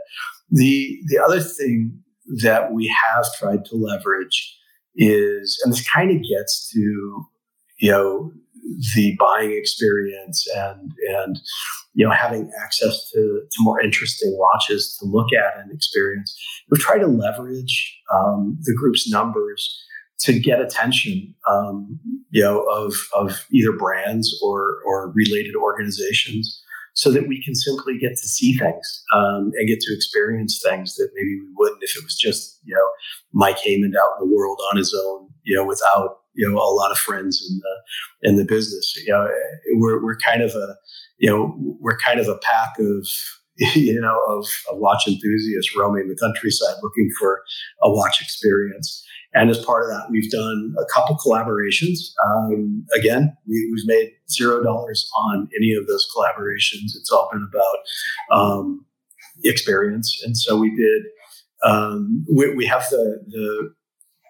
The 0.51 0.99
the 1.09 1.19
other 1.19 1.41
thing 1.41 2.03
that 2.43 2.73
we 2.73 2.95
have 3.05 3.27
tried 3.39 3.65
to 3.67 3.77
leverage 3.77 4.59
is, 4.95 5.61
and 5.65 5.73
this 5.73 5.89
kind 5.89 6.11
of 6.11 6.23
gets 6.23 6.71
to, 6.73 7.27
you 7.79 7.91
know, 7.91 8.33
the 8.95 9.17
buying 9.19 9.53
experience 9.53 10.47
and 10.55 10.93
and 11.09 11.39
you 11.95 12.07
know 12.07 12.13
having 12.13 12.51
access 12.63 13.11
to, 13.11 13.43
to 13.51 13.59
more 13.61 13.81
interesting 13.81 14.35
watches 14.39 14.97
to 14.99 15.07
look 15.07 15.29
at 15.33 15.59
and 15.59 15.73
experience. 15.73 16.35
We've 16.71 16.81
tried 16.81 16.99
to 16.99 17.09
leverage 17.09 18.01
um, 18.15 18.59
the 18.63 18.75
group's 18.75 19.11
numbers 19.11 19.85
to 20.23 20.39
get 20.39 20.61
attention, 20.61 21.35
um, 21.51 21.99
you 22.31 22.43
know, 22.43 22.63
of 22.71 22.95
of 23.15 23.47
either 23.53 23.73
brands 23.73 24.39
or 24.43 24.79
or 24.87 25.11
related 25.11 25.55
organizations 25.55 26.63
so 26.95 27.11
that 27.11 27.27
we 27.27 27.43
can 27.43 27.55
simply 27.55 27.99
get 27.99 28.11
to 28.11 28.29
see 28.29 28.53
things 28.53 29.05
um, 29.15 29.51
and 29.57 29.67
get 29.67 29.81
to 29.81 29.95
experience 29.95 30.61
things 30.63 30.95
that 30.97 31.09
maybe 31.15 31.41
we 31.41 31.49
wouldn't 31.57 31.83
if 31.83 31.97
it 31.97 32.05
was 32.05 32.17
just 32.17 32.61
you 32.65 32.75
know 32.75 32.89
Mike 33.33 33.59
Haymond 33.59 33.97
out 33.97 34.21
in 34.21 34.29
the 34.29 34.35
world 34.35 34.61
on 34.71 34.79
his 34.79 34.95
own, 35.07 35.29
you 35.43 35.57
know, 35.57 35.65
without 35.65 36.19
you 36.35 36.49
know 36.49 36.57
a 36.57 36.75
lot 36.75 36.91
of 36.91 36.99
friends 36.99 37.47
in 37.49 37.59
the 37.59 38.29
in 38.29 38.37
the 38.37 38.45
business. 38.45 38.95
You 39.05 39.13
know, 39.13 39.29
we're 39.75 40.03
we're 40.03 40.17
kind 40.17 40.43
of 40.43 40.55
a 40.55 40.77
you 41.19 41.29
know 41.31 41.55
we're 41.81 41.99
kind 41.99 42.21
of 42.21 42.29
a 42.29 42.39
pack 42.39 42.79
of 42.79 43.07
you 43.75 44.01
know 44.01 44.21
of, 44.29 44.47
of 44.71 44.79
watch 44.79 45.07
enthusiasts 45.07 45.77
roaming 45.77 46.09
the 46.09 46.17
countryside 46.17 46.77
looking 46.83 47.11
for 47.19 47.43
a 47.83 47.91
watch 47.91 48.21
experience. 48.21 49.05
And 49.35 49.51
as 49.51 49.65
part 49.65 49.85
of 49.85 49.91
that, 49.91 50.11
we've 50.11 50.31
done 50.31 50.75
a 50.79 50.85
couple 50.93 51.17
collaborations. 51.17 51.99
Um, 52.27 52.85
again, 52.95 53.35
we, 53.49 53.57
have 53.79 53.87
made 53.87 54.13
zero 54.31 54.63
dollars 54.63 55.09
on 55.17 55.49
any 55.59 55.73
of 55.73 55.87
those 55.87 56.07
collaborations. 56.15 56.95
It's 56.97 57.11
all 57.11 57.31
been 57.33 57.49
about 57.51 58.39
um, 58.39 58.85
experience. 59.45 60.21
And 60.25 60.37
so 60.37 60.57
we 60.57 60.75
did. 60.77 61.03
Um, 61.65 62.27
we, 62.31 62.55
we, 62.55 62.67
have 62.67 62.89
the 62.91 63.23
the 63.29 63.75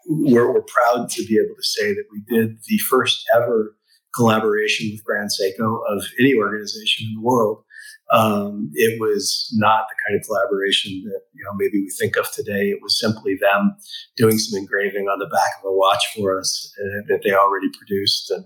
we're, 0.07 0.53
we're 0.53 0.63
proud 0.63 1.09
to 1.11 1.27
be 1.27 1.37
able 1.37 1.57
to 1.57 1.63
say 1.63 1.95
that 1.95 2.05
we 2.13 2.23
did 2.29 2.59
the 2.67 2.79
first 2.79 3.25
ever 3.35 3.75
collaboration 4.15 4.91
with 4.93 5.03
Grand 5.03 5.31
Seiko 5.31 5.81
of 5.89 6.05
any 6.21 6.35
organization 6.35 7.07
in 7.09 7.15
the 7.15 7.23
world 7.23 7.65
um, 8.13 8.71
it 8.75 9.01
was 9.01 9.51
not 9.57 9.87
the 9.89 9.97
kind 10.07 10.21
of 10.21 10.27
collaboration 10.27 11.03
that 11.05 11.21
you 11.33 11.43
know 11.45 11.53
maybe 11.57 11.81
we 11.81 11.91
think 11.99 12.17
of 12.17 12.31
today. 12.31 12.69
It 12.69 12.81
was 12.83 13.01
simply 13.01 13.37
them 13.41 13.75
doing 14.17 14.39
some 14.39 14.59
engraving 14.59 15.07
on 15.07 15.19
the 15.19 15.27
back 15.27 15.59
of 15.59 15.71
a 15.71 15.73
watch 15.73 16.05
for 16.15 16.39
us 16.39 16.73
uh, 16.79 17.03
that 17.09 17.23
they 17.25 17.33
already 17.33 17.69
produced, 17.77 18.31
and 18.31 18.45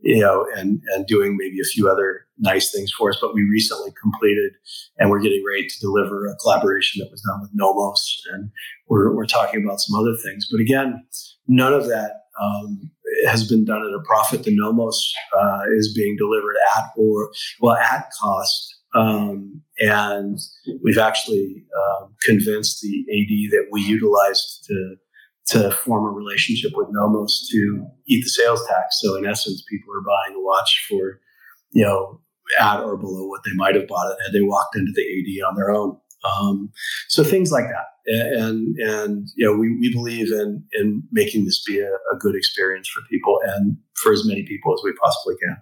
you 0.00 0.20
know, 0.20 0.46
and 0.54 0.82
and 0.94 1.06
doing 1.06 1.36
maybe 1.38 1.60
a 1.60 1.64
few 1.64 1.88
other 1.88 2.26
nice 2.38 2.70
things 2.70 2.92
for 2.92 3.08
us. 3.08 3.16
But 3.18 3.34
we 3.34 3.42
recently 3.44 3.90
completed, 4.00 4.52
and 4.98 5.08
we're 5.08 5.22
getting 5.22 5.42
ready 5.48 5.66
to 5.66 5.80
deliver 5.80 6.26
a 6.26 6.36
collaboration 6.36 7.00
that 7.02 7.10
was 7.10 7.22
done 7.22 7.40
with 7.40 7.50
Nomos, 7.54 8.22
and 8.34 8.50
we're 8.88 9.14
we're 9.16 9.24
talking 9.24 9.64
about 9.64 9.80
some 9.80 9.98
other 9.98 10.16
things. 10.22 10.46
But 10.50 10.60
again, 10.60 11.06
none 11.48 11.72
of 11.72 11.86
that 11.88 12.24
um, 12.38 12.90
has 13.26 13.48
been 13.48 13.64
done 13.64 13.80
at 13.80 13.98
a 13.98 14.02
profit. 14.04 14.42
The 14.42 14.54
Nomos 14.54 15.14
uh, 15.34 15.62
is 15.74 15.94
being 15.94 16.16
delivered 16.18 16.56
at 16.76 16.90
or 16.98 17.30
well 17.60 17.76
at 17.76 18.10
cost 18.20 18.75
um, 18.96 19.62
and 19.78 20.38
we've 20.82 20.98
actually 20.98 21.64
um, 21.76 22.14
convinced 22.22 22.80
the 22.80 23.04
AD 23.10 23.52
that 23.52 23.68
we 23.70 23.82
utilized 23.82 24.64
to 24.68 24.96
to 25.48 25.70
form 25.70 26.04
a 26.04 26.10
relationship 26.10 26.72
with 26.74 26.88
Nomos 26.90 27.48
to 27.52 27.86
eat 28.08 28.24
the 28.24 28.30
sales 28.30 28.66
tax. 28.66 29.00
So 29.00 29.14
in 29.14 29.26
essence, 29.26 29.62
people 29.70 29.94
are 29.94 30.02
buying 30.02 30.36
a 30.36 30.42
watch 30.42 30.84
for, 30.88 31.20
you 31.70 31.84
know, 31.84 32.20
at 32.58 32.80
or 32.80 32.96
below 32.96 33.26
what 33.26 33.42
they 33.44 33.52
might 33.54 33.76
have 33.76 33.86
bought 33.86 34.10
it 34.10 34.18
had 34.24 34.32
they 34.32 34.40
walked 34.40 34.74
into 34.74 34.92
the 34.92 35.02
AD 35.02 35.48
on 35.48 35.54
their 35.54 35.70
own. 35.70 35.98
Um, 36.24 36.70
so 37.08 37.22
things 37.22 37.52
like 37.52 37.66
that, 37.66 38.18
and 38.38 38.76
and 38.78 39.28
you 39.36 39.46
know, 39.46 39.56
we, 39.56 39.76
we 39.78 39.92
believe 39.92 40.32
in 40.32 40.64
in 40.72 41.02
making 41.12 41.44
this 41.44 41.62
be 41.64 41.78
a, 41.78 41.90
a 41.90 42.18
good 42.18 42.34
experience 42.34 42.88
for 42.88 43.02
people 43.08 43.38
and 43.44 43.76
for 43.94 44.12
as 44.12 44.26
many 44.26 44.44
people 44.44 44.74
as 44.74 44.80
we 44.82 44.92
possibly 44.94 45.36
can. 45.44 45.56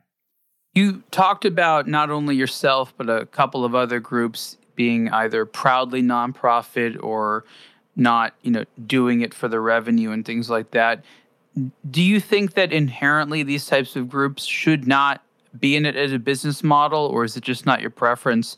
You 0.74 1.02
talked 1.10 1.44
about 1.44 1.87
not 1.87 2.10
only 2.10 2.34
yourself, 2.34 2.92
but 2.96 3.08
a 3.08 3.26
couple 3.26 3.64
of 3.64 3.74
other 3.74 4.00
groups 4.00 4.56
being 4.74 5.08
either 5.10 5.46
proudly 5.46 6.02
nonprofit 6.02 7.00
or 7.02 7.44
not, 7.96 8.34
you 8.42 8.50
know, 8.50 8.64
doing 8.87 9.20
it 9.20 9.32
for 9.32 9.46
the 9.46 9.60
revenue 9.60 10.10
and 10.10 10.24
things 10.24 10.50
like 10.50 10.72
that. 10.72 11.04
Do 11.88 12.02
you 12.02 12.18
think 12.18 12.54
that 12.54 12.72
inherently 12.72 13.44
these 13.44 13.66
types 13.66 13.94
of 13.94 14.08
groups 14.08 14.44
should 14.44 14.88
not 14.88 15.22
be 15.60 15.76
in 15.76 15.87
it 15.87 15.94
as 15.94 16.12
a 16.12 16.18
business 16.18 16.64
model, 16.64 17.06
or 17.06 17.22
is 17.22 17.37
it 17.37 17.44
just 17.44 17.64
not 17.64 17.80
your 17.80 17.90
preference? 17.90 18.56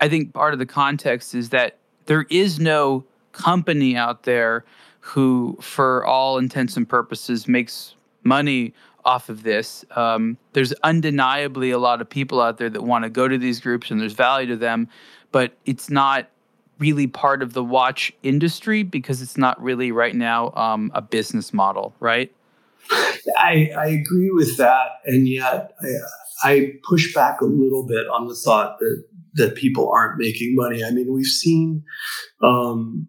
I 0.00 0.08
think 0.08 0.32
part 0.32 0.54
of 0.54 0.58
the 0.58 0.64
context 0.64 1.34
is 1.34 1.50
that 1.50 1.76
there 2.06 2.24
is 2.30 2.58
no 2.58 3.04
company 3.32 3.94
out 3.94 4.22
there 4.22 4.64
who, 5.00 5.58
for 5.60 6.06
all 6.06 6.38
intents 6.38 6.78
and 6.78 6.88
purposes, 6.88 7.46
makes 7.46 7.94
money 8.24 8.72
off 9.04 9.28
of 9.28 9.42
this. 9.42 9.84
Um, 9.96 10.36
there's 10.52 10.72
undeniably 10.82 11.70
a 11.70 11.78
lot 11.78 12.00
of 12.00 12.08
people 12.08 12.40
out 12.40 12.58
there 12.58 12.70
that 12.70 12.82
want 12.82 13.04
to 13.04 13.10
go 13.10 13.28
to 13.28 13.38
these 13.38 13.60
groups 13.60 13.90
and 13.90 14.00
there's 14.00 14.12
value 14.12 14.48
to 14.48 14.56
them, 14.56 14.88
but 15.32 15.52
it's 15.64 15.90
not 15.90 16.28
really 16.78 17.06
part 17.06 17.42
of 17.42 17.52
the 17.54 17.64
watch 17.64 18.12
industry 18.22 18.82
because 18.82 19.20
it's 19.20 19.36
not 19.36 19.60
really 19.62 19.90
right 19.92 20.14
now 20.14 20.52
um, 20.54 20.90
a 20.94 21.02
business 21.02 21.52
model, 21.52 21.94
right? 22.00 22.32
I, 23.36 23.70
I 23.76 23.86
agree 23.86 24.30
with 24.30 24.56
that, 24.56 24.86
and 25.04 25.28
yet 25.28 25.72
I, 25.82 26.48
I 26.50 26.72
push 26.88 27.12
back 27.14 27.40
a 27.40 27.44
little 27.44 27.86
bit 27.86 28.06
on 28.06 28.28
the 28.28 28.34
thought 28.34 28.78
that 28.78 29.04
that 29.34 29.54
people 29.54 29.90
aren't 29.92 30.18
making 30.18 30.54
money. 30.56 30.82
I 30.82 30.90
mean, 30.90 31.12
we've 31.12 31.26
seen 31.26 31.84
um, 32.42 33.08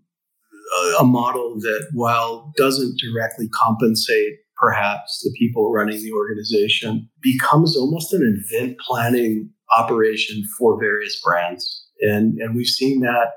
a 0.99 1.03
model 1.03 1.55
that, 1.59 1.87
while 1.93 2.53
doesn't 2.57 2.99
directly 2.99 3.47
compensate 3.49 4.35
perhaps 4.59 5.21
the 5.23 5.33
people 5.37 5.71
running 5.71 6.01
the 6.03 6.11
organization 6.11 7.09
becomes 7.21 7.77
almost 7.77 8.13
an 8.13 8.43
event 8.45 8.77
planning 8.79 9.49
operation 9.77 10.43
for 10.57 10.79
various 10.79 11.21
brands. 11.21 11.85
And, 12.01 12.39
and 12.39 12.55
we've 12.55 12.67
seen 12.67 13.01
that. 13.01 13.31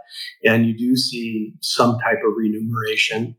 And 0.44 0.66
you 0.66 0.76
do 0.76 0.96
see 0.96 1.54
some 1.60 1.98
type 1.98 2.18
of 2.26 2.34
remuneration 2.36 3.36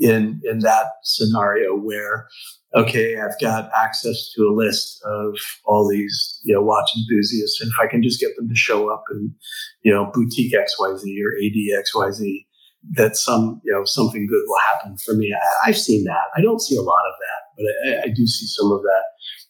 in, 0.00 0.40
in 0.44 0.60
that 0.60 0.86
scenario 1.02 1.74
where, 1.74 2.28
okay, 2.74 3.18
I've 3.18 3.38
got 3.40 3.70
access 3.74 4.30
to 4.34 4.42
a 4.44 4.54
list 4.54 5.00
of 5.04 5.38
all 5.64 5.88
these, 5.88 6.40
you 6.44 6.54
know, 6.54 6.62
watch 6.62 6.88
enthusiasts. 6.96 7.60
And 7.60 7.70
if 7.70 7.78
I 7.80 7.86
can 7.86 8.02
just 8.02 8.20
get 8.20 8.36
them 8.36 8.48
to 8.48 8.54
show 8.54 8.90
up 8.90 9.04
in, 9.10 9.34
you 9.82 9.92
know, 9.92 10.10
boutique 10.12 10.52
XYZ 10.52 11.16
or 11.24 11.36
AD 11.42 11.84
XYZ, 11.94 12.46
that 12.92 13.16
some 13.16 13.60
you 13.64 13.72
know 13.72 13.84
something 13.84 14.26
good 14.26 14.42
will 14.46 14.60
happen 14.72 14.96
for 14.98 15.14
me. 15.14 15.34
I, 15.64 15.66
have 15.68 15.78
seen 15.78 16.04
that. 16.04 16.26
I 16.36 16.40
don't 16.40 16.60
see 16.60 16.76
a 16.76 16.82
lot 16.82 17.02
of 17.06 17.14
that, 17.20 17.42
but 17.56 17.66
I, 17.88 18.02
I 18.04 18.08
do 18.08 18.26
see 18.26 18.46
some 18.46 18.70
of 18.70 18.82
that. 18.82 19.02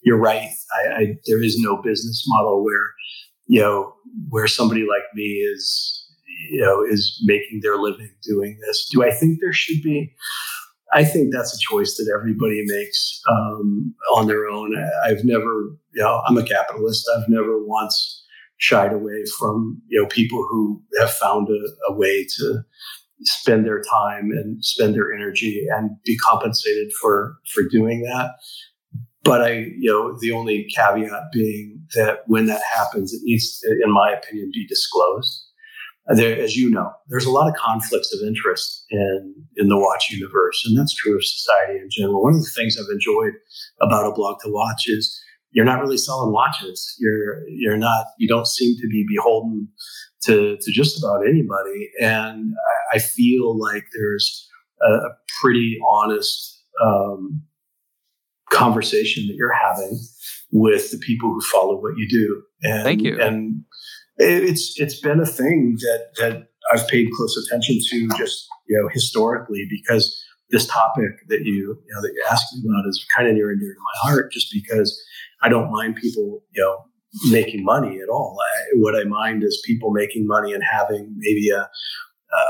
You're 0.03 0.19
right. 0.19 0.49
I, 0.79 0.95
I, 0.95 1.17
there 1.27 1.43
is 1.43 1.59
no 1.59 1.81
business 1.83 2.25
model 2.29 2.65
where 2.65 2.93
you 3.47 3.61
know 3.61 3.95
where 4.29 4.47
somebody 4.47 4.83
like 4.83 5.03
me 5.15 5.25
is 5.25 6.07
you 6.51 6.61
know 6.61 6.85
is 6.85 7.21
making 7.25 7.61
their 7.63 7.77
living 7.77 8.11
doing 8.23 8.59
this. 8.67 8.89
Do 8.93 9.05
I 9.05 9.11
think 9.11 9.39
there 9.41 9.53
should 9.53 9.83
be? 9.83 10.15
I 10.93 11.05
think 11.05 11.33
that's 11.33 11.55
a 11.55 11.59
choice 11.59 11.97
that 11.97 12.13
everybody 12.17 12.63
makes 12.65 13.21
um, 13.29 13.95
on 14.15 14.29
their 14.29 14.47
own. 14.47 14.73
I've 15.05 15.25
never, 15.25 15.45
you 15.93 16.03
know, 16.03 16.23
I'm 16.29 16.39
a 16.39 16.45
capitalist. 16.45 17.11
I've 17.17 17.29
never 17.29 17.61
once 17.67 18.25
shied 18.59 18.93
away 18.93 19.25
from 19.39 19.83
you 19.89 20.01
know 20.01 20.09
people 20.09 20.39
who 20.51 20.83
have 21.01 21.11
found 21.11 21.49
a, 21.49 21.93
a 21.93 21.97
way 21.97 22.27
to 22.39 22.63
spend 23.23 23.65
their 23.65 23.83
time 23.83 24.31
and 24.31 24.65
spend 24.65 24.95
their 24.95 25.13
energy 25.13 25.67
and 25.71 25.91
be 26.05 26.17
compensated 26.19 26.93
for 27.01 27.37
for 27.53 27.63
doing 27.71 28.03
that. 28.03 28.33
But 29.23 29.43
i 29.43 29.53
you 29.79 29.91
know 29.91 30.17
the 30.21 30.33
only 30.33 30.67
caveat 30.75 31.33
being 31.33 31.81
that 31.95 32.21
when 32.27 32.47
that 32.47 32.63
happens 32.75 33.13
it 33.13 33.21
needs 33.25 33.61
to, 33.61 33.71
in 33.83 33.93
my 33.93 34.11
opinion 34.11 34.51
be 34.53 34.67
disclosed. 34.67 35.43
There, 36.09 36.41
as 36.41 36.57
you 36.57 36.71
know 36.71 36.93
there's 37.09 37.27
a 37.27 37.33
lot 37.33 37.49
of 37.49 37.55
conflicts 37.57 38.15
of 38.15 38.25
interest 38.25 38.85
in 38.91 39.35
in 39.57 39.69
the 39.69 39.77
watch 39.77 40.09
universe 40.11 40.63
and 40.65 40.79
that's 40.79 40.95
true 40.95 41.17
of 41.17 41.25
society 41.25 41.81
in 41.81 41.89
general. 41.91 42.23
One 42.23 42.35
of 42.35 42.43
the 42.43 42.53
things 42.55 42.79
i've 42.79 42.93
enjoyed 42.93 43.33
about 43.81 44.15
aBlogtoWatch 44.15 44.87
is 44.87 45.21
you're 45.57 45.65
not 45.65 45.81
really 45.81 45.97
selling 45.97 46.33
watches. 46.33 46.95
You're 46.99 47.49
you're 47.49 47.79
not 47.79 48.07
you 48.19 48.29
don't 48.29 48.47
seem 48.47 48.77
to 48.77 48.87
be 48.89 49.07
beholden 49.09 49.69
to, 50.27 50.57
to 50.61 50.73
just 50.73 51.03
about 51.03 51.27
anybody. 51.27 51.91
And 52.01 52.55
I, 52.93 52.97
I 52.97 52.99
feel 52.99 53.59
like 53.59 53.85
there's 53.97 54.49
a, 54.83 54.93
a 54.93 55.11
pretty 55.41 55.79
honest 55.91 56.63
um, 56.85 57.43
conversation 58.51 59.27
that 59.27 59.35
you're 59.35 59.53
having 59.53 59.99
with 60.53 60.91
the 60.91 60.99
people 60.99 61.31
who 61.31 61.41
follow 61.41 61.81
what 61.81 61.97
you 61.97 62.09
do. 62.09 62.43
And, 62.63 62.83
Thank 62.85 63.03
you. 63.03 63.21
And 63.21 63.65
it's 64.19 64.79
it's 64.81 65.01
been 65.01 65.21
a 65.21 65.27
thing 65.27 65.77
that 65.81 66.09
that 66.19 66.49
I've 66.73 66.89
paid 66.89 67.09
close 67.17 67.37
attention 67.47 67.79
to 67.91 68.09
just 68.17 68.47
you 68.67 68.81
know 68.81 68.89
historically 68.93 69.67
because 69.71 70.23
this 70.51 70.67
topic 70.67 71.11
that 71.29 71.41
you 71.45 71.77
you 71.87 71.95
know 71.95 72.03
that 72.03 72.13
you 72.15 72.25
asked 72.31 72.55
me 72.55 72.63
about 72.67 72.89
is 72.89 73.05
kind 73.15 73.29
of 73.29 73.35
near 73.35 73.51
and 73.51 73.61
dear 73.61 73.75
to 73.75 73.81
my 73.81 74.11
heart 74.11 74.33
just 74.33 74.53
because 74.53 74.99
I 75.43 75.49
don't 75.49 75.71
mind 75.71 75.97
people 75.97 76.43
you 76.55 76.63
know 76.63 76.85
making 77.25 77.65
money 77.65 77.99
at 78.01 78.09
all. 78.09 78.37
I, 78.41 78.79
what 78.79 78.95
I 78.95 79.05
mind 79.05 79.43
is 79.43 79.63
people 79.67 79.91
making 79.91 80.27
money 80.27 80.53
and 80.53 80.63
having 80.63 81.15
maybe 81.19 81.51
a, 81.51 81.69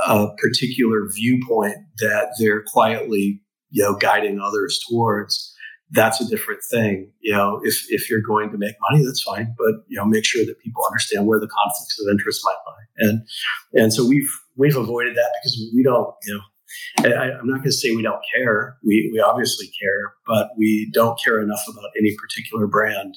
a 0.09 0.29
particular 0.39 1.09
viewpoint 1.15 1.77
that 1.99 2.35
they're 2.39 2.63
quietly, 2.67 3.43
you 3.71 3.83
know, 3.83 3.95
guiding 3.95 4.41
others 4.41 4.81
towards. 4.89 5.55
that's 5.91 6.21
a 6.21 6.27
different 6.27 6.61
thing. 6.71 7.13
You 7.21 7.33
know, 7.33 7.61
if 7.63 7.85
if 7.91 8.11
you're 8.11 8.21
going 8.21 8.51
to 8.51 8.59
make 8.59 8.75
money, 8.91 9.05
that's 9.05 9.23
fine, 9.23 9.55
but 9.57 9.85
you 9.87 9.97
know, 9.97 10.05
make 10.05 10.25
sure 10.25 10.45
that 10.45 10.59
people 10.59 10.83
understand 10.91 11.27
where 11.27 11.39
the 11.39 11.49
conflicts 11.49 12.01
of 12.01 12.11
interest 12.11 12.43
might 12.45 12.57
lie. 12.67 13.09
And 13.09 13.27
and 13.75 13.93
so 13.93 14.07
we've 14.07 14.31
we've 14.57 14.77
avoided 14.77 15.17
that 15.17 15.31
because 15.41 15.71
we 15.75 15.83
don't, 15.83 16.15
you 16.25 16.35
know. 16.35 16.41
I, 16.99 17.31
am 17.31 17.47
not 17.47 17.59
going 17.59 17.65
to 17.65 17.73
say 17.73 17.95
we 17.95 18.03
don't 18.03 18.23
care. 18.35 18.77
We 18.83 19.09
we 19.13 19.21
obviously 19.21 19.67
care, 19.81 20.15
but 20.27 20.49
we 20.59 20.91
don't 20.93 21.19
care 21.23 21.41
enough 21.41 21.63
about 21.69 21.91
any 21.97 22.17
particular 22.17 22.67
brand, 22.67 23.17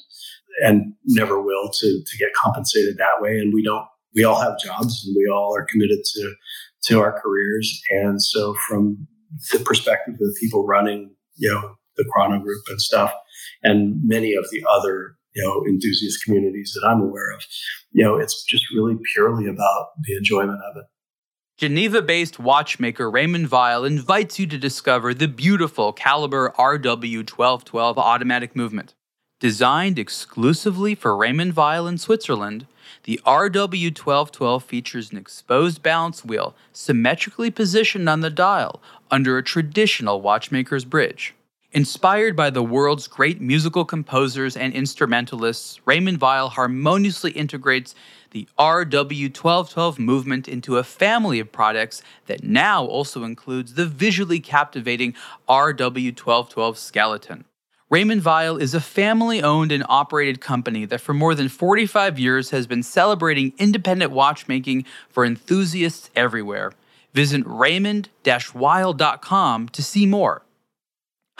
and 0.62 0.92
never 1.04 1.40
will 1.40 1.70
to 1.70 2.02
to 2.04 2.16
get 2.18 2.32
compensated 2.34 2.96
that 2.98 3.20
way. 3.20 3.38
And 3.38 3.52
we 3.52 3.62
don't. 3.62 3.86
We 4.14 4.24
all 4.24 4.40
have 4.40 4.58
jobs, 4.58 5.04
and 5.06 5.14
we 5.16 5.30
all 5.32 5.54
are 5.56 5.64
committed 5.70 6.00
to 6.04 6.34
to 6.86 7.00
our 7.00 7.20
careers. 7.20 7.80
And 7.90 8.20
so, 8.20 8.54
from 8.68 9.06
the 9.52 9.60
perspective 9.60 10.14
of 10.14 10.18
the 10.18 10.36
people 10.40 10.66
running, 10.66 11.14
you 11.36 11.48
know, 11.50 11.76
the 11.96 12.04
Chrono 12.12 12.40
Group 12.40 12.62
and 12.68 12.80
stuff, 12.80 13.12
and 13.62 14.00
many 14.04 14.34
of 14.34 14.46
the 14.50 14.64
other 14.68 15.16
you 15.34 15.42
know 15.42 15.64
enthusiast 15.68 16.24
communities 16.24 16.72
that 16.74 16.86
I'm 16.86 17.00
aware 17.00 17.30
of. 17.30 17.44
You 17.92 18.04
know, 18.04 18.16
it's 18.16 18.44
just 18.44 18.64
really 18.74 18.96
purely 19.14 19.46
about 19.46 19.88
the 20.02 20.16
enjoyment 20.16 20.60
of 20.70 20.76
it. 20.76 20.84
Geneva 21.56 22.00
based 22.00 22.38
watchmaker 22.38 23.10
Raymond 23.10 23.50
Weil 23.50 23.84
invites 23.84 24.38
you 24.38 24.46
to 24.46 24.56
discover 24.56 25.12
the 25.12 25.28
beautiful 25.28 25.92
Caliber 25.92 26.54
RW1212 26.58 27.98
automatic 27.98 28.56
movement. 28.56 28.94
Designed 29.40 29.98
exclusively 29.98 30.94
for 30.94 31.16
Raymond 31.16 31.56
Weil 31.56 31.86
in 31.86 31.96
Switzerland, 31.96 32.66
the 33.04 33.18
RW1212 33.24 34.62
features 34.62 35.10
an 35.10 35.16
exposed 35.16 35.82
balance 35.82 36.22
wheel 36.22 36.54
symmetrically 36.74 37.50
positioned 37.50 38.06
on 38.06 38.20
the 38.20 38.28
dial 38.28 38.82
under 39.10 39.38
a 39.38 39.42
traditional 39.42 40.20
watchmaker's 40.20 40.84
bridge. 40.84 41.34
Inspired 41.72 42.36
by 42.36 42.50
the 42.50 42.62
world's 42.62 43.06
great 43.06 43.40
musical 43.40 43.86
composers 43.86 44.58
and 44.58 44.74
instrumentalists, 44.74 45.80
Raymond 45.86 46.20
Weil 46.20 46.50
harmoniously 46.50 47.30
integrates 47.30 47.94
the 48.32 48.46
RW1212 48.58 49.98
movement 49.98 50.48
into 50.48 50.76
a 50.76 50.84
family 50.84 51.40
of 51.40 51.50
products 51.50 52.02
that 52.26 52.44
now 52.44 52.84
also 52.84 53.24
includes 53.24 53.72
the 53.72 53.86
visually 53.86 54.38
captivating 54.38 55.14
RW1212 55.48 56.76
skeleton. 56.76 57.46
Raymond 57.90 58.24
Weil 58.24 58.56
is 58.56 58.72
a 58.72 58.80
family 58.80 59.42
owned 59.42 59.72
and 59.72 59.84
operated 59.88 60.40
company 60.40 60.84
that 60.84 61.00
for 61.00 61.12
more 61.12 61.34
than 61.34 61.48
45 61.48 62.20
years 62.20 62.50
has 62.50 62.68
been 62.68 62.84
celebrating 62.84 63.52
independent 63.58 64.12
watchmaking 64.12 64.84
for 65.08 65.24
enthusiasts 65.24 66.08
everywhere. 66.14 66.70
Visit 67.14 67.42
raymond 67.44 68.08
weil.com 68.54 69.68
to 69.70 69.82
see 69.82 70.06
more. 70.06 70.46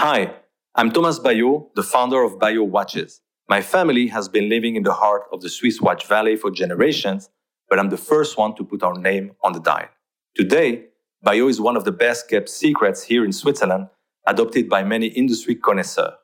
Hi, 0.00 0.34
I'm 0.74 0.90
Thomas 0.90 1.20
Baillod, 1.20 1.72
the 1.76 1.84
founder 1.84 2.24
of 2.24 2.40
Baillod 2.40 2.70
Watches. 2.70 3.20
My 3.48 3.62
family 3.62 4.08
has 4.08 4.28
been 4.28 4.48
living 4.48 4.74
in 4.74 4.82
the 4.82 4.94
heart 4.94 5.26
of 5.32 5.42
the 5.42 5.48
Swiss 5.48 5.80
watch 5.80 6.08
valley 6.08 6.34
for 6.34 6.50
generations, 6.50 7.30
but 7.68 7.78
I'm 7.78 7.90
the 7.90 7.96
first 7.96 8.36
one 8.36 8.56
to 8.56 8.64
put 8.64 8.82
our 8.82 8.98
name 8.98 9.36
on 9.44 9.52
the 9.52 9.60
dial. 9.60 9.90
Today, 10.34 10.86
Baillod 11.24 11.50
is 11.50 11.60
one 11.60 11.76
of 11.76 11.84
the 11.84 11.92
best 11.92 12.28
kept 12.28 12.48
secrets 12.48 13.04
here 13.04 13.24
in 13.24 13.32
Switzerland, 13.32 13.86
adopted 14.26 14.68
by 14.68 14.82
many 14.82 15.06
industry 15.06 15.54
connoisseurs. 15.54 16.14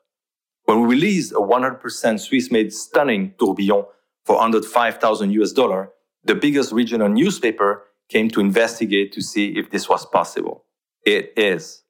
When 0.67 0.81
we 0.81 0.95
released 0.95 1.31
a 1.31 1.35
100% 1.35 2.19
Swiss 2.19 2.51
made 2.51 2.73
stunning 2.73 3.33
tourbillon 3.39 3.85
for 4.25 4.41
under 4.41 4.61
5,000 4.61 5.31
US 5.31 5.53
dollar, 5.53 5.91
the 6.25 6.35
biggest 6.35 6.73
regional 6.73 7.07
newspaper 7.07 7.85
came 8.09 8.29
to 8.31 8.41
investigate 8.41 9.13
to 9.13 9.21
see 9.21 9.57
if 9.57 9.71
this 9.71 9.87
was 9.87 10.05
possible. 10.05 10.65
It 11.05 11.31
is. 11.37 11.83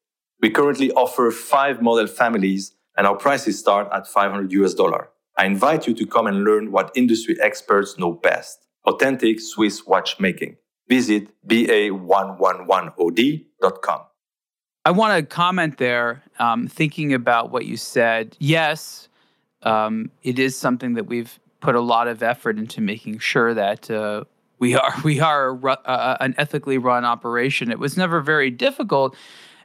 We 0.43 0.51
currently 0.51 0.91
offer 0.91 1.31
five 1.31 1.81
model 1.81 2.05
families 2.05 2.75
and 2.95 3.07
our 3.07 3.15
prices 3.15 3.57
start 3.57 3.89
at 3.91 4.05
500 4.05 4.51
US 4.51 4.75
dollar. 4.75 5.09
I 5.39 5.47
invite 5.47 5.87
you 5.87 5.95
to 5.95 6.05
come 6.05 6.27
and 6.27 6.43
learn 6.43 6.71
what 6.71 6.91
industry 6.95 7.35
experts 7.41 7.97
know 7.97 8.11
best. 8.11 8.59
Authentic 8.85 9.39
Swiss 9.39 9.87
watchmaking. 9.87 10.57
Visit 10.87 11.29
baillod.com. 11.47 11.97
I 14.87 14.91
want 14.91 15.17
to 15.17 15.35
comment 15.35 15.79
there, 15.79 16.23
um, 16.39 16.69
thinking 16.69 17.13
about 17.13 17.51
what 17.51 17.65
you 17.65 17.75
said. 17.75 18.37
Yes, 18.39 19.09
um, 19.63 20.09
it 20.23 20.39
is 20.39 20.57
something 20.57 20.93
that 20.93 21.07
we've 21.07 21.37
put 21.59 21.75
a 21.75 21.81
lot 21.81 22.07
of 22.07 22.23
effort 22.23 22.57
into 22.57 22.79
making 22.79 23.19
sure 23.19 23.53
that 23.53 23.91
uh, 23.91 24.23
we 24.59 24.75
are 24.75 24.93
we 25.03 25.19
are 25.19 25.59
a, 25.61 25.67
uh, 25.67 26.17
an 26.21 26.35
ethically 26.37 26.77
run 26.77 27.03
operation. 27.03 27.69
It 27.69 27.79
was 27.79 27.97
never 27.97 28.21
very 28.21 28.49
difficult 28.49 29.13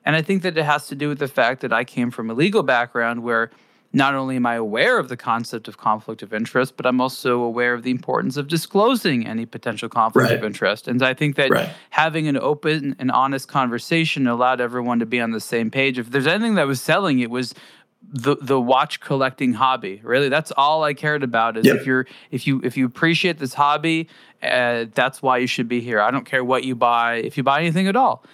and 0.04 0.16
I 0.16 0.22
think 0.22 0.42
that 0.42 0.58
it 0.58 0.64
has 0.64 0.88
to 0.88 0.94
do 0.94 1.08
with 1.08 1.18
the 1.18 1.28
fact 1.28 1.60
that 1.60 1.72
I 1.72 1.84
came 1.84 2.10
from 2.10 2.28
a 2.28 2.34
legal 2.34 2.62
background 2.62 3.22
where 3.22 3.50
not 3.92 4.14
only 4.14 4.36
am 4.36 4.46
I 4.46 4.54
aware 4.54 4.98
of 4.98 5.08
the 5.08 5.16
concept 5.16 5.68
of 5.68 5.76
conflict 5.76 6.22
of 6.22 6.32
interest, 6.32 6.76
but 6.76 6.86
I'm 6.86 7.00
also 7.00 7.40
aware 7.42 7.74
of 7.74 7.82
the 7.82 7.90
importance 7.90 8.36
of 8.36 8.48
disclosing 8.48 9.26
any 9.26 9.44
potential 9.44 9.88
conflict 9.88 10.30
right. 10.30 10.38
of 10.38 10.44
interest. 10.44 10.88
And 10.88 11.02
I 11.02 11.14
think 11.14 11.36
that 11.36 11.50
right. 11.50 11.70
having 11.90 12.26
an 12.28 12.38
open 12.38 12.96
and 12.98 13.10
honest 13.10 13.48
conversation 13.48 14.26
allowed 14.26 14.60
everyone 14.60 14.98
to 15.00 15.06
be 15.06 15.20
on 15.20 15.32
the 15.32 15.40
same 15.40 15.70
page. 15.70 15.98
If 15.98 16.10
there's 16.10 16.26
anything 16.26 16.54
that 16.54 16.66
was 16.66 16.80
selling, 16.80 17.20
it 17.20 17.30
was 17.30 17.54
the 18.02 18.36
the 18.40 18.60
watch 18.60 19.00
collecting 19.00 19.52
hobby. 19.52 20.00
Really, 20.02 20.28
that's 20.28 20.52
all 20.56 20.82
I 20.82 20.94
cared 20.94 21.22
about. 21.22 21.56
Is 21.56 21.66
yep. 21.66 21.76
if 21.76 21.86
you're 21.86 22.06
if 22.30 22.46
you 22.46 22.60
if 22.64 22.76
you 22.76 22.84
appreciate 22.86 23.38
this 23.38 23.54
hobby, 23.54 24.08
uh, 24.42 24.86
that's 24.92 25.22
why 25.22 25.38
you 25.38 25.46
should 25.46 25.68
be 25.68 25.80
here. 25.80 26.00
I 26.00 26.10
don't 26.10 26.24
care 26.24 26.42
what 26.42 26.64
you 26.64 26.74
buy, 26.74 27.16
if 27.16 27.36
you 27.36 27.42
buy 27.42 27.60
anything 27.60 27.88
at 27.88 27.96
all. 27.96 28.24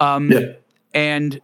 Um, 0.00 0.32
and 0.94 1.40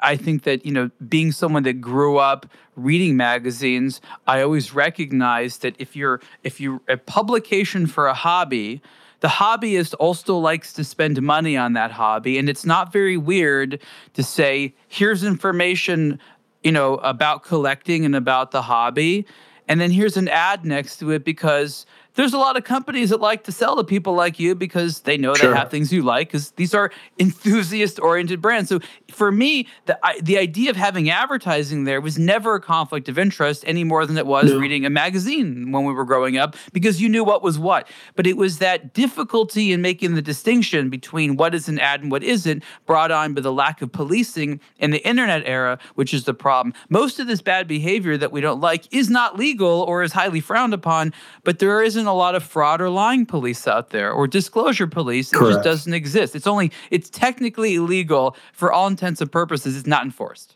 I 0.00 0.16
think 0.16 0.42
that, 0.42 0.66
you 0.66 0.72
know, 0.72 0.90
being 1.08 1.32
someone 1.32 1.62
that 1.62 1.80
grew 1.80 2.18
up 2.18 2.46
reading 2.76 3.16
magazines, 3.16 4.00
I 4.26 4.42
always 4.42 4.74
recognize 4.74 5.58
that 5.58 5.74
if 5.78 5.96
you're 5.96 6.20
if 6.42 6.60
you're 6.60 6.80
a 6.88 6.96
publication 6.96 7.86
for 7.86 8.06
a 8.06 8.14
hobby, 8.14 8.82
the 9.20 9.28
hobbyist 9.28 9.94
also 9.98 10.36
likes 10.36 10.72
to 10.74 10.84
spend 10.84 11.20
money 11.22 11.56
on 11.56 11.72
that 11.72 11.90
hobby. 11.90 12.38
And 12.38 12.48
it's 12.48 12.66
not 12.66 12.92
very 12.92 13.16
weird 13.16 13.80
to 14.12 14.22
say, 14.22 14.74
here's 14.88 15.24
information, 15.24 16.20
you 16.62 16.72
know, 16.72 16.96
about 16.96 17.42
collecting 17.42 18.04
and 18.04 18.14
about 18.14 18.50
the 18.50 18.62
hobby. 18.62 19.26
And 19.68 19.80
then 19.80 19.90
here's 19.90 20.16
an 20.16 20.28
ad 20.28 20.64
next 20.64 20.98
to 20.98 21.10
it 21.10 21.24
because 21.24 21.86
there's 22.16 22.32
a 22.32 22.38
lot 22.38 22.56
of 22.56 22.64
companies 22.64 23.10
that 23.10 23.20
like 23.20 23.44
to 23.44 23.52
sell 23.52 23.76
to 23.76 23.84
people 23.84 24.14
like 24.14 24.40
you 24.40 24.54
because 24.54 25.00
they 25.00 25.16
know 25.16 25.34
sure. 25.34 25.50
they 25.50 25.56
have 25.56 25.70
things 25.70 25.92
you 25.92 26.02
like 26.02 26.28
because 26.28 26.50
these 26.52 26.74
are 26.74 26.90
enthusiast 27.18 28.00
oriented 28.00 28.40
brands. 28.42 28.68
So 28.68 28.80
for 29.10 29.30
me, 29.30 29.68
the 29.84 29.98
I, 30.04 30.18
the 30.20 30.38
idea 30.38 30.70
of 30.70 30.76
having 30.76 31.08
advertising 31.10 31.84
there 31.84 32.00
was 32.00 32.18
never 32.18 32.54
a 32.54 32.60
conflict 32.60 33.08
of 33.08 33.18
interest 33.18 33.64
any 33.66 33.84
more 33.84 34.06
than 34.06 34.16
it 34.16 34.26
was 34.26 34.50
no. 34.50 34.58
reading 34.58 34.84
a 34.84 34.90
magazine 34.90 35.70
when 35.72 35.84
we 35.84 35.92
were 35.92 36.04
growing 36.04 36.38
up 36.38 36.56
because 36.72 37.00
you 37.00 37.08
knew 37.08 37.22
what 37.22 37.42
was 37.42 37.58
what. 37.58 37.88
But 38.16 38.26
it 38.26 38.36
was 38.36 38.58
that 38.58 38.94
difficulty 38.94 39.72
in 39.72 39.82
making 39.82 40.14
the 40.14 40.22
distinction 40.22 40.88
between 40.88 41.36
what 41.36 41.54
is 41.54 41.68
an 41.68 41.78
ad 41.78 42.00
and 42.00 42.10
what 42.10 42.22
isn't 42.22 42.64
brought 42.86 43.10
on 43.10 43.34
by 43.34 43.42
the 43.42 43.52
lack 43.52 43.82
of 43.82 43.92
policing 43.92 44.60
in 44.78 44.90
the 44.90 45.06
internet 45.06 45.42
era, 45.44 45.78
which 45.94 46.14
is 46.14 46.24
the 46.24 46.34
problem. 46.34 46.72
Most 46.88 47.20
of 47.20 47.26
this 47.26 47.42
bad 47.42 47.68
behavior 47.68 48.16
that 48.16 48.32
we 48.32 48.40
don't 48.40 48.60
like 48.60 48.92
is 48.92 49.10
not 49.10 49.38
legal 49.38 49.82
or 49.82 50.02
is 50.02 50.12
highly 50.12 50.40
frowned 50.40 50.72
upon, 50.72 51.12
but 51.44 51.58
there 51.58 51.82
isn't 51.82 52.05
isn't 52.06 52.14
a 52.14 52.16
lot 52.16 52.34
of 52.36 52.44
fraud 52.44 52.80
or 52.80 52.88
lying 52.88 53.26
police 53.26 53.66
out 53.66 53.90
there 53.90 54.12
or 54.12 54.28
disclosure 54.28 54.86
police. 54.86 55.32
It 55.32 55.38
just 55.38 55.64
doesn't 55.64 55.92
exist. 55.92 56.36
It's 56.36 56.46
only 56.46 56.70
it's 56.90 57.10
technically 57.10 57.74
illegal 57.74 58.36
for 58.52 58.72
all 58.72 58.86
intents 58.86 59.20
and 59.20 59.30
purposes. 59.30 59.76
It's 59.76 59.86
not 59.88 60.04
enforced. 60.04 60.54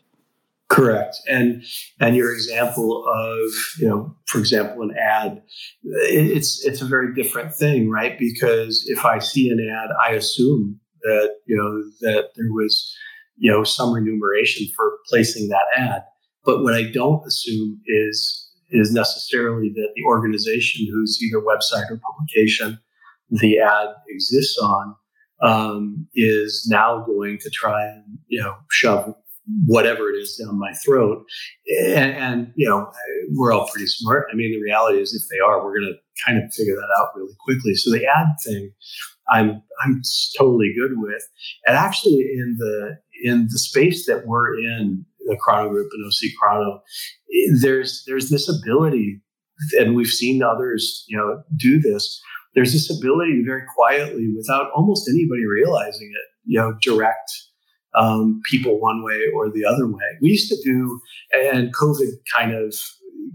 Correct. 0.69 1.17
And 1.27 1.63
and 1.99 2.15
your 2.15 2.31
example 2.33 3.05
of 3.05 3.51
you 3.77 3.89
know, 3.89 4.15
for 4.27 4.39
example, 4.39 4.81
an 4.83 4.95
ad, 4.97 5.41
it's 5.83 6.65
it's 6.65 6.81
a 6.81 6.85
very 6.85 7.13
different 7.13 7.53
thing, 7.53 7.89
right? 7.89 8.17
Because 8.17 8.85
if 8.87 9.03
I 9.03 9.19
see 9.19 9.49
an 9.49 9.59
ad, 9.59 9.89
I 10.01 10.15
assume 10.15 10.79
that 11.01 11.35
you 11.45 11.57
know 11.57 12.07
that 12.07 12.29
there 12.37 12.53
was 12.53 12.95
you 13.35 13.51
know 13.51 13.65
some 13.65 13.91
remuneration 13.91 14.67
for 14.75 14.93
placing 15.09 15.49
that 15.49 15.67
ad. 15.75 16.03
But 16.45 16.63
what 16.63 16.73
I 16.73 16.83
don't 16.83 17.21
assume 17.27 17.81
is 17.85 18.40
is 18.71 18.91
necessarily 18.91 19.69
that 19.75 19.89
the 19.95 20.03
organization 20.05 20.87
whose 20.91 21.21
either 21.21 21.41
website 21.41 21.89
or 21.89 21.99
publication 21.99 22.79
the 23.29 23.59
ad 23.59 23.87
exists 24.09 24.57
on 24.57 24.95
um, 25.41 26.07
is 26.13 26.67
now 26.69 27.03
going 27.05 27.37
to 27.39 27.49
try 27.49 27.83
and 27.85 28.03
you 28.27 28.41
know 28.41 28.55
shove 28.69 29.13
whatever 29.65 30.09
it 30.09 30.15
is 30.17 30.35
down 30.35 30.59
my 30.59 30.71
throat. 30.85 31.25
And, 31.87 32.13
and, 32.13 32.53
you 32.55 32.69
know 32.69 32.91
we're 33.31 33.53
all 33.53 33.67
pretty 33.69 33.87
smart. 33.87 34.27
I 34.31 34.35
mean 34.35 34.51
the 34.51 34.61
reality 34.61 34.99
is 34.99 35.13
if 35.13 35.23
they 35.29 35.39
are 35.39 35.63
we're 35.63 35.79
going 35.79 35.93
to 35.93 36.25
kind 36.25 36.43
of 36.43 36.53
figure 36.53 36.75
that 36.75 36.99
out 36.99 37.09
really 37.15 37.33
quickly. 37.43 37.73
So 37.75 37.91
the 37.91 38.05
ad 38.05 38.27
thing 38.45 38.71
i'm 39.29 39.61
i'm 39.83 40.01
totally 40.37 40.73
good 40.77 40.91
with. 40.95 41.23
And 41.65 41.75
actually 41.75 42.21
in 42.21 42.57
the 42.59 42.97
in 43.23 43.47
the 43.51 43.59
space 43.59 44.05
that 44.07 44.25
we're 44.25 44.57
in 44.57 45.05
the 45.31 45.37
Chrono 45.37 45.69
Group 45.69 45.89
and 45.93 46.05
OC 46.05 46.31
Chrono, 46.39 46.81
there's 47.61 48.03
there's 48.07 48.29
this 48.29 48.49
ability, 48.49 49.21
and 49.79 49.95
we've 49.95 50.07
seen 50.07 50.43
others, 50.43 51.05
you 51.07 51.17
know, 51.17 51.41
do 51.57 51.79
this. 51.79 52.21
There's 52.53 52.73
this 52.73 52.89
ability 52.95 53.43
very 53.45 53.63
quietly, 53.75 54.31
without 54.35 54.69
almost 54.75 55.09
anybody 55.09 55.45
realizing 55.45 56.11
it, 56.13 56.27
you 56.45 56.59
know, 56.59 56.73
direct 56.81 57.31
um, 57.95 58.41
people 58.49 58.79
one 58.79 59.03
way 59.03 59.21
or 59.33 59.49
the 59.49 59.65
other 59.65 59.87
way. 59.87 60.17
We 60.21 60.29
used 60.29 60.49
to 60.49 60.57
do, 60.63 60.99
and 61.33 61.73
COVID 61.73 62.11
kind 62.35 62.53
of 62.53 62.75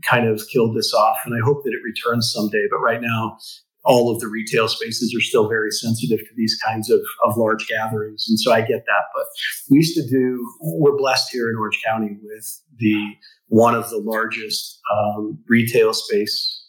kind 0.08 0.28
of 0.28 0.42
killed 0.52 0.76
this 0.76 0.92
off, 0.92 1.18
and 1.24 1.34
I 1.34 1.44
hope 1.44 1.62
that 1.64 1.70
it 1.70 1.80
returns 1.84 2.32
someday. 2.32 2.64
But 2.70 2.78
right 2.78 3.00
now, 3.00 3.38
all 3.86 4.12
of 4.12 4.20
the 4.20 4.26
retail 4.26 4.68
spaces 4.68 5.14
are 5.16 5.22
still 5.22 5.48
very 5.48 5.70
sensitive 5.70 6.18
to 6.18 6.34
these 6.36 6.58
kinds 6.66 6.90
of, 6.90 7.00
of 7.24 7.36
large 7.36 7.66
gatherings. 7.68 8.26
And 8.28 8.38
so 8.38 8.52
I 8.52 8.60
get 8.60 8.84
that. 8.84 9.04
But 9.14 9.26
we 9.70 9.78
used 9.78 9.94
to 9.94 10.06
do, 10.06 10.44
we're 10.60 10.96
blessed 10.96 11.28
here 11.30 11.48
in 11.48 11.56
Orange 11.56 11.80
County 11.86 12.16
with 12.22 12.62
the 12.78 13.00
one 13.48 13.74
of 13.74 13.88
the 13.90 13.98
largest 13.98 14.80
um, 14.92 15.38
retail 15.48 15.94
space 15.94 16.64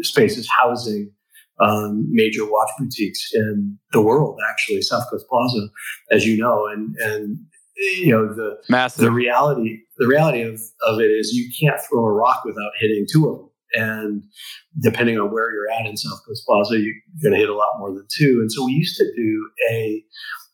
spaces 0.00 0.48
housing 0.60 1.12
um, 1.60 2.06
major 2.10 2.44
watch 2.50 2.70
boutiques 2.78 3.30
in 3.34 3.78
the 3.92 4.00
world, 4.00 4.38
actually, 4.50 4.82
South 4.82 5.04
Coast 5.10 5.26
Plaza, 5.28 5.68
as 6.10 6.26
you 6.26 6.36
know, 6.36 6.66
and 6.66 6.96
and 6.96 7.38
you 7.76 8.10
know 8.10 8.32
the 8.32 8.56
Massive. 8.68 9.04
the 9.04 9.10
reality 9.10 9.78
the 9.98 10.06
reality 10.06 10.42
of, 10.42 10.60
of 10.86 11.00
it 11.00 11.10
is 11.10 11.32
you 11.32 11.50
can't 11.60 11.80
throw 11.88 12.04
a 12.04 12.12
rock 12.12 12.44
without 12.44 12.72
hitting 12.80 13.06
two 13.12 13.28
of 13.28 13.38
them. 13.38 13.48
And 13.74 14.24
depending 14.80 15.18
on 15.18 15.32
where 15.32 15.52
you're 15.52 15.70
at 15.70 15.86
in 15.86 15.96
South 15.96 16.20
Coast 16.26 16.44
Plaza, 16.46 16.78
you're 16.78 16.94
going 17.22 17.34
to 17.34 17.38
hit 17.38 17.48
a 17.48 17.56
lot 17.56 17.78
more 17.78 17.92
than 17.92 18.06
two. 18.14 18.38
And 18.40 18.50
so 18.50 18.64
we 18.64 18.72
used 18.72 18.96
to 18.98 19.12
do 19.16 19.50
a 19.70 20.04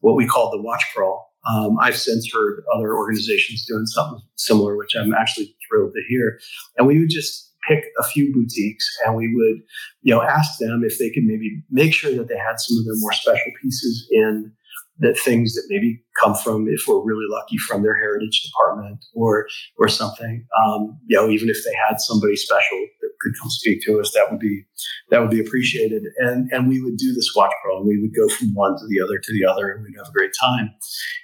what 0.00 0.14
we 0.14 0.26
called 0.26 0.52
the 0.52 0.62
watch 0.62 0.84
crawl. 0.94 1.26
Um, 1.48 1.78
I've 1.80 1.96
since 1.96 2.30
heard 2.32 2.62
other 2.74 2.94
organizations 2.94 3.64
doing 3.66 3.86
something 3.86 4.20
similar, 4.36 4.76
which 4.76 4.94
I'm 4.94 5.14
actually 5.14 5.56
thrilled 5.68 5.92
to 5.94 6.02
hear. 6.08 6.38
And 6.76 6.86
we 6.86 6.98
would 6.98 7.10
just 7.10 7.52
pick 7.66 7.84
a 7.98 8.04
few 8.04 8.32
boutiques 8.32 8.86
and 9.04 9.16
we 9.16 9.34
would, 9.34 9.62
you 10.02 10.14
know, 10.14 10.22
ask 10.22 10.58
them 10.58 10.82
if 10.84 10.98
they 10.98 11.10
could 11.10 11.24
maybe 11.24 11.62
make 11.70 11.94
sure 11.94 12.14
that 12.14 12.28
they 12.28 12.36
had 12.36 12.58
some 12.58 12.78
of 12.78 12.84
their 12.84 12.96
more 12.96 13.12
special 13.12 13.52
pieces 13.62 14.08
in 14.10 14.52
that 15.01 15.18
things 15.18 15.55
that 15.55 15.64
maybe 15.68 16.03
come 16.20 16.34
from, 16.34 16.66
if 16.68 16.86
we're 16.86 17.03
really 17.03 17.26
lucky, 17.28 17.57
from 17.57 17.82
their 17.82 17.96
heritage 17.96 18.42
department 18.42 19.05
or 19.14 19.46
or 19.78 19.88
something. 19.88 20.44
Um, 20.64 20.99
you 21.07 21.16
know, 21.16 21.28
even 21.28 21.49
if 21.49 21.64
they 21.64 21.74
had 21.88 22.01
somebody 22.01 22.36
special 22.36 22.78
that 23.01 23.11
could 23.20 23.32
come 23.40 23.51
speak 23.51 23.82
to 23.84 24.01
us, 24.01 24.12
that 24.12 24.26
would 24.30 24.40
be 24.40 24.64
that 25.11 25.20
would 25.20 25.30
be 25.30 25.40
appreciated. 25.40 26.03
And 26.18 26.51
and 26.53 26.68
we 26.68 26.82
would 26.82 26.96
do 26.96 27.12
this 27.14 27.32
watch 27.36 27.53
crawl. 27.62 27.86
We 27.86 28.01
would 28.01 28.14
go 28.14 28.28
from 28.28 28.55
one 28.55 28.76
to 28.76 28.86
the 28.88 29.01
other 29.03 29.18
to 29.18 29.32
the 29.32 29.44
other, 29.51 29.70
and 29.70 29.84
we'd 29.84 29.96
have 29.96 30.09
a 30.09 30.12
great 30.12 30.32
time. 30.40 30.70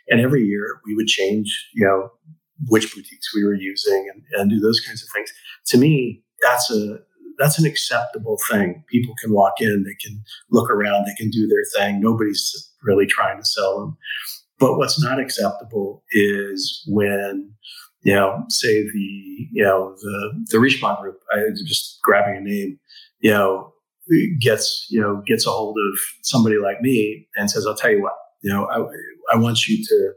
And 0.09 0.21
every 0.21 0.45
year 0.45 0.81
we 0.87 0.95
would 0.95 1.07
change, 1.07 1.71
you 1.75 1.85
know, 1.87 2.11
which 2.69 2.95
boutiques 2.95 3.35
we 3.35 3.45
were 3.45 3.55
using 3.55 4.11
and, 4.13 4.23
and 4.41 4.51
do 4.51 4.61
those 4.61 4.81
kinds 4.81 5.03
of 5.03 5.09
things. 5.15 5.33
To 5.67 5.79
me, 5.79 6.23
that's 6.43 6.71
a 6.71 6.99
that's 7.39 7.59
an 7.59 7.67
acceptable 7.67 8.39
thing. 8.49 8.85
People 8.89 9.15
can 9.21 9.33
walk 9.33 9.55
in, 9.61 9.85
they 9.85 9.97
can 10.07 10.23
look 10.51 10.71
around, 10.71 11.05
they 11.05 11.15
can 11.15 11.31
do 11.31 11.49
their 11.49 11.65
thing. 11.77 12.01
Nobody's 12.01 12.71
really 12.85 13.07
trying 13.07 13.39
to 13.39 13.45
sell 13.45 13.81
them. 13.81 13.97
But 14.59 14.77
what's 14.77 15.03
not 15.03 15.19
acceptable 15.19 16.05
is 16.13 16.85
when, 16.87 17.53
you 18.03 18.15
know, 18.15 18.45
say 18.49 18.83
the, 18.83 19.49
you 19.51 19.63
know, 19.65 19.95
the, 20.01 20.45
the 20.51 20.59
Richemont 20.59 21.01
group, 21.01 21.21
I 21.33 21.41
just 21.67 21.99
grabbing 22.03 22.37
a 22.37 22.41
name, 22.41 22.79
you 23.21 23.31
know, 23.31 23.73
gets, 24.41 24.87
you 24.91 25.01
know, 25.01 25.23
gets 25.27 25.47
a 25.47 25.51
hold 25.51 25.77
of 25.77 25.99
somebody 26.23 26.59
like 26.59 26.81
me 26.81 27.27
and 27.37 27.51
says, 27.51 27.67
I'll 27.67 27.75
tell 27.75 27.91
you 27.91 28.03
what, 28.03 28.15
you 28.43 28.53
know, 28.53 28.67
I, 28.67 29.35
I 29.35 29.39
want 29.39 29.67
you 29.67 29.85
to, 29.85 30.13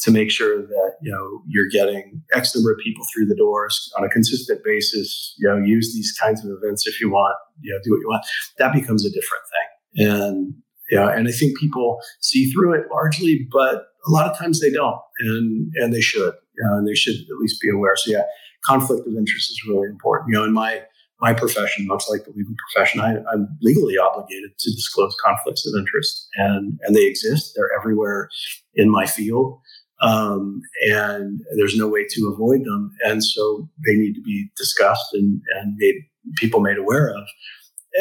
to 0.00 0.10
make 0.10 0.30
sure 0.30 0.62
that 0.62 0.92
you 1.02 1.12
know 1.12 1.42
you're 1.46 1.68
getting 1.68 2.22
X 2.32 2.54
number 2.54 2.72
of 2.72 2.78
people 2.78 3.04
through 3.12 3.26
the 3.26 3.36
doors 3.36 3.92
on 3.98 4.04
a 4.04 4.08
consistent 4.08 4.60
basis. 4.64 5.34
You 5.38 5.48
know, 5.48 5.58
use 5.58 5.94
these 5.94 6.12
kinds 6.12 6.44
of 6.44 6.50
events 6.50 6.86
if 6.86 7.00
you 7.00 7.10
want. 7.10 7.36
You 7.60 7.72
know, 7.72 7.80
do 7.84 7.90
what 7.90 8.00
you 8.00 8.08
want. 8.08 8.24
That 8.58 8.72
becomes 8.72 9.04
a 9.04 9.10
different 9.10 9.44
thing, 9.52 10.06
and 10.06 10.54
yeah, 10.90 11.10
and 11.10 11.28
I 11.28 11.32
think 11.32 11.58
people 11.58 12.00
see 12.20 12.50
through 12.50 12.74
it 12.74 12.86
largely, 12.90 13.46
but 13.50 13.86
a 14.06 14.10
lot 14.10 14.30
of 14.30 14.38
times 14.38 14.60
they 14.60 14.70
don't, 14.70 15.00
and 15.20 15.72
and 15.76 15.92
they 15.92 16.00
should, 16.00 16.34
know, 16.58 16.76
and 16.76 16.88
they 16.88 16.94
should 16.94 17.16
at 17.16 17.38
least 17.40 17.60
be 17.60 17.70
aware. 17.70 17.96
So 17.96 18.12
yeah, 18.12 18.24
conflict 18.64 19.06
of 19.06 19.14
interest 19.14 19.50
is 19.50 19.62
really 19.68 19.88
important. 19.88 20.30
You 20.30 20.38
know, 20.38 20.44
in 20.44 20.52
my 20.52 20.82
my 21.20 21.34
profession, 21.34 21.86
much 21.86 22.04
like 22.08 22.24
the 22.24 22.30
legal 22.30 22.54
profession, 22.72 23.00
I, 23.00 23.16
am 23.32 23.48
legally 23.60 23.98
obligated 23.98 24.58
to 24.58 24.70
disclose 24.70 25.14
conflicts 25.22 25.66
of 25.66 25.78
interest, 25.78 26.28
and 26.36 26.78
and 26.82 26.96
they 26.96 27.06
exist. 27.06 27.52
They're 27.54 27.70
everywhere 27.78 28.30
in 28.74 28.90
my 28.90 29.06
field 29.06 29.60
um, 30.00 30.62
and 30.88 31.40
there's 31.56 31.76
no 31.76 31.86
way 31.86 32.06
to 32.08 32.32
avoid 32.32 32.64
them. 32.64 32.92
And 33.04 33.22
so 33.22 33.68
they 33.86 33.94
need 33.94 34.14
to 34.14 34.22
be 34.22 34.50
discussed 34.56 35.12
and, 35.12 35.40
and 35.56 35.76
made 35.76 35.96
people 36.36 36.60
made 36.60 36.78
aware 36.78 37.10
of. 37.10 37.24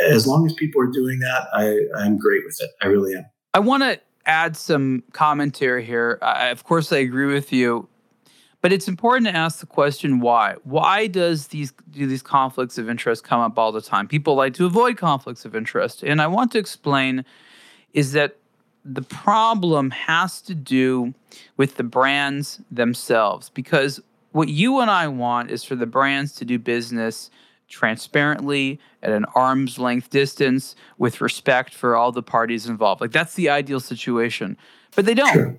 As 0.07 0.27
long 0.27 0.45
as 0.45 0.53
people 0.53 0.81
are 0.81 0.87
doing 0.87 1.19
that, 1.19 1.47
I, 1.53 2.01
I'm 2.01 2.17
great 2.17 2.45
with 2.45 2.57
it. 2.61 2.69
I 2.81 2.87
really 2.87 3.15
am. 3.15 3.25
I 3.53 3.59
want 3.59 3.83
to 3.83 3.99
add 4.25 4.55
some 4.55 5.03
commentary 5.13 5.83
here. 5.83 6.19
I, 6.21 6.47
of 6.47 6.63
course, 6.63 6.91
I 6.93 6.97
agree 6.97 7.25
with 7.25 7.51
you, 7.51 7.87
but 8.61 8.71
it's 8.71 8.87
important 8.87 9.27
to 9.27 9.35
ask 9.35 9.59
the 9.59 9.65
question 9.65 10.19
why. 10.19 10.55
Why 10.63 11.07
does 11.07 11.47
these 11.47 11.73
do 11.89 12.05
these 12.05 12.21
conflicts 12.21 12.77
of 12.77 12.89
interest 12.89 13.23
come 13.23 13.39
up 13.39 13.57
all 13.57 13.71
the 13.71 13.81
time? 13.81 14.07
People 14.07 14.35
like 14.35 14.53
to 14.55 14.65
avoid 14.65 14.97
conflicts 14.97 15.45
of 15.45 15.55
interest, 15.55 16.03
and 16.03 16.21
I 16.21 16.27
want 16.27 16.51
to 16.51 16.59
explain 16.59 17.25
is 17.93 18.11
that 18.11 18.37
the 18.85 19.01
problem 19.01 19.91
has 19.91 20.41
to 20.41 20.55
do 20.55 21.13
with 21.57 21.75
the 21.75 21.83
brands 21.83 22.61
themselves 22.71 23.49
because 23.49 23.99
what 24.31 24.47
you 24.47 24.79
and 24.79 24.89
I 24.89 25.07
want 25.07 25.51
is 25.51 25.63
for 25.63 25.75
the 25.75 25.85
brands 25.85 26.33
to 26.35 26.45
do 26.45 26.59
business 26.59 27.29
transparently 27.69 28.79
at 29.01 29.11
an 29.11 29.25
arm's 29.35 29.79
length 29.79 30.09
distance 30.09 30.75
with 30.97 31.21
respect 31.21 31.73
for 31.73 31.95
all 31.95 32.11
the 32.11 32.23
parties 32.23 32.67
involved. 32.67 33.01
Like 33.01 33.11
that's 33.11 33.35
the 33.35 33.49
ideal 33.49 33.79
situation. 33.79 34.57
But 34.95 35.05
they 35.05 35.13
don't. 35.13 35.33
Sure. 35.33 35.57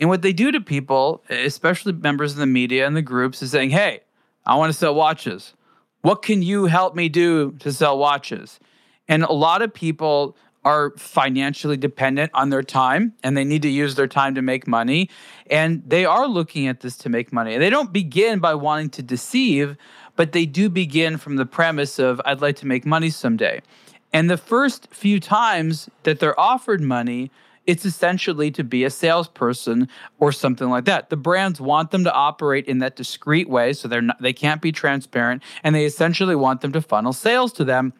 And 0.00 0.08
what 0.08 0.22
they 0.22 0.32
do 0.32 0.50
to 0.50 0.60
people, 0.60 1.22
especially 1.30 1.92
members 1.92 2.32
of 2.32 2.38
the 2.38 2.46
media 2.46 2.86
and 2.86 2.96
the 2.96 3.02
groups, 3.02 3.42
is 3.42 3.52
saying, 3.52 3.70
hey, 3.70 4.00
I 4.44 4.56
want 4.56 4.72
to 4.72 4.78
sell 4.78 4.94
watches. 4.94 5.54
What 6.00 6.22
can 6.22 6.42
you 6.42 6.66
help 6.66 6.96
me 6.96 7.08
do 7.08 7.52
to 7.60 7.72
sell 7.72 7.96
watches? 7.98 8.58
And 9.06 9.22
a 9.22 9.32
lot 9.32 9.62
of 9.62 9.72
people 9.72 10.36
are 10.64 10.92
financially 10.96 11.76
dependent 11.76 12.30
on 12.34 12.50
their 12.50 12.62
time 12.62 13.12
and 13.24 13.36
they 13.36 13.44
need 13.44 13.62
to 13.62 13.68
use 13.68 13.94
their 13.96 14.06
time 14.06 14.34
to 14.34 14.42
make 14.42 14.66
money. 14.66 15.10
And 15.50 15.82
they 15.86 16.04
are 16.04 16.26
looking 16.26 16.68
at 16.68 16.80
this 16.80 16.96
to 16.98 17.08
make 17.08 17.32
money. 17.32 17.54
And 17.54 17.62
they 17.62 17.70
don't 17.70 17.92
begin 17.92 18.38
by 18.38 18.54
wanting 18.54 18.90
to 18.90 19.02
deceive, 19.02 19.76
but 20.16 20.32
they 20.32 20.46
do 20.46 20.68
begin 20.68 21.16
from 21.16 21.36
the 21.36 21.46
premise 21.46 21.98
of, 21.98 22.20
I'd 22.24 22.40
like 22.40 22.56
to 22.56 22.66
make 22.66 22.84
money 22.84 23.10
someday. 23.10 23.62
And 24.12 24.28
the 24.28 24.36
first 24.36 24.88
few 24.92 25.20
times 25.20 25.88
that 26.02 26.20
they're 26.20 26.38
offered 26.38 26.80
money, 26.80 27.30
it's 27.66 27.84
essentially 27.84 28.50
to 28.50 28.64
be 28.64 28.84
a 28.84 28.90
salesperson 28.90 29.88
or 30.18 30.32
something 30.32 30.68
like 30.68 30.84
that. 30.84 31.10
The 31.10 31.16
brands 31.16 31.60
want 31.60 31.92
them 31.92 32.04
to 32.04 32.12
operate 32.12 32.66
in 32.66 32.78
that 32.78 32.96
discreet 32.96 33.48
way, 33.48 33.72
so 33.72 33.88
they're 33.88 34.02
not, 34.02 34.20
they 34.20 34.32
can't 34.32 34.60
be 34.60 34.72
transparent, 34.72 35.42
and 35.62 35.74
they 35.74 35.84
essentially 35.84 36.34
want 36.36 36.60
them 36.60 36.72
to 36.72 36.82
funnel 36.82 37.12
sales 37.12 37.52
to 37.54 37.64
them 37.64 37.92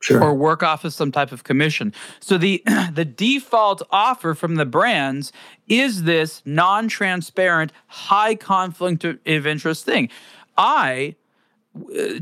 Sure. 0.00 0.22
or 0.22 0.34
work 0.34 0.62
off 0.62 0.84
of 0.84 0.92
some 0.92 1.10
type 1.10 1.32
of 1.32 1.44
commission. 1.44 1.94
So 2.20 2.36
the 2.36 2.62
the 2.92 3.06
default 3.06 3.80
offer 3.90 4.34
from 4.34 4.56
the 4.56 4.66
brands 4.66 5.32
is 5.66 6.02
this 6.02 6.42
non-transparent, 6.44 7.72
high 7.86 8.34
conflict 8.34 9.04
of 9.04 9.46
interest 9.46 9.86
thing. 9.86 10.10
I 10.58 11.16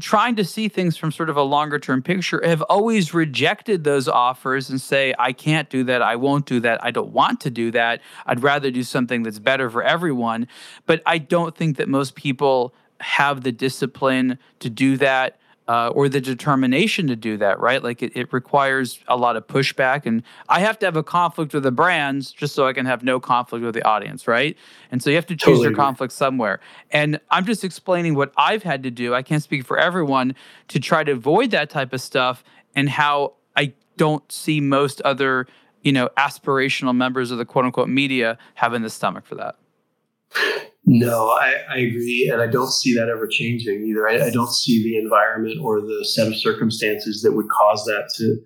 trying 0.01 0.35
to 0.37 0.45
see 0.45 0.69
things 0.69 0.97
from 0.97 1.13
sort 1.13 1.29
of 1.29 1.37
a 1.37 1.43
longer 1.43 1.79
term 1.79 2.03
picture 2.03 2.41
have 2.45 2.63
always 2.63 3.13
rejected 3.13 3.85
those 3.85 4.09
offers 4.09 4.71
and 4.71 4.81
say 4.81 5.15
I 5.19 5.33
can't 5.33 5.69
do 5.69 5.85
that, 5.85 6.01
I 6.01 6.17
won't 6.17 6.47
do 6.47 6.61
that, 6.61 6.83
I 6.83 6.91
don't 6.91 7.13
want 7.13 7.41
to 7.43 7.51
do 7.51 7.71
that. 7.73 8.01
I'd 8.25 8.43
rather 8.43 8.71
do 8.71 8.83
something 8.83 9.23
that's 9.23 9.39
better 9.39 9.69
for 9.69 9.83
everyone, 9.83 10.49
but 10.87 11.03
I 11.05 11.19
don't 11.19 11.55
think 11.55 11.77
that 11.77 11.89
most 11.89 12.15
people 12.15 12.75
have 13.01 13.43
the 13.43 13.53
discipline 13.53 14.39
to 14.61 14.71
do 14.71 14.97
that 14.97 15.39
uh, 15.69 15.89
or 15.89 16.09
the 16.09 16.21
determination 16.21 17.07
to 17.07 17.17
do 17.17 17.37
that, 17.37 17.61
right? 17.61 17.83
Like 17.83 18.03
it, 18.03 18.17
it 18.17 18.33
requires 18.33 18.99
a 19.09 19.17
lot 19.17 19.37
of 19.37 19.47
pushback. 19.47 20.07
And 20.07 20.23
I 20.49 20.61
have 20.61 20.79
to 20.81 20.87
have 20.87 20.97
a 20.97 21.03
conflict 21.03 21.55
with 21.55 21.63
the 21.63 21.71
brands 21.71 22.33
just 22.33 22.55
so 22.55 22.67
I 22.67 22.73
can 22.73 22.87
have 22.87 23.03
no 23.03 23.21
conflict 23.21 23.65
with 23.65 23.75
the 23.75 23.85
audience, 23.87 24.27
right? 24.27 24.57
And 24.91 25.03
so 25.03 25.11
you 25.11 25.17
have 25.17 25.27
to 25.27 25.37
choose 25.37 25.45
totally 25.45 25.69
your 25.69 25.77
conflict 25.77 26.13
somewhere. 26.13 26.61
And 26.91 27.21
I'm 27.31 27.45
just 27.45 27.65
explaining 27.65 28.15
what 28.15 28.33
I've 28.37 28.63
had 28.63 28.83
to 28.83 28.91
do. 28.91 29.15
I 29.15 29.23
can't 29.23 29.43
speak 29.43 29.65
for 29.65 29.79
everyone 29.79 30.35
to 30.69 30.81
try 30.81 31.05
to 31.05 31.13
avoid 31.13 31.53
that 31.53 31.71
type 31.71 31.93
of 31.93 32.01
stuff 32.01 32.43
and 32.75 32.89
how 32.89 33.35
I 33.57 33.73
don't 33.97 34.31
see 34.33 34.61
most 34.61 35.01
other, 35.03 35.47
you 35.83 35.93
know, 35.93 36.09
aspirational 36.17 36.97
members 36.97 37.31
of 37.31 37.39
the 37.39 37.45
quote 37.45 37.65
unquote 37.65 37.89
media 37.89 38.37
having 38.55 38.83
the 38.83 38.91
stomach 38.91 39.25
for 39.27 39.37
that. 39.37 39.57
No, 40.85 41.29
I, 41.29 41.55
I, 41.71 41.77
agree, 41.77 42.29
and 42.33 42.43
I 42.43 42.49
don't 42.49 42.73
see 42.73 42.93
that 42.95 43.09
ever 43.09 43.29
changing 43.29 43.87
either. 43.87 44.09
I, 44.09 44.27
I, 44.27 44.31
don't 44.31 44.53
see 44.53 44.83
the 44.83 44.99
environment 44.99 45.61
or 45.63 45.81
the 45.81 46.05
set 46.05 46.27
of 46.27 46.37
circumstances 46.37 47.23
that 47.23 47.33
would 47.33 47.49
cause 47.51 47.85
that 47.85 48.11
to 48.17 48.37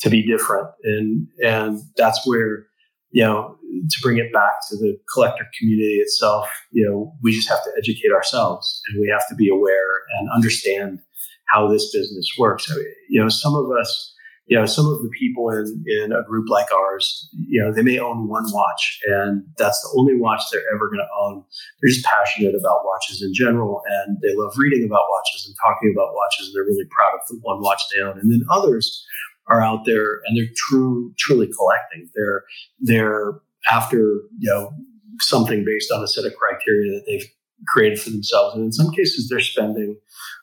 to 0.00 0.10
be 0.10 0.26
different, 0.26 0.68
and 0.82 1.28
and 1.44 1.80
that's 1.96 2.26
where 2.26 2.66
you 3.10 3.22
know 3.22 3.58
to 3.90 3.96
bring 4.02 4.16
it 4.16 4.32
back 4.32 4.52
to 4.70 4.76
the 4.78 4.96
collector 5.12 5.46
community 5.58 5.96
itself. 5.96 6.48
You 6.70 6.88
know, 6.88 7.12
we 7.22 7.32
just 7.32 7.50
have 7.50 7.62
to 7.64 7.70
educate 7.76 8.12
ourselves, 8.12 8.80
and 8.88 8.98
we 8.98 9.08
have 9.08 9.28
to 9.28 9.34
be 9.34 9.50
aware 9.50 10.00
and 10.18 10.30
understand 10.34 11.00
how 11.48 11.68
this 11.68 11.92
business 11.92 12.30
works. 12.38 12.70
I 12.70 12.76
mean, 12.76 12.86
you 13.10 13.20
know, 13.20 13.28
some 13.28 13.54
of 13.54 13.70
us 13.78 14.13
you 14.46 14.58
know, 14.58 14.66
some 14.66 14.86
of 14.86 15.02
the 15.02 15.08
people 15.08 15.48
in, 15.48 15.84
in 15.86 16.12
a 16.12 16.22
group 16.22 16.48
like 16.50 16.70
ours, 16.70 17.30
you 17.32 17.62
know, 17.62 17.72
they 17.72 17.82
may 17.82 17.98
own 17.98 18.28
one 18.28 18.44
watch 18.52 19.00
and 19.06 19.42
that's 19.56 19.80
the 19.80 19.98
only 19.98 20.16
watch 20.16 20.42
they're 20.52 20.60
ever 20.74 20.88
going 20.88 20.98
to 20.98 21.08
own. 21.18 21.44
They're 21.80 21.90
just 21.90 22.04
passionate 22.04 22.54
about 22.54 22.84
watches 22.84 23.22
in 23.22 23.32
general 23.32 23.82
and 23.86 24.18
they 24.22 24.34
love 24.36 24.52
reading 24.58 24.84
about 24.84 25.06
watches 25.08 25.46
and 25.46 25.56
talking 25.64 25.94
about 25.96 26.14
watches. 26.14 26.48
And 26.48 26.54
they're 26.54 26.64
really 26.64 26.84
proud 26.90 27.14
of 27.14 27.26
the 27.26 27.38
one 27.40 27.62
watch 27.62 27.80
they 27.94 28.02
own. 28.02 28.18
And 28.18 28.30
then 28.30 28.42
others 28.50 29.04
are 29.46 29.62
out 29.62 29.86
there 29.86 30.20
and 30.26 30.36
they're 30.36 30.52
true, 30.68 31.14
truly 31.18 31.50
collecting. 31.50 32.10
They're, 32.14 32.44
they're 32.80 33.40
after, 33.70 33.96
you 34.38 34.50
know, 34.50 34.72
something 35.20 35.64
based 35.64 35.90
on 35.90 36.02
a 36.02 36.08
set 36.08 36.26
of 36.26 36.36
criteria 36.36 36.92
that 36.92 37.04
they've 37.06 37.26
created 37.68 37.98
for 37.98 38.10
themselves. 38.10 38.54
And 38.54 38.64
in 38.64 38.72
some 38.72 38.90
cases, 38.90 39.30
they're 39.30 39.40
spending 39.40 39.96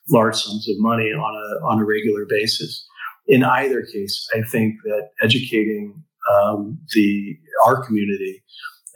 large 0.10 0.38
sums 0.38 0.68
of 0.68 0.76
money 0.80 1.12
on 1.12 1.36
a, 1.36 1.66
on 1.68 1.80
a 1.80 1.86
regular 1.86 2.26
basis 2.28 2.88
in 3.32 3.45
either 3.45 3.82
case, 3.82 4.27
I 4.36 4.41
think 4.41 4.75
that 4.84 5.09
educating 5.21 6.03
um, 6.32 6.77
the 6.93 7.38
our 7.65 7.84
community 7.84 8.43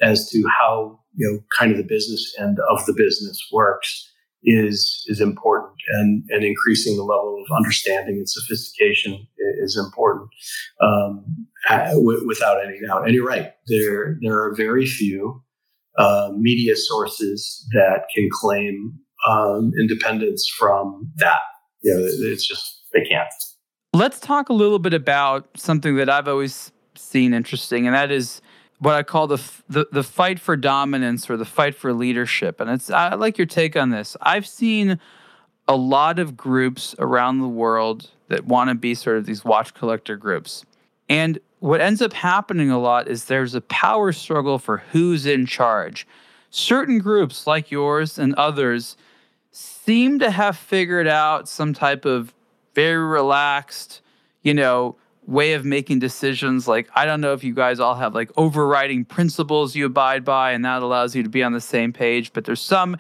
as 0.01 0.29
to 0.29 0.43
how 0.59 0.99
you 1.15 1.31
know 1.31 1.39
kind 1.57 1.71
of 1.71 1.77
the 1.77 1.83
business 1.83 2.35
end 2.37 2.57
of 2.69 2.85
the 2.85 2.93
business 2.93 3.39
works 3.51 4.11
is 4.43 5.05
is 5.07 5.21
important, 5.21 5.73
and 5.93 6.23
and 6.29 6.43
increasing 6.43 6.97
the 6.97 7.03
level 7.03 7.41
of 7.41 7.57
understanding 7.57 8.17
and 8.17 8.29
sophistication 8.29 9.25
is 9.63 9.77
important 9.77 10.29
um, 10.81 11.47
without 12.27 12.57
any 12.63 12.77
doubt. 12.85 13.05
And 13.05 13.15
you're 13.15 13.25
right, 13.25 13.53
there 13.67 14.17
there 14.21 14.37
are 14.43 14.53
very 14.53 14.85
few 14.85 15.41
uh, 15.97 16.31
media 16.35 16.75
sources 16.75 17.65
that 17.71 18.03
can 18.13 18.27
claim 18.41 18.99
um, 19.29 19.71
independence 19.79 20.45
from 20.59 21.09
that. 21.19 21.39
You 21.83 21.93
know, 21.93 21.99
it's 22.03 22.45
just 22.45 22.83
they 22.93 23.05
can't. 23.05 23.29
Let's 23.95 24.19
talk 24.19 24.49
a 24.49 24.53
little 24.53 24.77
bit 24.77 24.93
about 24.93 25.47
something 25.55 25.95
that 25.95 26.09
I've 26.09 26.27
always 26.27 26.73
seen 26.95 27.33
interesting, 27.33 27.87
and 27.87 27.95
that 27.95 28.11
is 28.11 28.41
what 28.79 28.93
I 28.93 29.03
call 29.03 29.25
the, 29.25 29.41
the 29.69 29.87
the 29.89 30.03
fight 30.03 30.37
for 30.37 30.57
dominance 30.57 31.29
or 31.29 31.37
the 31.37 31.45
fight 31.45 31.75
for 31.75 31.93
leadership. 31.93 32.59
And 32.59 32.69
it's 32.69 32.89
I 32.89 33.15
like 33.15 33.37
your 33.37 33.47
take 33.47 33.77
on 33.77 33.91
this. 33.91 34.17
I've 34.19 34.45
seen 34.45 34.99
a 35.69 35.77
lot 35.77 36.19
of 36.19 36.35
groups 36.35 36.93
around 36.99 37.39
the 37.39 37.47
world 37.47 38.11
that 38.27 38.43
want 38.43 38.69
to 38.69 38.75
be 38.75 38.95
sort 38.95 39.15
of 39.15 39.27
these 39.27 39.45
watch 39.45 39.73
collector 39.73 40.17
groups. 40.17 40.65
And 41.07 41.39
what 41.59 41.79
ends 41.79 42.01
up 42.01 42.11
happening 42.11 42.69
a 42.69 42.77
lot 42.77 43.07
is 43.07 43.23
there's 43.23 43.55
a 43.55 43.61
power 43.61 44.11
struggle 44.11 44.59
for 44.59 44.79
who's 44.91 45.25
in 45.25 45.45
charge. 45.45 46.05
Certain 46.49 46.99
groups 46.99 47.47
like 47.47 47.71
yours 47.71 48.19
and 48.19 48.35
others 48.35 48.97
seem 49.53 50.19
to 50.19 50.31
have 50.31 50.57
figured 50.57 51.07
out 51.07 51.47
some 51.47 51.73
type 51.73 52.03
of 52.03 52.34
very 52.75 53.03
relaxed, 53.03 54.01
you 54.43 54.53
know, 54.53 54.97
way 55.27 55.53
of 55.53 55.65
making 55.65 55.99
decisions. 55.99 56.67
Like, 56.67 56.89
I 56.93 57.05
don't 57.05 57.21
know 57.21 57.33
if 57.33 57.43
you 57.43 57.53
guys 57.53 57.79
all 57.79 57.95
have 57.95 58.13
like 58.13 58.31
overriding 58.37 59.05
principles 59.05 59.75
you 59.75 59.85
abide 59.85 60.23
by, 60.23 60.51
and 60.51 60.63
that 60.65 60.83
allows 60.83 61.15
you 61.15 61.23
to 61.23 61.29
be 61.29 61.41
on 61.41 61.53
the 61.53 61.61
same 61.61 61.93
page, 61.93 62.33
but 62.33 62.45
there's 62.45 62.61
some 62.61 62.97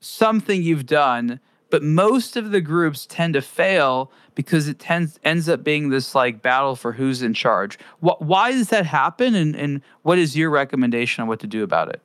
something 0.00 0.62
you've 0.62 0.86
done. 0.86 1.40
But 1.70 1.84
most 1.84 2.36
of 2.36 2.50
the 2.50 2.60
groups 2.60 3.06
tend 3.06 3.34
to 3.34 3.42
fail 3.42 4.10
because 4.34 4.66
it 4.66 4.78
tends 4.78 5.20
ends 5.22 5.48
up 5.48 5.62
being 5.62 5.90
this 5.90 6.14
like 6.14 6.42
battle 6.42 6.74
for 6.74 6.92
who's 6.92 7.22
in 7.22 7.34
charge. 7.34 7.78
Wh- 8.00 8.20
why 8.20 8.52
does 8.52 8.68
that 8.70 8.86
happen, 8.86 9.34
and 9.34 9.54
and 9.54 9.82
what 10.02 10.18
is 10.18 10.36
your 10.36 10.50
recommendation 10.50 11.22
on 11.22 11.28
what 11.28 11.40
to 11.40 11.46
do 11.46 11.62
about 11.62 11.88
it? 11.88 12.00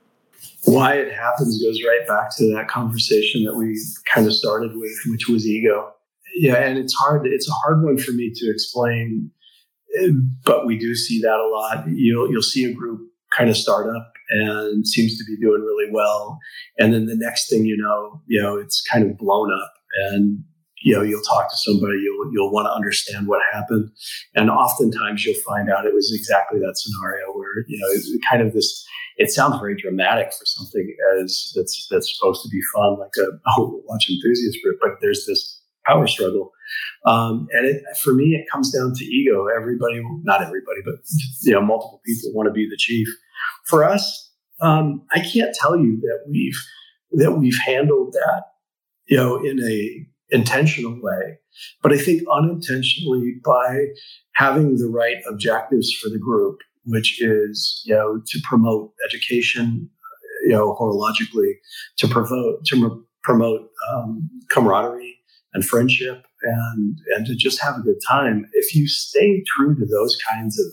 Why 0.65 0.95
it 0.95 1.13
happens 1.13 1.61
goes 1.61 1.79
right 1.83 2.07
back 2.07 2.35
to 2.37 2.53
that 2.53 2.67
conversation 2.67 3.43
that 3.45 3.55
we 3.55 3.79
kind 4.11 4.27
of 4.27 4.33
started 4.33 4.75
with, 4.75 4.93
which 5.07 5.27
was 5.27 5.47
ego 5.47 5.94
yeah, 6.35 6.55
and 6.55 6.77
it's 6.77 6.93
hard. 6.93 7.25
It's 7.25 7.49
a 7.49 7.53
hard 7.53 7.83
one 7.83 7.97
for 7.97 8.11
me 8.11 8.31
to 8.35 8.49
explain, 8.49 9.31
eh, 9.99 10.09
but 10.43 10.65
we 10.65 10.77
do 10.77 10.93
see 10.93 11.21
that 11.21 11.39
a 11.39 11.47
lot. 11.47 11.85
You'll 11.87 12.29
you'll 12.29 12.41
see 12.41 12.65
a 12.65 12.73
group 12.73 13.01
kind 13.35 13.49
of 13.49 13.57
start 13.57 13.93
up 13.95 14.13
and 14.29 14.87
seems 14.87 15.17
to 15.17 15.23
be 15.25 15.37
doing 15.37 15.61
really 15.61 15.91
well, 15.91 16.39
and 16.77 16.93
then 16.93 17.05
the 17.05 17.15
next 17.15 17.49
thing 17.49 17.65
you 17.65 17.77
know, 17.77 18.21
you 18.27 18.41
know, 18.41 18.57
it's 18.57 18.81
kind 18.81 19.09
of 19.09 19.17
blown 19.17 19.51
up, 19.51 19.73
and 20.09 20.43
you 20.83 20.93
know, 20.93 21.01
you'll 21.01 21.23
talk 21.23 21.49
to 21.49 21.57
somebody, 21.57 21.97
you'll 22.03 22.31
you'll 22.33 22.51
want 22.51 22.65
to 22.65 22.71
understand 22.71 23.27
what 23.27 23.41
happened, 23.53 23.89
and 24.35 24.49
oftentimes 24.49 25.25
you'll 25.25 25.41
find 25.41 25.69
out 25.69 25.85
it 25.85 25.93
was 25.93 26.13
exactly 26.13 26.59
that 26.59 26.75
scenario 26.75 27.31
where 27.33 27.63
you 27.67 27.79
know, 27.79 27.87
it's 27.91 28.11
kind 28.29 28.41
of 28.41 28.53
this 28.53 28.85
it 29.17 29.31
sounds 29.31 29.57
very 29.59 29.75
dramatic 29.75 30.27
for 30.33 30.45
something 30.45 30.95
as 31.17 31.53
that's 31.55 31.87
that's 31.89 32.17
supposed 32.17 32.43
to 32.43 32.49
be 32.49 32.61
fun, 32.75 32.99
like 32.99 33.15
a 33.19 33.39
oh, 33.57 33.81
watch 33.85 34.09
enthusiast 34.09 34.59
group. 34.63 34.77
But 34.81 34.97
there's 35.01 35.25
this 35.25 35.54
power 35.85 36.07
struggle. 36.07 36.51
Um, 37.05 37.47
and 37.51 37.67
it, 37.67 37.83
for 38.01 38.13
me, 38.13 38.35
it 38.35 38.49
comes 38.51 38.71
down 38.71 38.93
to 38.95 39.05
ego. 39.05 39.47
Everybody, 39.55 40.03
not 40.23 40.41
everybody, 40.41 40.81
but 40.83 40.95
you 41.43 41.53
know, 41.53 41.61
multiple 41.61 42.01
people 42.05 42.33
want 42.33 42.47
to 42.47 42.53
be 42.53 42.67
the 42.67 42.77
chief. 42.77 43.07
For 43.67 43.83
us, 43.83 44.31
um, 44.61 45.03
I 45.11 45.19
can't 45.19 45.55
tell 45.55 45.77
you 45.77 45.97
that 45.97 46.25
we've 46.29 46.59
that 47.11 47.33
we've 47.33 47.57
handled 47.65 48.13
that, 48.13 48.43
you 49.07 49.17
know, 49.17 49.37
in 49.43 49.61
a 49.63 50.05
intentional 50.29 50.99
way, 51.01 51.37
but 51.83 51.93
I 51.93 51.97
think 51.97 52.23
unintentionally 52.31 53.35
by 53.43 53.85
having 54.33 54.77
the 54.77 54.87
right 54.87 55.17
objectives 55.29 55.93
for 55.93 56.09
the 56.09 56.17
group, 56.17 56.59
which 56.85 57.21
is 57.21 57.83
you 57.85 57.93
know 57.93 58.21
to 58.25 58.39
promote 58.43 58.93
education, 59.07 59.89
you 60.43 60.53
know, 60.53 60.75
horologically, 60.79 61.53
to 61.97 62.07
promote 62.07 62.65
to 62.65 63.05
promote 63.23 63.69
um, 63.91 64.29
camaraderie 64.51 65.14
and 65.55 65.65
friendship 65.65 66.27
and 66.43 66.99
and 67.15 67.25
to 67.25 67.35
just 67.35 67.59
have 67.61 67.77
a 67.77 67.81
good 67.81 67.99
time. 68.07 68.45
If 68.53 68.75
you 68.75 68.87
stay 68.87 69.43
true 69.55 69.73
to 69.75 69.85
those 69.85 70.15
kinds 70.29 70.59
of 70.59 70.65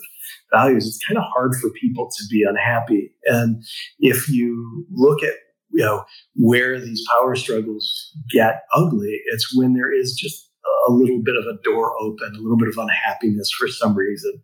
values, 0.53 0.87
it's 0.87 1.05
kind 1.07 1.17
of 1.17 1.25
hard 1.33 1.55
for 1.55 1.71
people 1.71 2.11
to 2.11 2.25
be 2.31 2.45
unhappy. 2.47 3.15
And 3.25 3.65
if 4.01 4.29
you 4.29 4.85
look 4.91 5.23
at 5.23 5.35
you 5.71 5.83
know 5.83 6.05
where 6.35 6.79
these 6.79 7.03
power 7.11 7.35
struggles 7.35 8.13
get 8.31 8.65
ugly, 8.75 9.21
it's 9.33 9.57
when 9.57 9.73
there 9.73 9.93
is 9.93 10.13
just 10.13 10.51
a 10.89 10.93
little 10.93 11.23
bit 11.23 11.37
of 11.37 11.45
a 11.45 11.63
door 11.63 11.95
open, 12.01 12.35
a 12.35 12.41
little 12.41 12.59
bit 12.59 12.69
of 12.69 12.77
unhappiness 12.77 13.51
for 13.53 13.69
some 13.69 13.97
reason. 13.97 14.43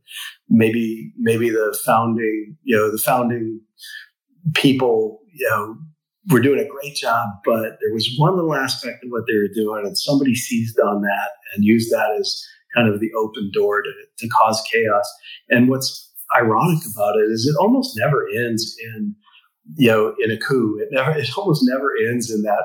Maybe 0.49 1.13
maybe 1.19 1.51
the 1.51 1.79
founding, 1.85 2.57
you 2.63 2.77
know, 2.77 2.91
the 2.91 2.99
founding 2.99 3.61
people, 4.55 5.19
you 5.35 5.49
know, 5.51 5.77
were 6.31 6.41
doing 6.41 6.61
a 6.61 6.69
great 6.69 6.95
job, 6.95 7.29
but 7.45 7.79
there 7.81 7.93
was 7.93 8.15
one 8.19 8.37
little 8.37 8.55
aspect 8.55 9.05
of 9.05 9.11
what 9.11 9.25
they 9.27 9.37
were 9.37 9.49
doing, 9.55 9.87
and 9.87 9.97
somebody 9.97 10.35
seized 10.35 10.79
on 10.79 11.03
that 11.03 11.31
and 11.55 11.65
used 11.65 11.91
that 11.91 12.17
as 12.19 12.45
kind 12.75 12.93
of 12.93 13.01
the 13.01 13.11
open 13.19 13.51
door 13.53 13.83
to, 13.83 13.91
to 14.19 14.29
cause 14.29 14.63
chaos. 14.71 15.11
And 15.49 15.69
what's 15.69 16.13
ironic 16.37 16.81
about 16.95 17.17
it 17.17 17.31
is 17.31 17.47
it 17.47 17.59
almost 17.61 17.97
never 17.97 18.29
ends 18.29 18.77
in 18.83 19.15
you 19.77 19.89
know 19.89 20.15
in 20.19 20.31
a 20.31 20.37
coup. 20.39 20.79
It 20.81 20.89
never 20.91 21.13
it 21.13 21.29
almost 21.37 21.63
never 21.67 21.93
ends 22.09 22.31
in 22.31 22.43
that 22.43 22.65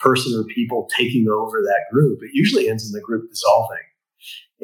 person 0.00 0.38
or 0.38 0.44
people 0.44 0.88
taking 0.96 1.28
over 1.28 1.62
that 1.62 1.84
group. 1.92 2.20
It 2.22 2.30
usually 2.32 2.68
ends 2.68 2.86
in 2.86 2.92
the 2.92 3.04
group 3.04 3.30
dissolving. 3.30 3.78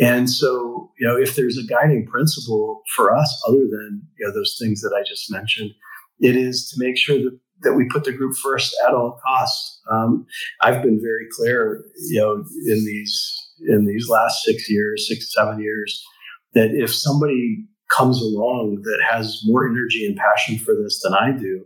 And 0.00 0.30
so 0.30 0.92
you 0.98 1.06
know 1.06 1.16
if 1.16 1.36
there's 1.36 1.58
a 1.58 1.66
guiding 1.66 2.06
principle 2.06 2.82
for 2.94 3.14
us 3.14 3.42
other 3.48 3.66
than 3.70 4.02
you 4.18 4.26
know 4.26 4.32
those 4.32 4.56
things 4.60 4.80
that 4.82 4.94
i 4.96 5.02
just 5.06 5.30
mentioned 5.30 5.70
it 6.20 6.36
is 6.36 6.68
to 6.70 6.76
make 6.78 6.96
sure 6.96 7.16
that 7.16 7.38
that 7.62 7.74
we 7.74 7.84
put 7.84 8.04
the 8.04 8.12
group 8.12 8.36
first 8.36 8.74
at 8.86 8.94
all 8.94 9.20
costs. 9.24 9.80
Um, 9.90 10.26
I've 10.62 10.82
been 10.82 11.00
very 11.00 11.26
clear, 11.30 11.84
you 12.08 12.20
know, 12.20 12.44
in 12.66 12.84
these 12.84 13.46
in 13.68 13.86
these 13.86 14.08
last 14.08 14.42
six 14.42 14.70
years, 14.70 15.06
six 15.08 15.32
seven 15.34 15.60
years, 15.60 16.02
that 16.54 16.70
if 16.70 16.94
somebody 16.94 17.64
comes 17.96 18.20
along 18.22 18.80
that 18.84 19.00
has 19.08 19.40
more 19.44 19.68
energy 19.68 20.06
and 20.06 20.16
passion 20.16 20.58
for 20.58 20.74
this 20.74 21.02
than 21.02 21.14
I 21.14 21.32
do, 21.32 21.64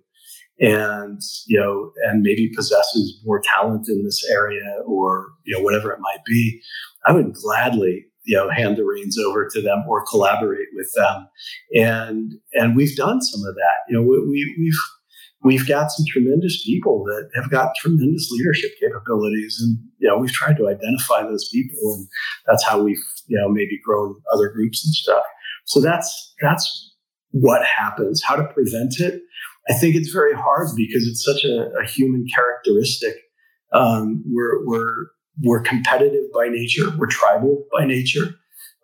and 0.61 1.21
you 1.47 1.59
know, 1.59 1.93
and 2.05 2.23
maybe 2.23 2.53
possesses 2.55 3.21
more 3.25 3.41
talent 3.41 3.89
in 3.89 4.05
this 4.05 4.29
area 4.31 4.81
or 4.87 5.29
you 5.45 5.57
know 5.57 5.63
whatever 5.63 5.93
it 5.93 6.01
might 6.01 6.25
be, 6.27 6.61
I 7.07 7.13
would 7.13 7.35
gladly 7.35 8.07
you 8.25 8.37
know 8.37 8.49
hand 8.51 8.77
the 8.77 8.85
reins 8.85 9.19
over 9.19 9.49
to 9.49 9.61
them 9.61 9.85
or 9.89 10.05
collaborate 10.07 10.69
with 10.75 10.91
them 10.97 11.29
and 11.75 12.33
and 12.55 12.75
we've 12.75 12.97
done 12.97 13.21
some 13.21 13.47
of 13.47 13.55
that 13.55 13.79
you 13.87 13.95
know 13.95 14.03
we, 14.03 14.57
we've 14.59 14.81
we've 15.45 15.69
got 15.69 15.93
some 15.93 16.07
tremendous 16.09 16.65
people 16.65 17.05
that 17.05 17.29
have 17.35 17.51
got 17.51 17.75
tremendous 17.77 18.31
leadership 18.31 18.73
capabilities 18.81 19.61
and 19.63 19.79
you 19.99 20.09
know 20.09 20.19
we've 20.19 20.33
tried 20.33 20.57
to 20.57 20.69
identify 20.69 21.23
those 21.23 21.49
people 21.51 21.79
and 21.95 22.09
that's 22.47 22.65
how 22.65 22.83
we've 22.83 23.05
you 23.29 23.39
know 23.39 23.49
maybe 23.49 23.79
grown 23.85 24.17
other 24.33 24.49
groups 24.49 24.85
and 24.85 24.95
stuff. 24.95 25.25
So 25.67 25.81
that's 25.81 26.35
that's 26.41 26.93
what 27.31 27.63
happens 27.65 28.23
how 28.25 28.37
to 28.37 28.45
prevent 28.45 29.01
it. 29.01 29.23
I 29.69 29.75
think 29.75 29.95
it's 29.95 30.11
very 30.11 30.35
hard 30.35 30.69
because 30.77 31.07
it's 31.07 31.25
such 31.25 31.45
a, 31.45 31.71
a 31.81 31.87
human 31.87 32.27
characteristic. 32.35 33.15
Um, 33.73 34.23
we're 34.27 34.67
we're 34.67 35.07
we're 35.43 35.63
competitive 35.63 36.25
by 36.33 36.49
nature. 36.49 36.91
We're 36.97 37.07
tribal 37.07 37.65
by 37.73 37.85
nature. 37.87 38.37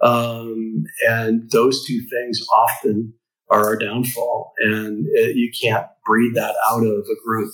Um, 0.02 0.84
and 1.06 1.50
those 1.50 1.84
two 1.86 2.00
things 2.10 2.40
often 2.54 3.12
are 3.50 3.64
our 3.64 3.76
downfall. 3.76 4.52
And 4.58 5.06
it, 5.12 5.36
you 5.36 5.50
can't 5.62 5.86
breed 6.06 6.34
that 6.34 6.54
out 6.70 6.84
of 6.84 7.06
a 7.06 7.24
group 7.24 7.52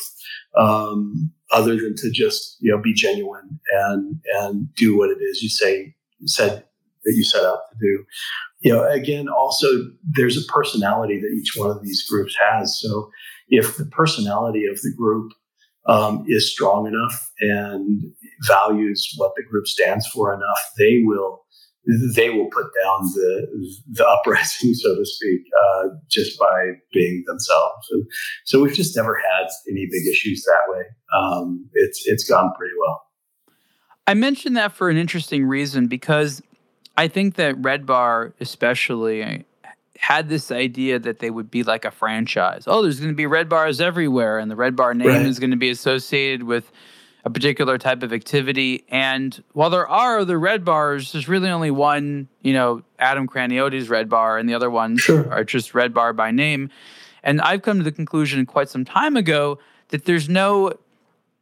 um, 0.57 1.32
other 1.53 1.76
than 1.76 1.94
to 1.97 2.11
just 2.11 2.57
you 2.61 2.70
know 2.70 2.80
be 2.80 2.92
genuine 2.92 3.61
and 3.72 4.20
and 4.34 4.74
do 4.74 4.97
what 4.97 5.11
it 5.11 5.18
is 5.22 5.42
you 5.42 5.49
say 5.49 5.94
said 6.24 6.64
that 7.05 7.14
you 7.14 7.24
set 7.24 7.44
out 7.44 7.61
to 7.70 7.76
do. 7.80 8.05
You 8.61 8.72
know, 8.72 8.88
again, 8.88 9.28
also 9.28 9.68
there's 10.03 10.36
a 10.36 10.53
personality 10.53 11.20
that 11.20 11.38
each 11.38 11.53
one 11.57 11.70
of 11.70 11.82
these 11.82 12.07
groups 12.09 12.36
has. 12.51 12.78
So 12.80 13.11
if 13.49 13.76
the 13.76 13.86
personality 13.86 14.66
of 14.66 14.80
the 14.82 14.92
group 14.97 15.32
um, 15.86 16.24
is 16.26 16.53
strong 16.53 16.86
enough 16.86 17.30
and 17.40 18.03
values 18.47 19.14
what 19.16 19.32
the 19.36 19.44
group 19.44 19.68
stands 19.68 20.07
for 20.09 20.34
enough, 20.34 20.72
they 20.78 21.03
will 21.05 21.44
they 22.14 22.30
will 22.30 22.49
put 22.51 22.66
down 22.82 23.03
the 23.14 23.47
the 23.93 24.07
uprising, 24.07 24.74
so 24.74 24.95
to 24.95 25.05
speak, 25.05 25.41
uh, 25.59 25.89
just 26.11 26.39
by 26.39 26.72
being 26.93 27.24
themselves. 27.26 27.89
And 27.91 28.05
so 28.45 28.62
we've 28.62 28.74
just 28.74 28.97
never 28.97 29.16
had 29.16 29.47
any 29.68 29.87
big 29.91 30.07
issues 30.11 30.43
that 30.45 30.72
way. 30.72 30.82
Um, 31.14 31.68
it's 31.74 32.03
it's 32.07 32.28
gone 32.28 32.53
pretty 32.57 32.74
well. 32.80 33.03
I 34.07 34.14
mentioned 34.14 34.57
that 34.57 34.72
for 34.72 34.89
an 34.89 34.97
interesting 34.97 35.47
reason 35.47 35.89
because 35.89 36.41
I 36.97 37.09
think 37.09 37.34
that 37.34 37.57
Red 37.59 37.87
Bar, 37.87 38.34
especially, 38.41 39.45
had 39.99 40.28
this 40.28 40.51
idea 40.51 40.99
that 40.99 41.18
they 41.18 41.30
would 41.30 41.51
be 41.51 41.62
like 41.62 41.84
a 41.84 41.91
franchise. 41.91 42.64
Oh, 42.66 42.82
there's 42.82 43.01
going 43.01 43.12
to 43.12 43.16
be 43.16 43.26
Red 43.26 43.49
Bars 43.49 43.80
everywhere, 43.80 44.39
and 44.39 44.51
the 44.51 44.57
Red 44.57 44.76
Bar 44.76 44.95
name 44.95 45.09
right. 45.09 45.26
is 45.26 45.39
going 45.39 45.51
to 45.51 45.57
be 45.57 45.70
associated 45.70 46.45
with 46.45 46.70
a 47.26 47.30
particular 47.30 47.76
type 47.76 48.04
of 48.04 48.12
activity. 48.12 48.84
And 48.88 49.42
while 49.52 49.68
there 49.68 49.86
are 49.86 50.20
other 50.20 50.38
red 50.38 50.64
bars, 50.64 51.10
there's 51.10 51.28
really 51.28 51.50
only 51.50 51.72
one, 51.72 52.28
you 52.40 52.52
know, 52.52 52.82
Adam 53.00 53.26
Craniotis's 53.26 53.90
red 53.90 54.08
bar, 54.08 54.38
and 54.38 54.48
the 54.48 54.54
other 54.54 54.70
ones 54.70 55.00
sure. 55.00 55.28
are 55.32 55.42
just 55.42 55.74
red 55.74 55.92
bar 55.92 56.12
by 56.12 56.30
name. 56.30 56.70
And 57.24 57.40
I've 57.40 57.62
come 57.62 57.78
to 57.78 57.84
the 57.84 57.90
conclusion 57.90 58.46
quite 58.46 58.68
some 58.68 58.84
time 58.84 59.16
ago 59.16 59.58
that 59.88 60.04
there's 60.04 60.28
no 60.28 60.74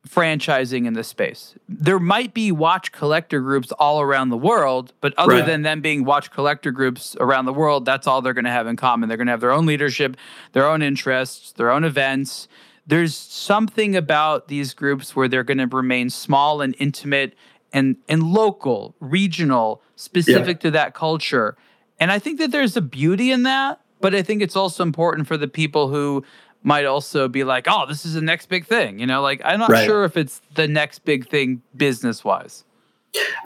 franchising 0.08 0.86
in 0.86 0.94
this 0.94 1.08
space. 1.08 1.54
There 1.68 1.98
might 1.98 2.32
be 2.32 2.50
watch 2.50 2.90
collector 2.90 3.40
groups 3.40 3.70
all 3.72 4.00
around 4.00 4.30
the 4.30 4.38
world, 4.38 4.94
but 5.02 5.12
other 5.18 5.34
right. 5.34 5.46
than 5.46 5.62
them 5.62 5.82
being 5.82 6.06
watch 6.06 6.30
collector 6.30 6.70
groups 6.70 7.14
around 7.20 7.44
the 7.44 7.52
world, 7.52 7.84
that's 7.84 8.06
all 8.06 8.22
they're 8.22 8.32
going 8.32 8.44
to 8.46 8.50
have 8.50 8.66
in 8.66 8.76
common. 8.76 9.10
They're 9.10 9.18
going 9.18 9.26
to 9.26 9.32
have 9.32 9.40
their 9.40 9.52
own 9.52 9.66
leadership, 9.66 10.16
their 10.52 10.66
own 10.66 10.80
interests, 10.80 11.52
their 11.52 11.70
own 11.70 11.84
events, 11.84 12.48
there's 12.86 13.14
something 13.14 13.96
about 13.96 14.48
these 14.48 14.74
groups 14.74 15.16
where 15.16 15.28
they're 15.28 15.44
going 15.44 15.58
to 15.58 15.66
remain 15.66 16.10
small 16.10 16.60
and 16.60 16.74
intimate 16.78 17.34
and 17.72 17.96
and 18.08 18.22
local, 18.22 18.94
regional, 19.00 19.82
specific 19.96 20.58
yeah. 20.58 20.62
to 20.62 20.70
that 20.72 20.94
culture. 20.94 21.56
And 21.98 22.12
I 22.12 22.18
think 22.18 22.38
that 22.38 22.50
there's 22.50 22.76
a 22.76 22.82
beauty 22.82 23.30
in 23.30 23.44
that, 23.44 23.80
but 24.00 24.14
I 24.14 24.22
think 24.22 24.42
it's 24.42 24.56
also 24.56 24.82
important 24.82 25.26
for 25.26 25.36
the 25.36 25.48
people 25.48 25.88
who 25.88 26.24
might 26.62 26.84
also 26.84 27.28
be 27.28 27.44
like, 27.44 27.66
"Oh, 27.68 27.86
this 27.86 28.04
is 28.04 28.14
the 28.14 28.20
next 28.20 28.46
big 28.46 28.66
thing." 28.66 28.98
You 28.98 29.06
know, 29.06 29.22
like 29.22 29.40
I'm 29.44 29.58
not 29.58 29.70
right. 29.70 29.84
sure 29.84 30.04
if 30.04 30.16
it's 30.16 30.40
the 30.54 30.68
next 30.68 31.04
big 31.04 31.28
thing 31.28 31.62
business-wise. 31.76 32.64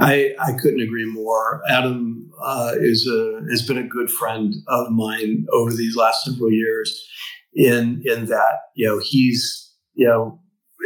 I, 0.00 0.34
I 0.40 0.52
couldn't 0.52 0.80
agree 0.80 1.04
more. 1.04 1.62
Adam 1.68 2.32
uh, 2.42 2.72
is 2.76 3.06
a 3.06 3.42
has 3.50 3.66
been 3.66 3.78
a 3.78 3.86
good 3.86 4.10
friend 4.10 4.54
of 4.66 4.90
mine 4.90 5.46
over 5.52 5.72
these 5.72 5.96
last 5.96 6.24
several 6.24 6.50
years, 6.50 7.08
in 7.58 8.00
in 8.04 8.26
that 8.26 8.60
you 8.76 8.86
know 8.86 9.00
he's 9.04 9.74
you 9.94 10.06
know 10.06 10.40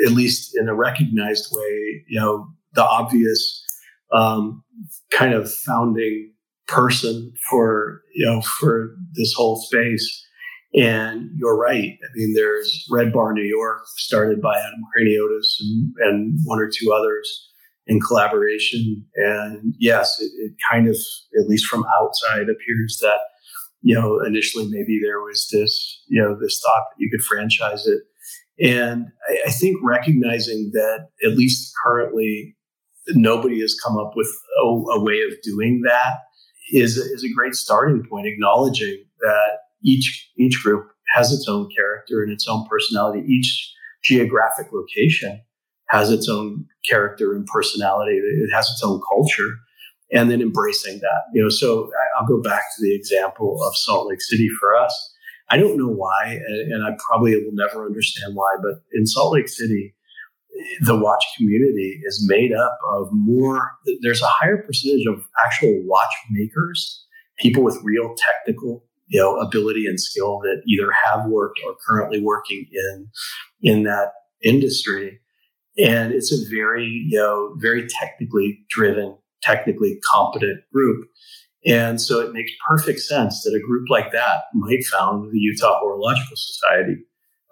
at 0.07 0.13
least 0.13 0.57
in 0.59 0.69
a 0.69 0.75
recognized 0.75 1.49
way 1.53 2.05
you 2.09 2.19
know 2.19 2.49
the 2.75 2.83
obvious 2.83 3.63
um, 4.13 4.65
kind 5.11 5.35
of 5.35 5.53
founding 5.53 6.33
person 6.67 7.33
for 7.51 8.01
you 8.15 8.25
know 8.25 8.41
for 8.41 8.97
this 9.15 9.33
whole 9.37 9.57
space. 9.57 10.27
And 10.75 11.29
you're 11.37 11.59
right. 11.59 11.99
I 12.03 12.09
mean 12.15 12.33
there's 12.35 12.87
red 12.91 13.13
bar 13.13 13.35
new 13.35 13.43
york 13.45 13.83
started 13.97 14.41
by 14.41 14.55
adam 14.57 14.81
Craniotis 14.97 15.61
and, 15.61 15.93
and 15.99 16.39
one 16.45 16.59
or 16.59 16.71
two 16.75 16.91
others 16.93 17.51
in 17.87 18.01
collaboration. 18.01 19.05
And 19.17 19.75
yes 19.79 20.19
it, 20.19 20.31
it 20.39 20.53
kind 20.71 20.89
of 20.89 20.97
at 21.39 21.47
least 21.47 21.67
from 21.67 21.85
outside 22.01 22.49
appears 22.49 22.99
that 23.03 23.19
you 23.83 23.95
know, 23.95 24.21
initially 24.25 24.67
maybe 24.69 25.01
there 25.03 25.21
was 25.21 25.49
this, 25.53 26.03
you 26.09 26.21
know, 26.23 26.37
this 26.41 26.61
thought 26.63 26.85
that 26.91 26.99
you 26.99 27.11
could 27.11 27.25
franchise 27.25 27.87
it. 27.87 28.03
And 28.65 29.07
I, 29.29 29.49
I 29.49 29.51
think 29.51 29.77
recognizing 29.83 30.71
that 30.73 31.09
at 31.25 31.37
least 31.37 31.73
currently 31.85 32.57
nobody 33.09 33.61
has 33.61 33.77
come 33.85 33.99
up 33.99 34.13
with 34.15 34.31
a, 34.63 34.67
a 34.67 35.03
way 35.03 35.21
of 35.23 35.35
doing 35.43 35.83
that 35.85 36.19
is, 36.73 36.97
is 36.97 37.25
a 37.25 37.35
great 37.35 37.55
starting 37.55 38.07
point, 38.09 38.27
acknowledging 38.27 39.05
that 39.21 39.59
each 39.85 40.31
each 40.37 40.63
group 40.63 40.87
has 41.15 41.33
its 41.33 41.49
own 41.49 41.69
character 41.77 42.23
and 42.23 42.33
its 42.33 42.47
own 42.49 42.65
personality. 42.69 43.25
Each 43.27 43.73
geographic 44.05 44.69
location 44.73 45.43
has 45.89 46.11
its 46.11 46.29
own 46.29 46.67
character 46.89 47.35
and 47.35 47.45
personality. 47.47 48.13
It 48.17 48.55
has 48.55 48.69
its 48.71 48.83
own 48.85 49.01
culture 49.13 49.59
and 50.13 50.31
then 50.31 50.41
embracing 50.41 50.99
that. 51.01 51.23
You 51.35 51.43
know, 51.43 51.49
so 51.49 51.91
I'll 52.19 52.27
go 52.27 52.41
back 52.41 52.63
to 52.77 52.83
the 52.83 52.95
example 52.95 53.63
of 53.65 53.77
Salt 53.77 54.09
Lake 54.09 54.21
City 54.21 54.49
for 54.61 54.77
us. 54.77 55.15
I 55.51 55.57
don't 55.57 55.77
know 55.77 55.89
why, 55.89 56.39
and 56.47 56.85
I 56.85 56.97
probably 57.07 57.35
will 57.37 57.53
never 57.53 57.85
understand 57.85 58.35
why, 58.35 58.57
but 58.63 58.83
in 58.95 59.07
Salt 59.07 59.35
Lake 59.35 59.49
City, 59.49 59.95
the 60.81 60.97
watch 60.97 61.25
community 61.37 62.01
is 62.05 62.25
made 62.27 62.53
up 62.53 62.79
of 62.95 63.09
more, 63.13 63.73
there's 64.01 64.23
a 64.23 64.27
higher 64.27 64.63
percentage 64.63 65.05
of 65.07 65.25
actual 65.45 65.83
watch 65.85 66.15
makers, 66.31 67.05
people 67.39 67.63
with 67.63 67.79
real 67.83 68.15
technical 68.17 68.85
you 69.09 69.21
know 69.21 69.37
ability 69.37 69.87
and 69.87 70.01
skill 70.01 70.39
that 70.41 70.63
either 70.67 70.91
have 70.91 71.27
worked 71.27 71.61
or 71.67 71.75
currently 71.87 72.21
working 72.21 72.67
in 72.73 73.09
in 73.61 73.83
that 73.83 74.13
industry 74.43 75.21
and 75.79 76.13
it's 76.13 76.33
a 76.33 76.51
very 76.51 76.87
you 77.09 77.19
know 77.19 77.55
very 77.59 77.87
technically 77.87 78.65
driven 78.71 79.17
technically 79.43 79.99
competent 80.13 80.61
group. 80.73 81.07
And 81.65 82.01
so 82.01 82.21
it 82.21 82.33
makes 82.33 82.51
perfect 82.69 83.01
sense 83.01 83.43
that 83.43 83.55
a 83.55 83.67
group 83.67 83.89
like 83.89 84.11
that 84.13 84.45
might 84.55 84.85
found 84.85 85.31
the 85.31 85.39
Utah 85.39 85.79
Horological 85.81 86.37
Society. 86.37 86.97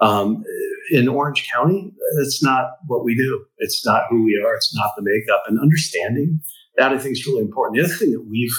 Um, 0.01 0.43
in 0.91 1.09
Orange 1.09 1.47
County, 1.53 1.93
it's 2.19 2.43
not 2.43 2.71
what 2.87 3.05
we 3.05 3.15
do. 3.15 3.45
It's 3.59 3.85
not 3.85 4.05
who 4.09 4.25
we 4.25 4.43
are. 4.45 4.55
It's 4.57 4.75
not 4.75 4.93
the 4.97 5.03
makeup. 5.03 5.43
And 5.47 5.61
understanding 5.61 6.41
that 6.77 6.93
I 6.93 6.99
think 6.99 7.13
is 7.13 7.27
really 7.27 7.43
important. 7.43 7.77
The 7.77 7.85
other 7.85 7.95
thing 7.95 8.13
that 8.13 8.27
we've 8.29 8.57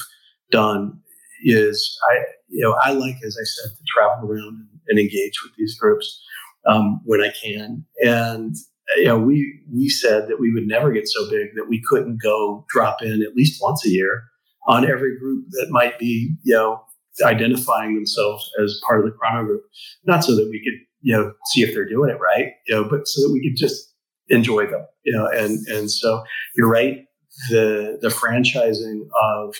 done 0.51 0.99
is 1.43 1.97
I, 2.11 2.23
you 2.47 2.63
know, 2.63 2.75
I 2.83 2.93
like, 2.93 3.15
as 3.25 3.37
I 3.39 3.43
said, 3.43 3.75
to 3.75 3.83
travel 3.87 4.29
around 4.29 4.67
and 4.87 4.99
engage 4.99 5.41
with 5.43 5.53
these 5.57 5.77
groups 5.77 6.23
um, 6.67 7.01
when 7.03 7.21
I 7.21 7.33
can. 7.43 7.85
And 8.03 8.55
you 8.97 9.05
know, 9.05 9.19
we 9.19 9.61
we 9.71 9.89
said 9.89 10.27
that 10.27 10.39
we 10.39 10.51
would 10.53 10.67
never 10.67 10.91
get 10.91 11.07
so 11.07 11.29
big 11.29 11.49
that 11.55 11.69
we 11.69 11.81
couldn't 11.89 12.21
go 12.21 12.65
drop 12.69 13.01
in 13.01 13.23
at 13.23 13.35
least 13.35 13.61
once 13.61 13.85
a 13.85 13.89
year 13.89 14.23
on 14.67 14.89
every 14.89 15.17
group 15.17 15.45
that 15.51 15.67
might 15.69 15.97
be, 15.97 16.35
you 16.43 16.53
know, 16.53 16.83
identifying 17.23 17.95
themselves 17.95 18.49
as 18.63 18.79
part 18.85 18.99
of 18.99 19.05
the 19.05 19.11
chrono 19.11 19.45
group. 19.45 19.63
Not 20.05 20.23
so 20.23 20.35
that 20.35 20.47
we 20.49 20.61
could, 20.63 20.79
you 21.01 21.15
know, 21.15 21.33
see 21.47 21.61
if 21.61 21.73
they're 21.73 21.89
doing 21.89 22.09
it 22.09 22.19
right, 22.19 22.53
you 22.67 22.75
know, 22.75 22.83
but 22.83 23.07
so 23.07 23.21
that 23.21 23.33
we 23.33 23.41
could 23.41 23.57
just 23.57 23.93
enjoy 24.27 24.65
them, 24.67 24.85
you 25.03 25.13
know, 25.13 25.27
and 25.27 25.65
and 25.67 25.91
so 25.91 26.23
you're 26.55 26.69
right. 26.69 27.05
The 27.49 27.97
the 28.01 28.09
franchising 28.09 29.01
of 29.33 29.55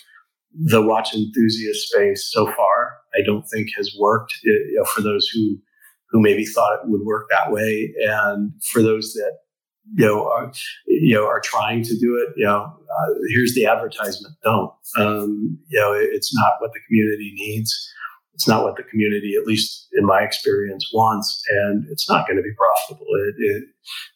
the 0.53 0.81
watch 0.81 1.13
enthusiast 1.13 1.89
space 1.89 2.29
so 2.31 2.45
far, 2.45 2.97
I 3.15 3.21
don't 3.25 3.47
think 3.47 3.69
has 3.77 3.95
worked 3.97 4.33
you 4.43 4.75
know, 4.75 4.85
for 4.85 5.01
those 5.01 5.27
who 5.29 5.57
who 6.11 6.21
maybe 6.21 6.45
thought 6.45 6.73
it 6.75 6.89
would 6.89 7.01
work 7.01 7.27
that 7.29 7.51
way, 7.51 7.93
and 8.05 8.51
for 8.71 8.81
those 8.81 9.13
that 9.13 9.37
you 9.95 10.05
know 10.05 10.27
are 10.27 10.51
you 10.87 11.15
know 11.15 11.25
are 11.25 11.41
trying 11.41 11.83
to 11.83 11.97
do 11.97 12.17
it, 12.17 12.33
you 12.37 12.45
know, 12.45 12.63
uh, 12.63 13.13
here's 13.33 13.55
the 13.55 13.65
advertisement. 13.65 14.35
Don't. 14.43 14.71
Um, 14.97 15.57
you 15.67 15.79
know, 15.79 15.93
it's 15.93 16.35
not 16.35 16.53
what 16.59 16.71
the 16.73 16.79
community 16.87 17.33
needs. 17.35 17.91
It's 18.33 18.47
not 18.47 18.63
what 18.63 18.75
the 18.75 18.83
community, 18.83 19.35
at 19.39 19.45
least 19.45 19.87
in 19.93 20.05
my 20.05 20.21
experience, 20.21 20.89
wants, 20.93 21.43
and 21.49 21.85
it's 21.91 22.09
not 22.09 22.27
going 22.27 22.37
to 22.37 22.43
be 22.43 22.53
profitable. 22.57 23.05
It, 23.15 23.35
it, 23.37 23.63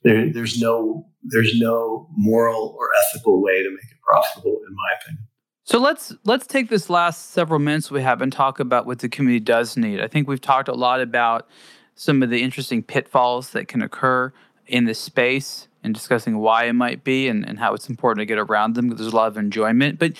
there, 0.03 0.33
there's 0.33 0.59
no 0.59 1.05
there's 1.23 1.59
no 1.59 2.09
moral 2.15 2.75
or 2.79 2.89
ethical 3.03 3.41
way 3.41 3.61
to 3.61 3.69
make 3.69 3.91
it 3.91 3.97
profitable, 4.07 4.59
in 4.67 4.73
my 4.73 4.95
opinion. 5.01 5.27
So 5.65 5.79
let's 5.79 6.13
let's 6.23 6.45
take 6.45 6.69
this 6.69 6.89
last 6.89 7.31
several 7.31 7.59
minutes 7.59 7.89
we 7.89 8.01
have 8.01 8.21
and 8.21 8.31
talk 8.31 8.59
about 8.59 8.85
what 8.85 8.99
the 8.99 9.09
community 9.09 9.43
does 9.43 9.75
need. 9.75 9.99
I 9.99 10.07
think 10.07 10.27
we've 10.27 10.41
talked 10.41 10.69
a 10.69 10.73
lot 10.73 11.01
about 11.01 11.47
some 11.95 12.21
of 12.21 12.29
the 12.29 12.41
interesting 12.41 12.83
pitfalls 12.83 13.51
that 13.51 13.67
can 13.67 13.81
occur 13.81 14.31
in 14.67 14.85
this 14.85 14.99
space 14.99 15.67
and 15.83 15.93
discussing 15.93 16.37
why 16.39 16.65
it 16.65 16.73
might 16.73 17.03
be 17.03 17.27
and, 17.27 17.47
and 17.47 17.59
how 17.59 17.73
it's 17.73 17.89
important 17.89 18.19
to 18.19 18.25
get 18.25 18.37
around 18.37 18.75
them 18.75 18.89
because 18.89 19.01
there's 19.01 19.13
a 19.13 19.15
lot 19.15 19.27
of 19.27 19.37
enjoyment. 19.37 19.99
But 19.99 20.13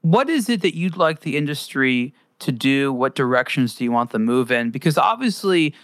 what 0.00 0.28
is 0.30 0.48
it 0.48 0.62
that 0.62 0.76
you'd 0.76 0.96
like 0.96 1.20
the 1.20 1.36
industry 1.36 2.14
to 2.38 2.52
do? 2.52 2.92
What 2.92 3.14
directions 3.14 3.74
do 3.74 3.84
you 3.84 3.92
want 3.92 4.10
them 4.10 4.22
to 4.22 4.32
move 4.32 4.50
in? 4.50 4.70
Because 4.70 4.96
obviously, 4.96 5.74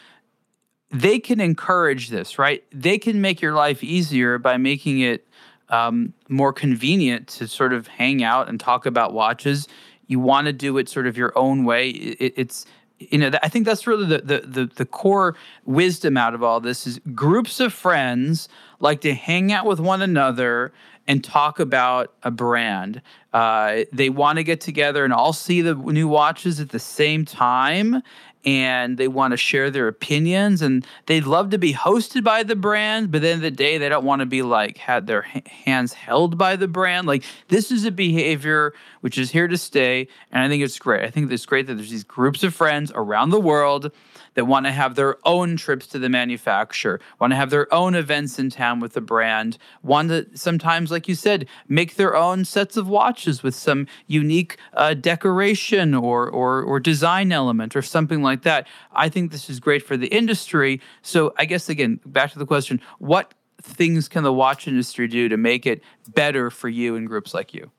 they 0.91 1.19
can 1.19 1.41
encourage 1.41 2.09
this, 2.09 2.39
right? 2.39 2.65
They 2.73 2.99
can 2.99 3.21
make 3.21 3.41
your 3.41 3.53
life 3.53 3.83
easier 3.83 4.39
by 4.39 4.57
making 4.57 5.01
it 5.01 5.27
um, 5.69 6.15
more 6.29 6.53
convenient 6.53 7.29
to 7.29 7.47
sort 7.47 7.73
of 7.73 7.87
hang 7.87 8.23
out 8.23 8.49
and 8.49 8.59
talk 8.59 8.87
about 8.87 9.13
watches. 9.13 9.69
You 10.07 10.19
want 10.19 10.47
to 10.47 10.53
do 10.53 10.77
it 10.79 10.89
sort 10.89 11.07
of 11.07 11.17
your 11.17 11.33
own 11.39 11.65
way. 11.65 11.91
It, 11.91 12.35
it's 12.37 12.67
you 13.01 13.19
know, 13.19 13.31
I 13.43 13.49
think 13.49 13.65
that's 13.65 13.87
really 13.87 14.07
the, 14.07 14.19
the, 14.19 14.39
the 14.47 14.67
the 14.67 14.85
core 14.87 15.35
wisdom 15.65 16.17
out 16.17 16.35
of 16.35 16.43
all 16.43 16.61
this 16.61 16.87
is 16.87 17.01
groups 17.15 17.59
of 17.59 17.73
friends 17.73 18.49
like 18.79 19.01
to 19.01 19.15
hang 19.15 19.53
out 19.53 19.65
with 19.65 19.81
one 19.81 20.03
another 20.03 20.73
and 21.09 21.25
talk 21.25 21.59
about 21.59 22.13
a 22.23 22.31
brand. 22.31 23.01
uh, 23.33 23.85
they 23.93 24.11
want 24.11 24.37
to 24.37 24.45
get 24.45 24.61
together 24.61 25.05
and 25.05 25.13
all 25.13 25.33
see 25.33 25.63
the 25.63 25.75
new 25.75 26.09
watches 26.09 26.61
at 26.61 26.69
the 26.71 26.79
same 26.79 27.25
time 27.25 28.03
and 28.45 28.97
they 28.97 29.09
want 29.09 29.33
to 29.33 29.37
share 29.37 29.71
their 29.71 29.89
opinions 29.89 30.63
and 30.63 30.87
they'd 31.07 31.27
love 31.27 31.51
to 31.51 31.59
be 31.59 31.75
hosted 31.75 32.25
by 32.25 32.43
the 32.43 32.57
brand 32.57 33.11
but 33.11 33.19
at 33.19 33.23
the 33.23 33.29
end 33.29 33.43
the 33.43 33.51
day 33.51 33.79
they 33.79 33.89
don't 33.89 34.05
want 34.05 34.21
to 34.21 34.27
be 34.27 34.43
like 34.43 34.79
had 34.79 35.07
their 35.07 35.23
hands 35.23 35.93
held 35.93 36.39
by 36.39 36.57
the 36.57 36.69
brand. 36.69 37.07
Like 37.07 37.25
this 37.49 37.71
is 37.71 37.85
a 37.85 37.91
behavior 37.91 38.73
which 39.01 39.19
is 39.19 39.31
here 39.31 39.49
to 39.49 39.59
stay 39.59 40.09
and 40.31 40.43
i 40.43 40.49
think 40.49 40.63
it's 40.63 40.79
great. 40.79 41.05
I 41.05 41.11
think 41.11 41.31
it's 41.31 41.47
great 41.47 41.67
that 41.67 41.75
there's 41.75 41.91
these 41.91 42.05
groups 42.05 42.43
of 42.43 42.55
friends 42.55 42.93
around 42.95 43.31
the 43.31 43.41
world 43.41 43.93
that 44.35 44.47
want 44.47 44.67
to 44.67 44.73
have 44.73 44.95
their 44.95 45.17
own 45.27 45.57
trips 45.57 45.87
to 45.89 45.99
the 45.99 46.09
manufacturer, 46.09 47.01
want 47.19 47.33
to 47.33 47.37
have 47.37 47.51
their 47.51 47.73
own 47.73 47.95
events 47.95 48.39
in 48.39 48.51
town 48.51 48.81
with 48.81 48.93
the 48.93 49.01
brand, 49.01 49.59
want 49.83 50.09
to 50.09 50.27
sometimes, 50.37 50.91
like 50.91 51.09
you 51.09 51.15
said, 51.15 51.47
make 51.69 51.97
their 51.97 52.17
own 52.17 52.45
sets 52.45 52.77
of 52.77 52.89
watches 52.89 53.43
with 53.43 53.55
some 53.55 53.87
unique 54.07 54.57
uh, 54.75 54.95
decoration 54.95 55.95
or, 55.95 56.29
or 56.29 56.63
or 56.63 56.81
design 56.81 57.33
element 57.33 57.77
or 57.77 57.83
something 57.83 58.23
like 58.23 58.43
that. 58.43 58.67
I 58.93 59.09
think 59.09 59.33
this 59.33 59.51
is 59.51 59.61
great 59.61 59.83
for 59.83 59.97
the 59.97 60.09
industry. 60.09 60.81
So 61.03 61.35
I 61.37 61.45
guess 61.45 61.69
again, 61.69 62.01
back 62.07 62.33
to 62.33 62.39
the 62.39 62.47
question: 62.47 62.81
What 62.99 63.35
things 63.63 64.09
can 64.09 64.23
the 64.23 64.33
watch 64.33 64.67
industry 64.67 65.07
do 65.09 65.29
to 65.29 65.37
make 65.37 65.67
it 65.67 65.83
better 66.09 66.51
for 66.51 66.69
you 66.69 66.97
and 66.97 67.07
groups 67.07 67.35
like 67.35 67.53
you? 67.55 67.71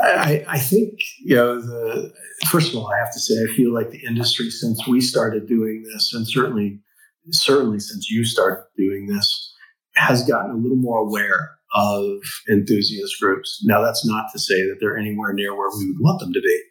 I, 0.00 0.44
I, 0.46 0.58
think 0.58 1.00
you 1.20 1.34
know 1.34 1.60
the 1.60 2.12
first 2.48 2.72
of 2.72 2.78
all, 2.78 2.92
I 2.92 2.98
have 2.98 3.12
to 3.12 3.18
say 3.18 3.34
I 3.42 3.54
feel 3.56 3.74
like 3.74 3.90
the 3.90 4.04
industry 4.06 4.50
since 4.50 4.86
we 4.86 5.00
started 5.00 5.48
doing 5.48 5.82
this, 5.82 6.12
and 6.14 6.26
certainly 6.26 6.80
certainly 7.30 7.80
since 7.80 8.10
you 8.10 8.24
started 8.24 8.62
doing 8.76 9.06
this, 9.06 9.52
has 9.96 10.22
gotten 10.22 10.52
a 10.52 10.56
little 10.56 10.76
more 10.76 10.98
aware 10.98 11.50
of 11.74 12.20
enthusiast 12.50 13.14
groups. 13.20 13.62
Now, 13.64 13.82
that's 13.82 14.06
not 14.06 14.26
to 14.32 14.38
say 14.38 14.62
that 14.62 14.78
they're 14.80 14.96
anywhere 14.96 15.32
near 15.32 15.54
where 15.56 15.70
we 15.76 15.86
would 15.86 16.00
want 16.00 16.20
them 16.20 16.32
to 16.32 16.40
be, 16.40 16.62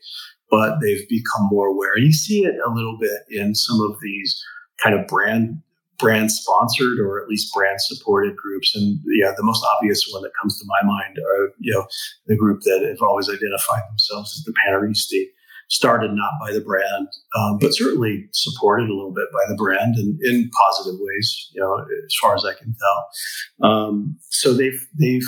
but 0.49 0.79
they've 0.81 1.07
become 1.07 1.47
more 1.49 1.67
aware. 1.67 1.97
You 1.97 2.11
see 2.11 2.45
it 2.45 2.55
a 2.65 2.71
little 2.71 2.97
bit 2.99 3.21
in 3.29 3.55
some 3.55 3.79
of 3.81 3.97
these 4.01 4.41
kind 4.81 4.99
of 4.99 5.07
brand 5.07 5.61
brand 5.99 6.31
sponsored 6.31 6.99
or 6.99 7.21
at 7.21 7.27
least 7.27 7.53
brand 7.53 7.79
supported 7.81 8.35
groups. 8.35 8.75
And 8.75 8.99
yeah, 9.19 9.31
the 9.35 9.43
most 9.43 9.65
obvious 9.75 10.07
one 10.11 10.23
that 10.23 10.31
comes 10.41 10.57
to 10.59 10.65
my 10.65 10.87
mind 10.87 11.17
are, 11.17 11.51
you 11.59 11.73
know, 11.73 11.85
the 12.27 12.37
group 12.37 12.61
that 12.61 12.85
have 12.87 13.01
always 13.01 13.29
identified 13.29 13.83
themselves 13.89 14.37
as 14.37 14.43
the 14.45 14.53
Paneristi, 14.65 15.25
started 15.71 16.11
not 16.13 16.31
by 16.41 16.51
the 16.51 16.61
brand, 16.61 17.07
um, 17.37 17.59
but 17.59 17.75
certainly 17.75 18.27
supported 18.31 18.89
a 18.89 18.93
little 18.93 19.13
bit 19.13 19.27
by 19.31 19.47
the 19.47 19.55
brand 19.55 19.95
and 19.97 20.19
in 20.23 20.49
positive 20.67 20.99
ways, 20.99 21.51
you 21.53 21.61
know, 21.61 21.85
as 22.05 22.15
far 22.19 22.33
as 22.33 22.43
I 22.43 22.55
can 22.55 22.73
tell. 22.73 23.69
Um, 23.69 24.17
so 24.29 24.53
they've, 24.53 24.87
they've, 24.97 25.27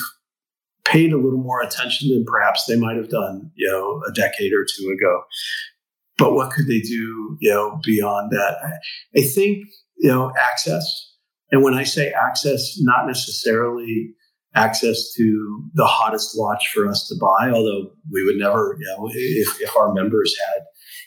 paid 0.84 1.14
a 1.14 1.18
little 1.18 1.40
more 1.40 1.62
attention 1.62 2.10
than 2.10 2.26
perhaps 2.26 2.66
they 2.66 2.76
might 2.76 2.98
have 2.98 3.10
done, 3.10 3.52
you 3.56 3.70
know, 3.70 4.02
a 4.08 4.12
decade 4.12 4.52
or 4.52 4.66
two 4.66 4.90
ago. 4.90 5.24
But 6.18 6.34
what 6.34 6.52
could 6.52 6.68
they 6.68 6.80
do, 6.80 7.38
you 7.40 7.50
know, 7.50 7.80
beyond 7.84 8.32
that? 8.32 8.58
I, 8.64 9.20
I 9.20 9.22
think 9.22 9.68
you 10.02 10.10
know, 10.10 10.34
access. 10.38 10.84
And 11.52 11.64
when 11.64 11.76
I 11.76 11.84
say 11.84 12.12
access, 12.12 12.76
not 12.80 13.06
necessarily 13.06 14.14
access 14.56 15.14
to 15.16 15.64
the 15.76 15.86
hottest 15.86 16.32
watch 16.36 16.70
for 16.74 16.88
us 16.88 17.08
to 17.08 17.16
buy, 17.22 17.52
although 17.52 17.92
we 18.12 18.26
would 18.26 18.36
never, 18.36 18.76
you 18.80 18.86
know, 18.88 19.10
if, 19.14 19.62
if 19.62 19.76
our 19.78 19.94
members 19.94 20.36
had 20.50 20.64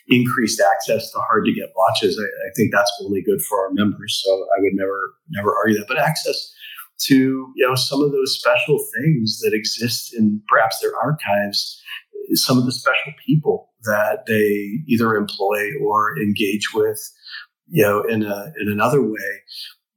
increased 0.07 0.61
access 0.73 1.11
to 1.11 1.19
hard 1.19 1.45
to 1.45 1.53
get 1.53 1.69
watches, 1.75 2.19
I, 2.19 2.23
I, 2.23 2.49
think 2.55 2.71
that's 2.71 2.91
only 3.03 3.21
good 3.21 3.41
for 3.41 3.65
our 3.65 3.73
members. 3.73 4.21
So 4.23 4.31
I 4.31 4.61
would 4.61 4.73
never, 4.73 5.13
never 5.29 5.55
argue 5.55 5.77
that. 5.77 5.87
But 5.87 5.97
access 5.97 6.53
to, 7.01 7.15
you 7.55 7.67
know, 7.67 7.75
some 7.75 8.01
of 8.01 8.11
those 8.11 8.37
special 8.37 8.79
things 8.95 9.39
that 9.41 9.53
exist 9.53 10.13
in 10.13 10.41
perhaps 10.47 10.79
their 10.79 10.95
archives, 11.03 11.81
some 12.33 12.57
of 12.57 12.65
the 12.65 12.71
special 12.71 13.13
people 13.25 13.73
that 13.83 14.25
they 14.25 14.79
either 14.87 15.15
employ 15.15 15.69
or 15.83 16.17
engage 16.19 16.73
with 16.73 16.99
you 17.67 17.83
know, 17.83 18.03
in 18.03 18.23
a 18.23 18.53
in 18.59 18.69
another 18.69 19.01
way, 19.01 19.41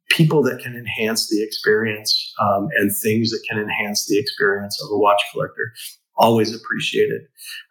people 0.09 0.43
that 0.43 0.61
can 0.61 0.75
enhance 0.75 1.29
the 1.29 1.43
experience 1.43 2.35
um, 2.41 2.69
and 2.77 2.91
things 3.03 3.31
that 3.31 3.45
can 3.49 3.59
enhance 3.59 4.07
the 4.07 4.19
experience 4.19 4.81
of 4.83 4.91
a 4.91 4.99
watch 4.99 5.21
collector. 5.33 5.73
Always 6.21 6.53
appreciated. 6.53 7.23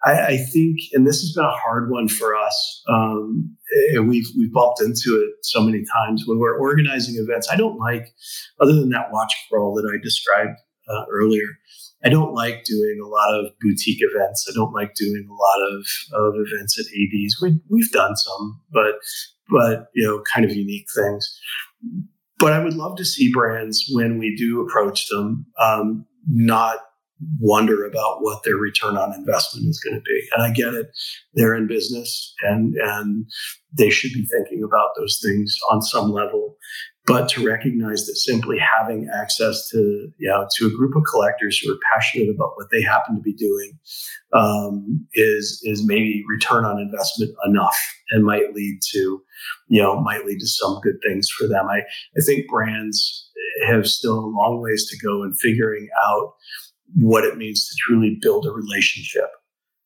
I, 0.06 0.22
I 0.22 0.38
think, 0.38 0.78
and 0.94 1.06
this 1.06 1.20
has 1.20 1.34
been 1.34 1.44
a 1.44 1.52
hard 1.52 1.92
one 1.92 2.08
for 2.08 2.34
us, 2.34 2.84
um, 2.88 3.54
and 3.94 4.08
we've 4.08 4.28
we've 4.38 4.54
bumped 4.54 4.82
into 4.82 5.18
it 5.22 5.46
so 5.46 5.62
many 5.62 5.84
times 5.84 6.24
when 6.26 6.40
we're 6.40 6.58
organizing 6.58 7.22
events. 7.22 7.50
I 7.52 7.58
don't 7.58 7.78
like, 7.78 8.08
other 8.62 8.74
than 8.74 8.90
that 8.92 9.12
watch 9.12 9.34
crawl 9.50 9.76
that 9.76 9.92
I 9.94 10.02
described 10.02 10.58
uh, 10.88 11.06
earlier. 11.12 11.58
I 12.06 12.10
don't 12.10 12.34
like 12.34 12.64
doing 12.64 13.00
a 13.04 13.08
lot 13.08 13.34
of 13.34 13.52
boutique 13.60 14.00
events. 14.02 14.48
I 14.50 14.54
don't 14.54 14.72
like 14.72 14.94
doing 14.94 15.28
a 15.28 15.34
lot 15.34 15.74
of, 15.74 15.86
of 16.14 16.34
events 16.48 16.80
at 16.80 16.86
ADs. 16.86 17.42
We, 17.42 17.60
we've 17.70 17.92
done 17.92 18.16
some, 18.16 18.62
but 18.72 18.94
but 19.50 19.88
you 19.94 20.06
know, 20.06 20.22
kind 20.34 20.46
of 20.46 20.56
unique 20.56 20.88
things. 20.96 21.40
But 22.40 22.54
I 22.54 22.64
would 22.64 22.76
love 22.76 22.98
to 22.98 23.06
see 23.06 23.32
brands 23.32 23.86
when 23.92 24.18
we 24.18 24.36
do 24.36 24.62
approach 24.62 25.08
them, 25.08 25.46
um, 25.60 26.06
not 26.28 26.78
wonder 27.40 27.84
about 27.84 28.18
what 28.22 28.44
their 28.44 28.58
return 28.58 28.96
on 28.96 29.14
investment 29.16 29.68
is 29.68 29.80
going 29.80 29.96
to 29.96 30.02
be. 30.02 30.28
And 30.36 30.44
I 30.44 30.52
get 30.52 30.74
it; 30.74 30.88
they're 31.34 31.56
in 31.56 31.68
business, 31.68 32.34
and 32.44 32.76
and 32.76 33.26
they 33.78 33.90
should 33.90 34.12
be 34.14 34.26
thinking 34.26 34.64
about 34.64 34.90
those 34.98 35.20
things 35.24 35.58
on 35.72 35.82
some 35.82 36.12
level 36.12 36.58
but 37.08 37.30
to 37.30 37.44
recognize 37.44 38.06
that 38.06 38.18
simply 38.18 38.58
having 38.60 39.10
access 39.14 39.68
to 39.70 40.12
you 40.18 40.28
know 40.28 40.48
to 40.58 40.68
a 40.68 40.78
group 40.78 40.96
of 40.96 41.04
collectors 41.10 41.58
who 41.58 41.74
are 41.74 41.80
passionate 41.94 42.30
about 42.30 42.52
what 42.56 42.68
they 42.72 42.82
happen 42.82 43.16
to 43.16 43.22
be 43.22 43.34
doing 43.34 43.80
um, 44.34 45.08
is 45.14 45.62
is 45.64 45.88
maybe 45.88 46.24
return 46.28 46.66
on 46.66 46.80
investment 46.80 47.32
enough 47.46 47.78
and 48.12 48.26
might 48.26 48.54
lead 48.54 48.80
to 48.92 49.22
you 49.70 49.82
know 49.82 50.00
might 50.00 50.26
lead 50.26 50.40
to 50.40 50.48
some 50.48 50.80
good 50.84 50.98
things 51.04 51.30
for 51.30 51.48
them. 51.48 51.68
I 51.68 51.80
I 51.80 52.22
think 52.26 52.48
brands 52.48 53.30
have 53.66 53.88
still 53.88 54.20
a 54.20 54.28
long 54.28 54.62
ways 54.62 54.88
to 54.90 54.98
go 55.06 55.24
in 55.24 55.34
figuring 55.34 55.88
out 56.08 56.34
what 56.94 57.24
it 57.24 57.38
means 57.38 57.68
to 57.68 57.76
truly 57.80 58.18
build 58.22 58.46
a 58.46 58.52
relationship. 58.52 59.30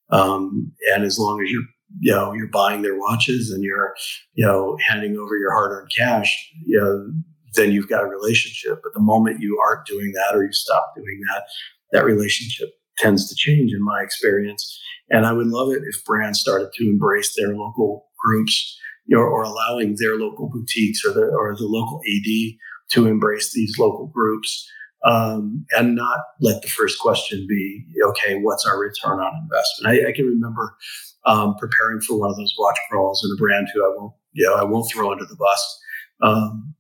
Um, 0.10 0.74
and 0.94 1.04
as 1.04 1.18
long 1.18 1.42
as 1.42 1.50
you're 1.50 1.64
you 2.00 2.12
know 2.12 2.34
you're 2.34 2.48
buying 2.48 2.82
their 2.82 2.98
watches 2.98 3.52
and 3.52 3.64
you're 3.64 3.94
you 4.34 4.46
know 4.46 4.78
handing 4.88 5.18
over 5.18 5.36
your 5.36 5.52
hard-earned 5.52 5.90
cash 5.96 6.52
you 6.66 6.80
know 6.80 7.12
then 7.56 7.72
you've 7.72 7.90
got 7.90 8.04
a 8.04 8.08
relationship. 8.08 8.80
But 8.84 8.94
the 8.94 9.02
moment 9.02 9.42
you 9.42 9.60
aren't 9.60 9.86
doing 9.86 10.14
that 10.14 10.36
or 10.36 10.44
you 10.44 10.54
stop 10.54 10.94
doing 10.96 11.20
that 11.30 11.44
that 11.92 12.06
relationship 12.06 12.70
tends 12.98 13.28
to 13.28 13.36
change 13.36 13.74
in 13.74 13.84
my 13.84 14.02
experience. 14.02 14.80
And 15.10 15.26
i 15.26 15.34
would 15.34 15.48
love 15.48 15.72
it 15.72 15.84
if 15.86 16.04
brands 16.06 16.40
started 16.40 16.70
to 16.76 16.86
embrace 16.86 17.36
their 17.36 17.56
local 17.56 18.08
groups 18.24 18.78
you 19.08 19.18
know, 19.18 19.24
or 19.24 19.44
allowing 19.44 19.96
their 19.98 20.16
local 20.16 20.50
boutiques 20.50 21.04
or 21.04 21.12
the 21.12 21.24
or 21.24 21.56
the 21.56 21.66
local 21.66 22.00
ad 22.08 22.58
to 22.92 23.08
embrace 23.08 23.52
these 23.54 23.78
local 23.80 24.08
groups 24.08 24.70
um, 25.04 25.66
and 25.72 25.96
not 25.96 26.20
let 26.40 26.62
the 26.62 26.68
first 26.68 27.00
question 27.00 27.46
be 27.50 27.84
okay 28.10 28.36
what's 28.36 28.66
our 28.66 28.80
return 28.80 29.20
on 29.20 29.34
investment? 29.44 30.06
I, 30.06 30.10
I 30.10 30.12
can 30.14 30.26
remember 30.26 30.78
um, 31.26 31.56
preparing 31.56 32.02
for 32.02 32.20
one 32.20 32.30
of 32.30 32.38
those 32.38 32.54
watch 32.58 32.78
crawls 32.90 33.24
and 33.24 33.38
a 33.38 33.40
brand 33.40 33.68
who 33.74 33.84
I 33.84 33.96
won't, 33.96 34.14
you 34.34 34.48
know, 34.48 34.56
I 34.56 34.64
won't 34.64 34.90
throw 34.92 35.12
under 35.12 35.26
the 35.26 35.36
bus. 35.36 35.80
Um, 36.22 36.76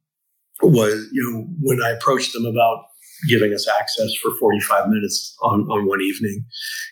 was, 0.61 1.07
you 1.11 1.31
know, 1.31 1.47
when 1.61 1.81
I 1.81 1.89
approached 1.89 2.33
them 2.33 2.45
about 2.45 2.85
giving 3.27 3.53
us 3.53 3.67
access 3.67 4.13
for 4.15 4.31
45 4.39 4.89
minutes 4.89 5.35
on, 5.41 5.61
on 5.61 5.87
one 5.87 6.01
evening. 6.01 6.45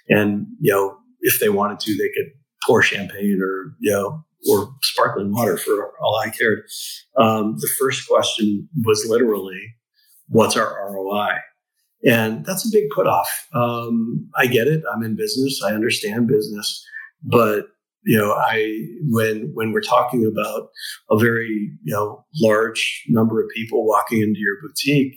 And, 0.09 0.47
you 0.59 0.71
know, 0.71 0.97
if 1.21 1.39
they 1.39 1.49
wanted 1.49 1.79
to, 1.81 1.91
they 1.91 2.09
could 2.15 2.31
pour 2.65 2.81
champagne 2.81 3.39
or, 3.41 3.75
you 3.79 3.91
know, 3.91 4.23
or 4.49 4.73
sparkling 4.83 5.33
water 5.33 5.57
for 5.57 5.93
all 6.01 6.17
I 6.17 6.29
cared. 6.29 6.63
Um, 7.17 7.55
the 7.59 7.69
first 7.79 8.07
question 8.07 8.69
was 8.85 9.05
literally, 9.07 9.59
what's 10.27 10.55
our 10.55 10.91
ROI? 10.91 11.35
And 12.05 12.45
that's 12.45 12.65
a 12.65 12.71
big 12.71 12.85
put 12.95 13.07
off. 13.07 13.47
Um, 13.53 14.29
I 14.37 14.47
get 14.47 14.67
it. 14.67 14.83
I'm 14.91 15.03
in 15.03 15.15
business. 15.15 15.61
I 15.63 15.73
understand 15.73 16.27
business. 16.27 16.85
But 17.23 17.67
you 18.03 18.17
know, 18.17 18.31
I 18.31 18.85
when 19.09 19.51
when 19.53 19.71
we're 19.71 19.81
talking 19.81 20.25
about 20.25 20.69
a 21.09 21.17
very 21.17 21.71
you 21.83 21.93
know 21.93 22.25
large 22.41 23.03
number 23.09 23.41
of 23.41 23.49
people 23.55 23.85
walking 23.85 24.21
into 24.21 24.39
your 24.39 24.55
boutique, 24.61 25.15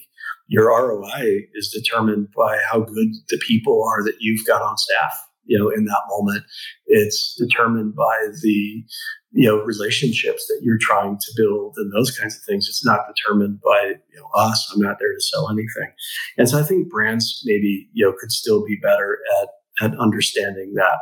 your 0.49 0.67
ROI 0.67 1.47
is 1.55 1.71
determined 1.71 2.29
by 2.37 2.59
how 2.71 2.81
good 2.81 3.09
the 3.29 3.39
people 3.47 3.85
are 3.89 4.05
that 4.05 4.17
you've 4.21 4.47
got 4.47 4.63
on 4.63 4.77
staff. 4.77 5.13
You 5.45 5.59
know, 5.59 5.71
in 5.71 5.87
that 5.87 6.03
moment, 6.09 6.45
it's 6.87 7.35
determined 7.39 7.95
by 7.95 8.29
the 8.43 8.85
you 9.33 9.49
know 9.49 9.57
relationships 9.65 10.47
that 10.49 10.61
you're 10.63 10.79
trying 10.81 11.19
to 11.19 11.33
build 11.37 11.75
and 11.77 11.93
those 11.93 12.17
kinds 12.17 12.37
of 12.37 12.43
things. 12.43 12.69
It's 12.69 12.85
not 12.85 13.01
determined 13.09 13.61
by 13.61 13.95
you 14.13 14.21
know 14.21 14.29
us. 14.35 14.71
I'm 14.75 14.81
not 14.81 14.97
there 15.01 15.13
to 15.13 15.21
sell 15.21 15.51
anything, 15.51 15.93
and 16.37 16.49
so 16.49 16.59
I 16.59 16.63
think 16.63 16.91
brands 16.91 17.43
maybe 17.45 17.89
you 17.93 18.05
know 18.05 18.15
could 18.19 18.33
still 18.33 18.65
be 18.65 18.79
better 18.83 19.19
at 19.41 19.49
at 19.83 19.99
understanding 19.99 20.75
that. 20.75 20.99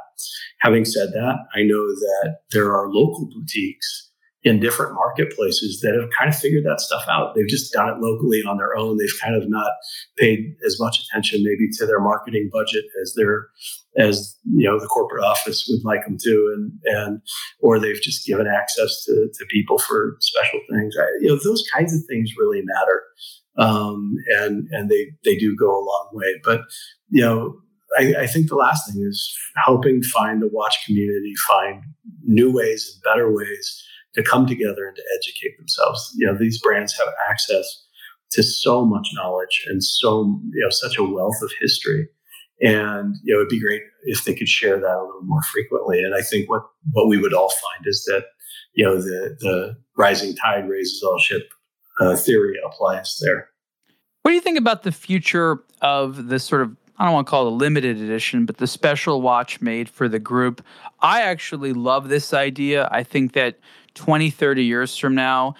Having 0.61 0.87
said 0.87 1.11
that, 1.12 1.37
I 1.55 1.62
know 1.62 1.87
that 1.87 2.39
there 2.51 2.74
are 2.74 2.89
local 2.89 3.28
boutiques 3.33 4.11
in 4.43 4.59
different 4.59 4.95
marketplaces 4.95 5.81
that 5.81 5.95
have 5.95 6.09
kind 6.18 6.31
of 6.31 6.39
figured 6.39 6.64
that 6.64 6.81
stuff 6.81 7.05
out. 7.09 7.35
They've 7.35 7.47
just 7.47 7.72
done 7.72 7.89
it 7.89 8.01
locally 8.01 8.43
on 8.43 8.57
their 8.57 8.74
own. 8.74 8.97
They've 8.97 9.20
kind 9.22 9.37
of 9.37 9.49
not 9.51 9.70
paid 10.16 10.55
as 10.64 10.81
much 10.81 10.99
attention 10.99 11.43
maybe 11.45 11.68
to 11.72 11.87
their 11.87 12.01
marketing 12.01 12.49
budget 12.51 12.85
as 13.03 13.14
their 13.16 13.49
as 13.99 14.39
you 14.55 14.66
know 14.66 14.78
the 14.81 14.87
corporate 14.87 15.24
office 15.24 15.66
would 15.68 15.85
like 15.85 16.05
them 16.07 16.16
to, 16.22 16.55
and 16.55 16.72
and 16.85 17.20
or 17.61 17.78
they've 17.78 18.01
just 18.01 18.26
given 18.26 18.47
access 18.47 19.05
to, 19.05 19.28
to 19.39 19.45
people 19.51 19.78
for 19.78 20.16
special 20.20 20.61
things. 20.70 20.95
I, 20.99 21.07
you 21.20 21.28
know 21.28 21.39
those 21.45 21.64
kinds 21.74 21.95
of 21.95 22.01
things 22.09 22.31
really 22.39 22.62
matter, 22.64 23.03
um, 23.59 24.14
and 24.39 24.68
and 24.70 24.89
they 24.89 25.09
they 25.24 25.37
do 25.37 25.55
go 25.55 25.70
a 25.70 25.85
long 25.85 26.11
way. 26.12 26.41
But 26.45 26.62
you 27.11 27.22
know 27.22 27.61
I, 27.99 28.14
I, 28.20 28.26
think 28.26 28.49
the 28.49 28.57
last 28.57 28.91
thing 28.91 29.03
is 29.05 29.36
helping 29.64 30.03
find 30.03 30.41
the 30.41 30.49
watch 30.53 30.84
community 30.86 31.32
find 31.49 31.82
new 32.22 32.53
ways 32.53 32.91
and 32.93 33.03
better 33.03 33.32
ways 33.32 33.84
to 34.14 34.22
come 34.22 34.47
together 34.47 34.86
and 34.86 34.97
to 34.97 35.03
educate 35.16 35.57
themselves. 35.59 36.14
You 36.16 36.26
know, 36.26 36.38
these 36.38 36.61
brands 36.61 36.97
have 36.99 37.09
access 37.28 37.66
to 38.32 38.43
so 38.43 38.84
much 38.84 39.09
knowledge 39.14 39.64
and 39.66 39.82
so 39.82 40.41
you 40.53 40.62
know 40.62 40.70
such 40.70 40.97
a 40.99 41.05
wealth 41.05 41.41
of 41.43 41.51
history. 41.61 42.09
And 42.62 43.16
you 43.22 43.34
know, 43.34 43.41
it'd 43.41 43.49
be 43.49 43.61
great 43.61 43.82
if 44.05 44.24
they 44.24 44.34
could 44.34 44.49
share 44.49 44.78
that 44.78 44.97
a 44.97 45.05
little 45.05 45.22
more 45.22 45.43
frequently. 45.43 46.03
And 46.03 46.14
I 46.14 46.22
think 46.22 46.49
what 46.49 46.62
what 46.93 47.09
we 47.09 47.18
would 47.18 47.34
all 47.34 47.51
find 47.51 47.86
is 47.86 48.05
that 48.05 48.26
you 48.74 48.84
know 48.84 48.97
the 48.97 49.36
the 49.41 49.76
rising 49.97 50.34
tide 50.36 50.68
raises 50.68 51.03
all 51.03 51.18
ship 51.18 51.49
uh, 52.01 52.16
theory 52.16 52.57
applies 52.64 53.18
there. 53.22 53.49
What 54.22 54.32
do 54.32 54.34
you 54.34 54.41
think 54.41 54.59
about 54.59 54.82
the 54.82 54.93
future 54.93 55.62
of 55.80 56.28
this 56.28 56.45
sort 56.45 56.62
of 56.62 56.76
I 57.01 57.07
don't 57.07 57.14
want 57.14 57.26
to 57.28 57.30
call 57.30 57.46
it 57.46 57.53
a 57.53 57.57
limited 57.57 57.96
edition, 57.96 58.44
but 58.44 58.59
the 58.59 58.66
special 58.66 59.22
watch 59.22 59.62
made 59.62 59.88
for 59.88 60.07
the 60.07 60.18
group. 60.18 60.62
I 61.01 61.22
actually 61.22 61.72
love 61.72 62.11
this 62.11 62.34
idea. 62.34 62.90
I 62.92 63.05
think 63.05 63.32
that 63.32 63.59
20, 63.94 64.28
30 64.28 64.64
years 64.64 64.94
from 64.98 65.14
now, 65.14 65.55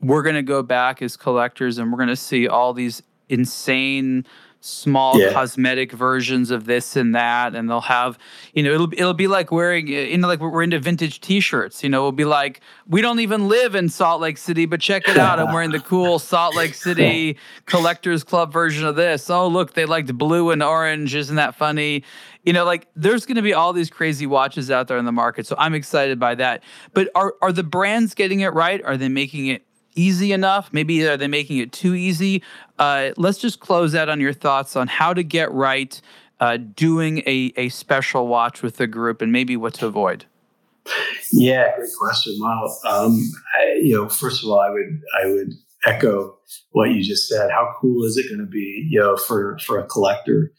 we're 0.00 0.22
going 0.24 0.34
to 0.34 0.42
go 0.42 0.64
back 0.64 1.00
as 1.00 1.16
collectors 1.16 1.78
and 1.78 1.92
we're 1.92 1.96
going 1.98 2.08
to 2.08 2.16
see 2.16 2.48
all 2.48 2.72
these 2.72 3.04
insane 3.28 4.26
small 4.60 5.18
yeah. 5.18 5.32
cosmetic 5.32 5.90
versions 5.90 6.50
of 6.50 6.66
this 6.66 6.94
and 6.94 7.14
that 7.14 7.54
and 7.54 7.70
they'll 7.70 7.80
have 7.80 8.18
you 8.52 8.62
know 8.62 8.72
it'll 8.74 8.92
it'll 8.92 9.14
be 9.14 9.26
like 9.26 9.50
wearing 9.50 9.86
uh, 9.88 9.92
you 9.92 10.18
know 10.18 10.28
like 10.28 10.38
we're 10.38 10.62
into 10.62 10.78
vintage 10.78 11.18
t-shirts 11.20 11.82
you 11.82 11.88
know 11.88 11.98
it'll 11.98 12.12
be 12.12 12.26
like 12.26 12.60
we 12.86 13.00
don't 13.00 13.20
even 13.20 13.48
live 13.48 13.74
in 13.74 13.88
Salt 13.88 14.20
Lake 14.20 14.36
City 14.36 14.66
but 14.66 14.80
check 14.80 15.08
it 15.08 15.16
out. 15.16 15.38
I'm 15.38 15.50
wearing 15.54 15.70
the 15.70 15.80
cool 15.80 16.18
Salt 16.18 16.54
Lake 16.54 16.74
City 16.74 17.38
collectors 17.64 18.22
club 18.22 18.52
version 18.52 18.86
of 18.86 18.96
this. 18.96 19.30
Oh 19.30 19.48
look 19.48 19.72
they 19.72 19.86
liked 19.86 20.12
blue 20.18 20.50
and 20.50 20.62
orange. 20.62 21.14
Isn't 21.14 21.36
that 21.36 21.54
funny? 21.54 22.04
You 22.44 22.52
know 22.52 22.64
like 22.66 22.86
there's 22.94 23.24
going 23.24 23.36
to 23.36 23.42
be 23.42 23.54
all 23.54 23.72
these 23.72 23.88
crazy 23.88 24.26
watches 24.26 24.70
out 24.70 24.88
there 24.88 24.98
in 24.98 25.06
the 25.06 25.12
market 25.12 25.46
so 25.46 25.56
I'm 25.58 25.74
excited 25.74 26.18
by 26.18 26.34
that. 26.34 26.62
But 26.92 27.08
are 27.14 27.34
are 27.40 27.52
the 27.52 27.64
brands 27.64 28.12
getting 28.12 28.40
it 28.40 28.52
right? 28.52 28.84
Are 28.84 28.98
they 28.98 29.08
making 29.08 29.46
it 29.46 29.64
easy 29.94 30.32
enough? 30.32 30.72
Maybe 30.72 31.06
are 31.06 31.16
they 31.16 31.28
making 31.28 31.58
it 31.58 31.72
too 31.72 31.94
easy? 31.94 32.42
Uh, 32.78 33.10
let's 33.16 33.38
just 33.38 33.60
close 33.60 33.94
out 33.94 34.08
on 34.08 34.20
your 34.20 34.32
thoughts 34.32 34.76
on 34.76 34.88
how 34.88 35.14
to 35.14 35.22
get 35.22 35.50
right 35.52 36.00
uh, 36.40 36.56
doing 36.56 37.18
a, 37.26 37.52
a 37.56 37.68
special 37.68 38.26
watch 38.26 38.62
with 38.62 38.76
the 38.76 38.86
group 38.86 39.20
and 39.20 39.30
maybe 39.30 39.56
what 39.56 39.74
to 39.74 39.86
avoid. 39.86 40.24
Yeah, 41.32 41.76
great 41.76 41.90
question. 41.98 42.36
Wow. 42.40 42.74
Um, 42.88 43.30
I, 43.58 43.74
you 43.80 43.94
know, 43.94 44.08
first 44.08 44.42
of 44.42 44.48
all, 44.48 44.58
I 44.60 44.70
would 44.70 45.00
I 45.22 45.26
would 45.26 45.52
echo 45.86 46.36
what 46.72 46.90
you 46.90 47.02
just 47.02 47.28
said. 47.28 47.50
How 47.50 47.74
cool 47.80 48.04
is 48.04 48.16
it 48.16 48.28
going 48.28 48.40
to 48.40 48.50
be, 48.50 48.86
you 48.90 49.00
know, 49.00 49.16
for 49.16 49.58
for 49.64 49.78
a 49.78 49.86
collector 49.86 50.52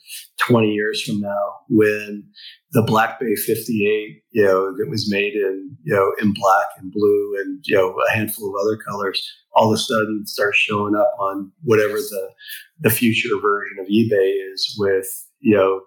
20 0.48 0.70
years 0.70 1.02
from 1.02 1.22
now 1.22 1.54
when 1.70 2.24
the 2.72 2.82
Black 2.82 3.20
Bay 3.20 3.36
58, 3.36 4.24
you 4.32 4.44
know, 4.44 4.76
that 4.78 4.90
was 4.90 5.12
made 5.12 5.34
in, 5.34 5.76
you 5.84 5.94
know, 5.94 6.14
in 6.22 6.34
black 6.34 6.68
and 6.78 6.92
blue 6.92 7.36
and, 7.40 7.60
you 7.66 7.76
know, 7.76 7.94
a 8.10 8.16
handful 8.16 8.50
of 8.50 8.56
other 8.62 8.78
colors 8.78 9.22
all 9.54 9.72
of 9.72 9.76
a 9.76 9.82
sudden 9.82 10.26
starts 10.26 10.58
showing 10.58 10.96
up 10.96 11.12
on 11.20 11.52
whatever 11.64 11.96
the 11.96 12.30
the 12.80 12.90
future 12.90 13.36
version 13.42 13.78
of 13.80 13.88
eBay 13.88 14.54
is 14.54 14.76
with, 14.80 15.28
you 15.40 15.56
know, 15.56 15.82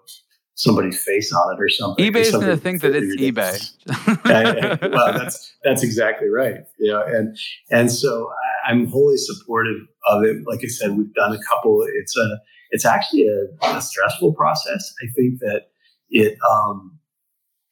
somebody's 0.55 1.01
face 1.01 1.31
on 1.31 1.53
it 1.53 1.61
or 1.61 1.69
something. 1.69 2.03
eBay's 2.03 2.31
going 2.31 2.47
to 2.47 2.57
think 2.57 2.81
that 2.81 2.95
it's 2.95 3.15
eBay. 3.17 4.81
well, 4.93 5.13
that's 5.13 5.53
that's 5.63 5.83
exactly 5.83 6.29
right. 6.29 6.61
Yeah, 6.79 7.03
and 7.05 7.37
and 7.69 7.91
so 7.91 8.31
I'm 8.65 8.87
wholly 8.87 9.17
supportive 9.17 9.81
of 10.07 10.23
it. 10.23 10.37
Like 10.47 10.61
I 10.63 10.67
said, 10.67 10.97
we've 10.97 11.13
done 11.13 11.33
a 11.33 11.39
couple. 11.49 11.85
It's 11.93 12.17
a 12.17 12.39
it's 12.71 12.85
actually 12.85 13.27
a, 13.27 13.77
a 13.77 13.81
stressful 13.81 14.33
process. 14.33 14.93
I 15.03 15.07
think 15.15 15.39
that 15.39 15.67
it 16.09 16.37
um, 16.49 16.97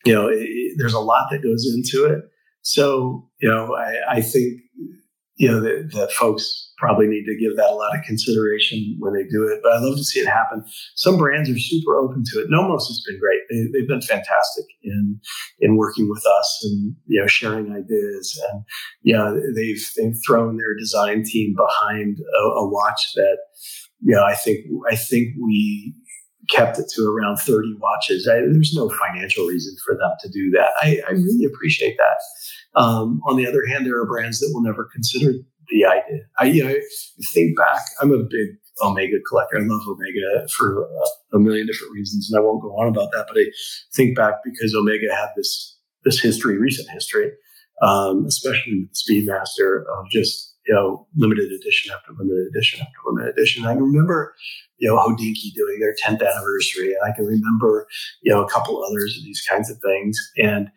you 0.06 0.14
know 0.14 0.28
it, 0.28 0.74
there's 0.78 0.94
a 0.94 1.00
lot 1.00 1.28
that 1.32 1.42
goes 1.42 1.66
into 1.74 2.06
it. 2.06 2.26
So 2.62 3.30
you 3.40 3.50
know 3.50 3.76
I, 3.76 4.18
I 4.18 4.22
think 4.22 4.62
you 5.36 5.50
know 5.50 5.62
that, 5.62 5.92
that 5.94 6.12
folks 6.12 6.72
probably 6.84 7.08
need 7.08 7.24
to 7.26 7.38
give 7.40 7.56
that 7.56 7.70
a 7.70 7.76
lot 7.76 7.96
of 7.98 8.04
consideration 8.04 8.98
when 9.00 9.14
they 9.14 9.24
do 9.24 9.48
it. 9.48 9.62
But 9.64 9.72
I 9.72 9.80
love 9.80 9.96
to 9.96 10.04
see 10.04 10.20
it 10.20 10.28
happen. 10.28 10.66
Some 10.96 11.18
brands 11.18 11.50
are 11.50 11.58
super 11.58 11.96
open 11.96 12.24
to 12.34 12.42
it. 12.42 12.48
Nomos 12.50 12.88
has 12.88 13.02
been 13.08 13.20
great. 13.20 13.40
They, 13.50 13.80
have 13.80 13.88
been 13.88 14.02
fantastic 14.02 14.66
in 14.84 15.20
in 15.62 15.78
working 15.78 16.10
with 16.10 16.26
us 16.26 16.62
and 16.66 16.94
you 17.08 17.22
know 17.22 17.28
sharing 17.28 17.72
ideas. 17.72 18.38
And 18.52 18.64
yeah, 19.02 19.34
they've 19.56 19.82
they've 19.96 20.20
thrown 20.28 20.58
their 20.58 20.76
design 20.78 21.24
team 21.24 21.56
behind 21.56 22.18
a, 22.20 22.44
a 22.60 22.70
watch 22.70 23.14
that 23.16 23.38
you 24.02 24.16
know 24.16 24.24
I 24.26 24.36
think 24.36 24.66
I 24.92 24.98
think 24.98 25.30
we 25.42 25.96
kept 26.50 26.78
it 26.78 26.88
to 26.96 27.04
around 27.04 27.38
30 27.38 27.78
watches. 27.80 28.28
I, 28.28 28.36
there's 28.52 28.74
no 28.76 28.90
financial 28.90 29.46
reason 29.46 29.74
for 29.86 29.96
them 29.96 30.12
to 30.20 30.30
do 30.30 30.52
that. 30.52 30.72
I, 30.82 31.00
I 31.08 31.12
really 31.14 31.46
appreciate 31.46 31.96
that. 31.98 32.82
Um, 32.82 33.22
on 33.26 33.38
the 33.38 33.48
other 33.48 33.62
hand, 33.70 33.86
there 33.86 33.98
are 33.98 34.06
brands 34.06 34.40
that 34.40 34.52
will 34.54 34.62
never 34.62 34.90
consider 34.92 35.32
the 35.70 35.86
idea. 35.86 36.20
I 36.40 36.46
you 36.46 36.64
know 36.64 36.76
think 37.34 37.58
back. 37.58 37.82
I'm 38.02 38.12
a 38.12 38.24
big 38.24 38.58
Omega 38.82 39.18
collector. 39.28 39.58
I 39.58 39.62
love 39.62 39.82
Omega 39.88 40.48
for 40.50 40.86
uh, 40.86 41.38
a 41.38 41.40
million 41.40 41.68
different 41.68 41.94
reasons, 41.94 42.30
and 42.32 42.40
I 42.40 42.44
won't 42.44 42.62
go 42.62 42.76
on 42.78 42.88
about 42.88 43.12
that. 43.12 43.26
But 43.28 43.40
I 43.40 43.46
think 43.96 44.16
back 44.16 44.36
because 44.44 44.74
Omega 44.76 45.14
had 45.14 45.30
this 45.36 45.78
this 46.04 46.20
history, 46.20 46.58
recent 46.58 46.90
history, 46.90 47.32
um, 47.82 48.26
especially 48.26 48.88
with 48.88 48.94
Speedmaster 48.94 49.84
of 49.86 50.10
just 50.10 50.56
you 50.68 50.74
know 50.74 51.08
limited 51.16 51.52
edition 51.52 51.94
after 51.94 52.12
limited 52.18 52.48
edition 52.56 52.82
after 52.82 52.98
limited 53.06 53.38
edition. 53.38 53.66
I 53.66 53.74
remember 53.74 54.36
you 54.78 54.90
know 54.90 54.98
Hodinkee 54.98 55.54
doing 55.54 55.80
their 55.80 55.96
10th 56.04 56.28
anniversary, 56.28 56.94
and 56.94 57.04
I 57.06 57.16
can 57.16 57.26
remember 57.26 57.88
you 58.22 58.34
know 58.34 58.44
a 58.44 58.50
couple 58.50 58.84
others 58.84 59.18
of 59.18 59.24
these 59.24 59.44
kinds 59.48 59.70
of 59.70 59.78
things, 59.80 60.18
and 60.38 60.70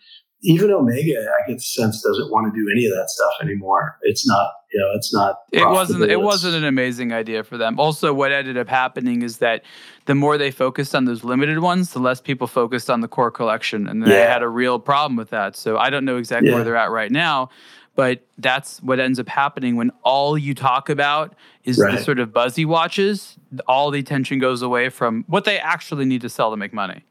even 0.43 0.71
Omega, 0.71 1.29
I 1.29 1.49
get 1.49 1.57
the 1.57 1.63
sense 1.63 2.03
doesn't 2.03 2.31
want 2.31 2.53
to 2.53 2.59
do 2.59 2.71
any 2.71 2.87
of 2.87 2.93
that 2.93 3.09
stuff 3.09 3.33
anymore. 3.43 3.99
It's 4.03 4.27
not, 4.27 4.51
you 4.77 4.83
know, 4.83 4.91
it's 4.93 5.11
not. 5.11 5.45
It 5.53 5.65
wasn't. 5.65 6.03
It 6.03 6.21
wasn't 6.21 6.55
an 6.55 6.65
amazing 6.65 7.11
idea 7.11 7.43
for 7.43 7.57
them. 7.57 7.81
Also, 7.81 8.13
what 8.13 8.31
ended 8.31 8.59
up 8.59 8.69
happening 8.69 9.23
is 9.23 9.39
that 9.39 9.63
the 10.05 10.15
more 10.15 10.37
they 10.37 10.51
focused 10.51 10.95
on 10.95 11.07
those 11.07 11.25
limited 11.25 11.61
ones, 11.61 11.95
the 11.95 11.99
less 11.99 12.21
people 12.21 12.47
focused 12.47 12.91
on 12.91 13.01
the 13.01 13.09
core 13.09 13.31
collection, 13.31 13.87
and 13.89 14.03
they 14.03 14.21
had 14.21 14.43
a 14.43 14.49
real 14.49 14.79
problem 14.79 15.17
with 15.17 15.31
that. 15.31 15.57
So 15.57 15.79
I 15.79 15.89
don't 15.89 16.05
know 16.05 16.19
exactly 16.19 16.51
yeah. 16.51 16.57
where 16.57 16.65
they're 16.65 16.77
at 16.77 16.91
right 16.91 17.11
now, 17.11 17.49
but 17.95 18.21
that's 18.37 18.83
what 18.83 19.01
ends 19.01 19.19
up 19.19 19.29
happening 19.29 19.77
when 19.77 19.93
all 20.03 20.37
you 20.37 20.55
talk 20.55 20.91
about 20.91 21.35
is 21.65 21.79
right. 21.79 21.97
the 21.97 22.05
sort 22.05 22.19
of 22.19 22.35
buzzy 22.35 22.67
watches. 22.67 23.39
All 23.67 23.91
the 23.91 23.99
attention 23.99 24.39
goes 24.41 24.61
away 24.61 24.91
from 24.91 25.25
what 25.27 25.47
they 25.47 25.59
actually 25.59 26.05
need 26.05 26.21
to 26.21 26.29
sell 26.29 26.51
to 26.51 26.59
make 26.59 26.75
money. 26.75 27.03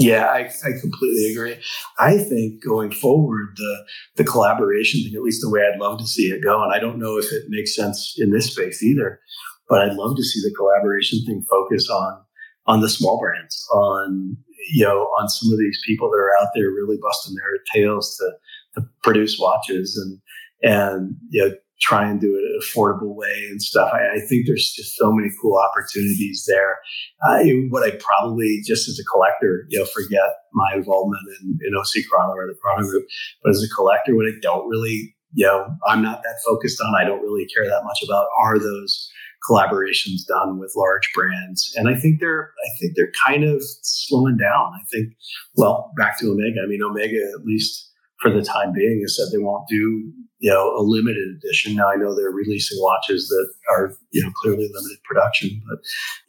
Yeah, 0.00 0.26
I, 0.26 0.50
I 0.64 0.80
completely 0.80 1.30
agree. 1.32 1.56
I 1.98 2.16
think 2.16 2.64
going 2.64 2.90
forward, 2.90 3.54
the 3.56 3.84
the 4.16 4.24
collaboration 4.24 5.02
thing, 5.02 5.14
at 5.14 5.22
least 5.22 5.42
the 5.42 5.50
way 5.50 5.60
I'd 5.60 5.78
love 5.78 5.98
to 5.98 6.06
see 6.06 6.28
it 6.30 6.42
go, 6.42 6.62
and 6.62 6.72
I 6.72 6.78
don't 6.78 6.98
know 6.98 7.18
if 7.18 7.30
it 7.32 7.44
makes 7.48 7.76
sense 7.76 8.14
in 8.18 8.30
this 8.30 8.50
space 8.52 8.82
either, 8.82 9.20
but 9.68 9.82
I'd 9.82 9.96
love 9.96 10.16
to 10.16 10.22
see 10.22 10.40
the 10.40 10.54
collaboration 10.56 11.24
thing 11.26 11.44
focus 11.50 11.90
on 11.90 12.22
on 12.66 12.80
the 12.80 12.88
small 12.88 13.18
brands, 13.20 13.66
on 13.72 14.36
you 14.70 14.84
know, 14.84 15.00
on 15.18 15.28
some 15.28 15.52
of 15.52 15.58
these 15.58 15.80
people 15.86 16.10
that 16.10 16.16
are 16.18 16.32
out 16.40 16.48
there 16.54 16.70
really 16.70 16.98
busting 17.02 17.34
their 17.34 17.58
tails 17.74 18.16
to 18.16 18.80
to 18.80 18.88
produce 19.02 19.38
watches 19.38 19.96
and 19.96 20.18
and 20.62 21.16
you 21.28 21.46
know 21.46 21.54
try 21.80 22.08
and 22.08 22.20
do 22.20 22.36
it 22.36 22.44
an 22.44 22.60
affordable 22.62 23.14
way 23.14 23.46
and 23.50 23.62
stuff. 23.62 23.90
I, 23.92 24.16
I 24.16 24.20
think 24.20 24.46
there's 24.46 24.72
just 24.72 24.96
so 24.96 25.12
many 25.12 25.30
cool 25.40 25.58
opportunities 25.58 26.44
there. 26.46 26.78
Uh, 27.26 27.38
what 27.70 27.82
I 27.82 27.96
probably 27.98 28.60
just 28.64 28.88
as 28.88 28.98
a 28.98 29.04
collector, 29.04 29.66
you 29.68 29.78
know, 29.78 29.86
forget 29.86 30.30
my 30.52 30.74
involvement 30.74 31.22
in, 31.40 31.58
in 31.66 31.74
OC 31.74 32.04
Chrono 32.10 32.34
or 32.34 32.46
the 32.46 32.58
Chrono 32.62 32.86
Group, 32.88 33.06
but 33.42 33.50
as 33.50 33.62
a 33.62 33.74
collector, 33.74 34.14
what 34.14 34.26
I 34.26 34.32
don't 34.42 34.68
really, 34.68 35.14
you 35.32 35.46
know, 35.46 35.74
I'm 35.86 36.02
not 36.02 36.22
that 36.22 36.36
focused 36.46 36.80
on, 36.80 36.94
I 36.94 37.04
don't 37.04 37.22
really 37.22 37.46
care 37.46 37.64
that 37.64 37.84
much 37.84 38.02
about 38.04 38.26
are 38.38 38.58
those 38.58 39.10
collaborations 39.48 40.26
done 40.28 40.58
with 40.58 40.74
large 40.76 41.10
brands. 41.14 41.72
And 41.76 41.88
I 41.88 41.98
think 41.98 42.20
they're, 42.20 42.50
I 42.62 42.68
think 42.78 42.92
they're 42.94 43.12
kind 43.26 43.44
of 43.44 43.62
slowing 43.82 44.36
down. 44.36 44.72
I 44.74 44.84
think, 44.92 45.14
well, 45.54 45.92
back 45.96 46.18
to 46.18 46.30
Omega. 46.30 46.60
I 46.62 46.68
mean, 46.68 46.82
Omega, 46.82 47.22
at 47.34 47.46
least 47.46 47.89
for 48.20 48.30
the 48.30 48.42
time 48.42 48.72
being, 48.72 49.00
has 49.02 49.16
said 49.16 49.32
they 49.32 49.42
won't 49.42 49.66
do 49.68 50.12
you 50.40 50.50
know 50.50 50.74
a 50.76 50.82
limited 50.82 51.36
edition. 51.36 51.76
Now 51.76 51.90
I 51.90 51.96
know 51.96 52.16
they're 52.16 52.30
releasing 52.30 52.78
watches 52.80 53.28
that 53.28 53.52
are 53.72 53.94
you 54.10 54.22
know 54.22 54.30
clearly 54.42 54.68
limited 54.72 55.02
production, 55.04 55.62
but 55.68 55.78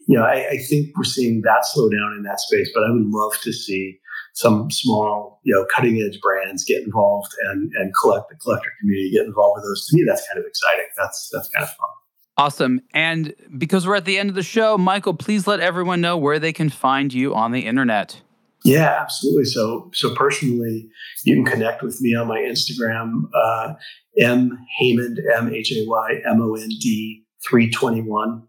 you 0.07 0.17
know 0.17 0.23
I, 0.23 0.49
I 0.49 0.57
think 0.57 0.95
we're 0.95 1.03
seeing 1.03 1.41
that 1.41 1.65
slow 1.65 1.89
down 1.89 2.13
in 2.17 2.23
that 2.23 2.39
space. 2.39 2.69
But 2.73 2.83
I 2.83 2.91
would 2.91 3.07
love 3.07 3.39
to 3.41 3.53
see 3.53 3.97
some 4.33 4.69
small 4.69 5.39
you 5.43 5.53
know 5.53 5.65
cutting 5.73 6.01
edge 6.01 6.19
brands 6.21 6.63
get 6.65 6.83
involved 6.83 7.31
and 7.45 7.71
and 7.75 7.93
collect 7.99 8.29
the 8.29 8.35
collector 8.35 8.69
community 8.79 9.11
get 9.11 9.25
involved 9.25 9.57
with 9.57 9.65
those. 9.65 9.87
To 9.87 9.95
me, 9.95 10.03
that's 10.07 10.27
kind 10.27 10.39
of 10.39 10.45
exciting. 10.45 10.89
That's 10.97 11.29
that's 11.33 11.49
kind 11.49 11.63
of 11.63 11.69
fun. 11.69 11.89
Awesome. 12.37 12.81
And 12.93 13.33
because 13.57 13.85
we're 13.85 13.95
at 13.95 14.05
the 14.05 14.17
end 14.17 14.29
of 14.29 14.35
the 14.35 14.43
show, 14.43 14.77
Michael, 14.77 15.13
please 15.13 15.47
let 15.47 15.59
everyone 15.59 16.01
know 16.01 16.17
where 16.17 16.39
they 16.39 16.53
can 16.53 16.69
find 16.69 17.13
you 17.13 17.35
on 17.35 17.51
the 17.51 17.65
internet. 17.67 18.21
Yeah, 18.63 18.97
absolutely. 18.99 19.45
So, 19.45 19.89
so 19.93 20.13
personally, 20.13 20.87
you 21.25 21.35
can 21.35 21.45
connect 21.45 21.81
with 21.81 21.99
me 22.01 22.15
on 22.15 22.27
my 22.27 22.39
Instagram, 22.39 23.23
uh, 23.33 23.73
M 24.19 24.57
Haymond, 24.77 25.19
M 25.35 25.53
H 25.53 25.71
A 25.71 25.83
Y 25.87 26.21
M 26.29 26.41
O 26.41 26.55
N 26.55 26.69
D 26.69 27.23
321. 27.49 28.43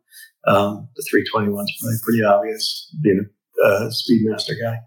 Um, 0.47 0.89
the 0.97 1.05
321 1.11 1.65
is 1.65 1.77
probably 1.81 1.97
pretty 2.03 2.25
obvious, 2.25 2.95
being 3.03 3.25
a 3.25 3.67
uh, 3.67 3.91
Speedmaster 3.91 4.55
guy. 4.61 4.79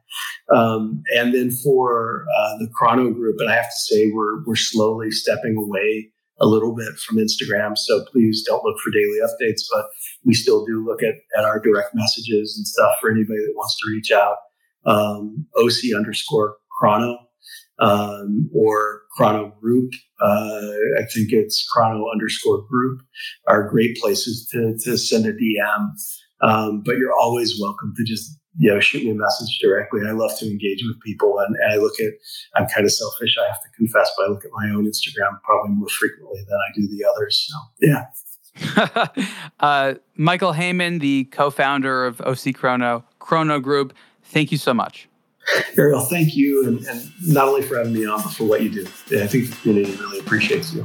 Um, 0.56 1.02
and 1.16 1.34
then 1.34 1.50
for 1.50 2.26
uh, 2.38 2.58
the 2.60 2.70
Chrono 2.74 3.12
Group, 3.12 3.38
and 3.40 3.50
I 3.50 3.56
have 3.56 3.70
to 3.70 3.80
say, 3.80 4.12
we're 4.12 4.44
we're 4.46 4.56
slowly 4.56 5.12
stepping 5.12 5.56
away 5.58 6.12
a 6.40 6.46
little 6.46 6.76
bit 6.76 6.98
from 7.00 7.18
Instagram. 7.18 7.78
So 7.78 8.04
please 8.12 8.44
don't 8.46 8.64
look 8.64 8.78
for 8.84 8.92
daily 8.92 9.20
updates, 9.24 9.62
but 9.74 9.86
we 10.26 10.34
still 10.34 10.66
do 10.66 10.86
look 10.86 11.02
at, 11.02 11.16
at 11.38 11.46
our 11.46 11.60
direct 11.60 11.96
messages 11.96 12.58
and 12.58 12.68
stuff 12.68 12.92
for 13.00 13.10
anybody 13.10 13.40
that 13.40 13.54
wants 13.56 13.78
to 13.80 13.90
reach 13.90 14.12
out. 14.12 14.36
Um, 14.86 15.48
OC 15.58 15.96
underscore 15.96 16.58
chrono 16.80 17.18
um, 17.80 18.50
or 18.54 19.02
chrono 19.12 19.54
group. 19.62 19.92
Uh, 20.22 20.72
I 21.00 21.06
think 21.14 21.32
it's 21.32 21.68
chrono 21.74 22.06
underscore 22.12 22.62
group 22.70 23.02
are 23.48 23.70
great 23.70 23.98
places 23.98 24.48
to, 24.52 24.78
to 24.84 24.98
send 24.98 25.26
a 25.26 25.34
DM. 25.34 25.90
Um, 26.42 26.84
but 26.86 26.98
you're 26.98 27.16
always 27.20 27.60
welcome 27.60 27.94
to 27.98 28.04
just 28.04 28.40
you 28.58 28.74
know, 28.74 28.80
shoot 28.80 29.04
me 29.04 29.12
a 29.12 29.16
message 29.16 29.60
directly. 29.62 30.02
I 30.08 30.12
love 30.12 30.38
to 30.40 30.46
engage 30.46 30.82
with 30.86 31.00
people, 31.02 31.40
and, 31.40 31.56
and, 31.58 31.74
I 31.74 31.76
look 31.78 32.00
at. 32.00 32.14
I'm 32.56 32.68
kind 32.68 32.86
of 32.86 32.92
selfish, 32.92 33.36
I 33.38 33.48
have 33.48 33.62
to 33.64 33.70
confess, 33.76 34.10
but 34.18 34.28
I 34.28 34.30
look 34.30 34.46
at 34.46 34.52
my 34.54 34.70
own 34.70 34.86
Instagram 34.86 35.42
probably 35.44 35.72
more 35.72 35.90
frequently 35.90 36.40
than 36.48 36.56
I 36.56 36.72
do 36.74 36.88
the 36.88 37.06
others. 37.06 37.50
So, 37.50 37.58
yeah. 37.82 39.44
uh, 39.60 39.96
Michael 40.16 40.54
Haymond, 40.54 41.02
the 41.02 41.26
co-founder 41.26 42.06
of 42.06 42.22
OC 42.22 42.56
Chrono 42.56 43.04
Chrono 43.20 43.60
Group. 43.60 43.94
Thank 44.36 44.52
you 44.52 44.58
so 44.58 44.74
much. 44.74 45.08
Ariel, 45.78 46.02
thank 46.02 46.36
you, 46.36 46.68
and, 46.68 46.86
and 46.88 47.10
not 47.26 47.48
only 47.48 47.62
for 47.62 47.78
having 47.78 47.94
me 47.94 48.06
on, 48.06 48.22
but 48.22 48.34
for 48.34 48.44
what 48.44 48.62
you 48.62 48.70
do. 48.70 48.86
Yeah, 49.10 49.24
I 49.24 49.28
think 49.28 49.50
the 49.50 49.56
community 49.56 49.96
really 49.96 50.20
appreciates 50.20 50.74
you. 50.74 50.84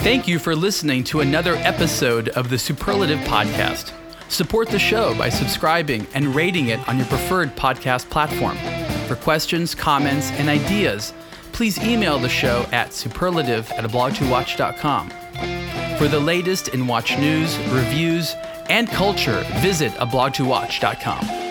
Thank 0.00 0.26
you 0.26 0.40
for 0.40 0.56
listening 0.56 1.04
to 1.04 1.20
another 1.20 1.54
episode 1.58 2.30
of 2.30 2.50
the 2.50 2.58
Superlative 2.58 3.20
Podcast. 3.20 3.92
Support 4.28 4.70
the 4.70 4.78
show 4.80 5.16
by 5.16 5.28
subscribing 5.28 6.04
and 6.14 6.34
rating 6.34 6.66
it 6.70 6.80
on 6.88 6.96
your 6.96 7.06
preferred 7.06 7.54
podcast 7.54 8.10
platform. 8.10 8.56
For 9.06 9.14
questions, 9.14 9.72
comments, 9.72 10.32
and 10.32 10.48
ideas, 10.48 11.14
please 11.52 11.78
email 11.78 12.18
the 12.18 12.28
show 12.28 12.66
at 12.72 12.92
superlative 12.92 13.70
at 13.70 13.84
ablogtowatch.com. 13.84 15.10
For 15.96 16.08
the 16.08 16.18
latest 16.18 16.68
in 16.68 16.88
watch 16.88 17.16
news, 17.18 17.56
reviews, 17.68 18.34
and 18.68 18.88
culture, 18.88 19.46
visit 19.60 19.92
ablogtowatch.com. 19.92 21.47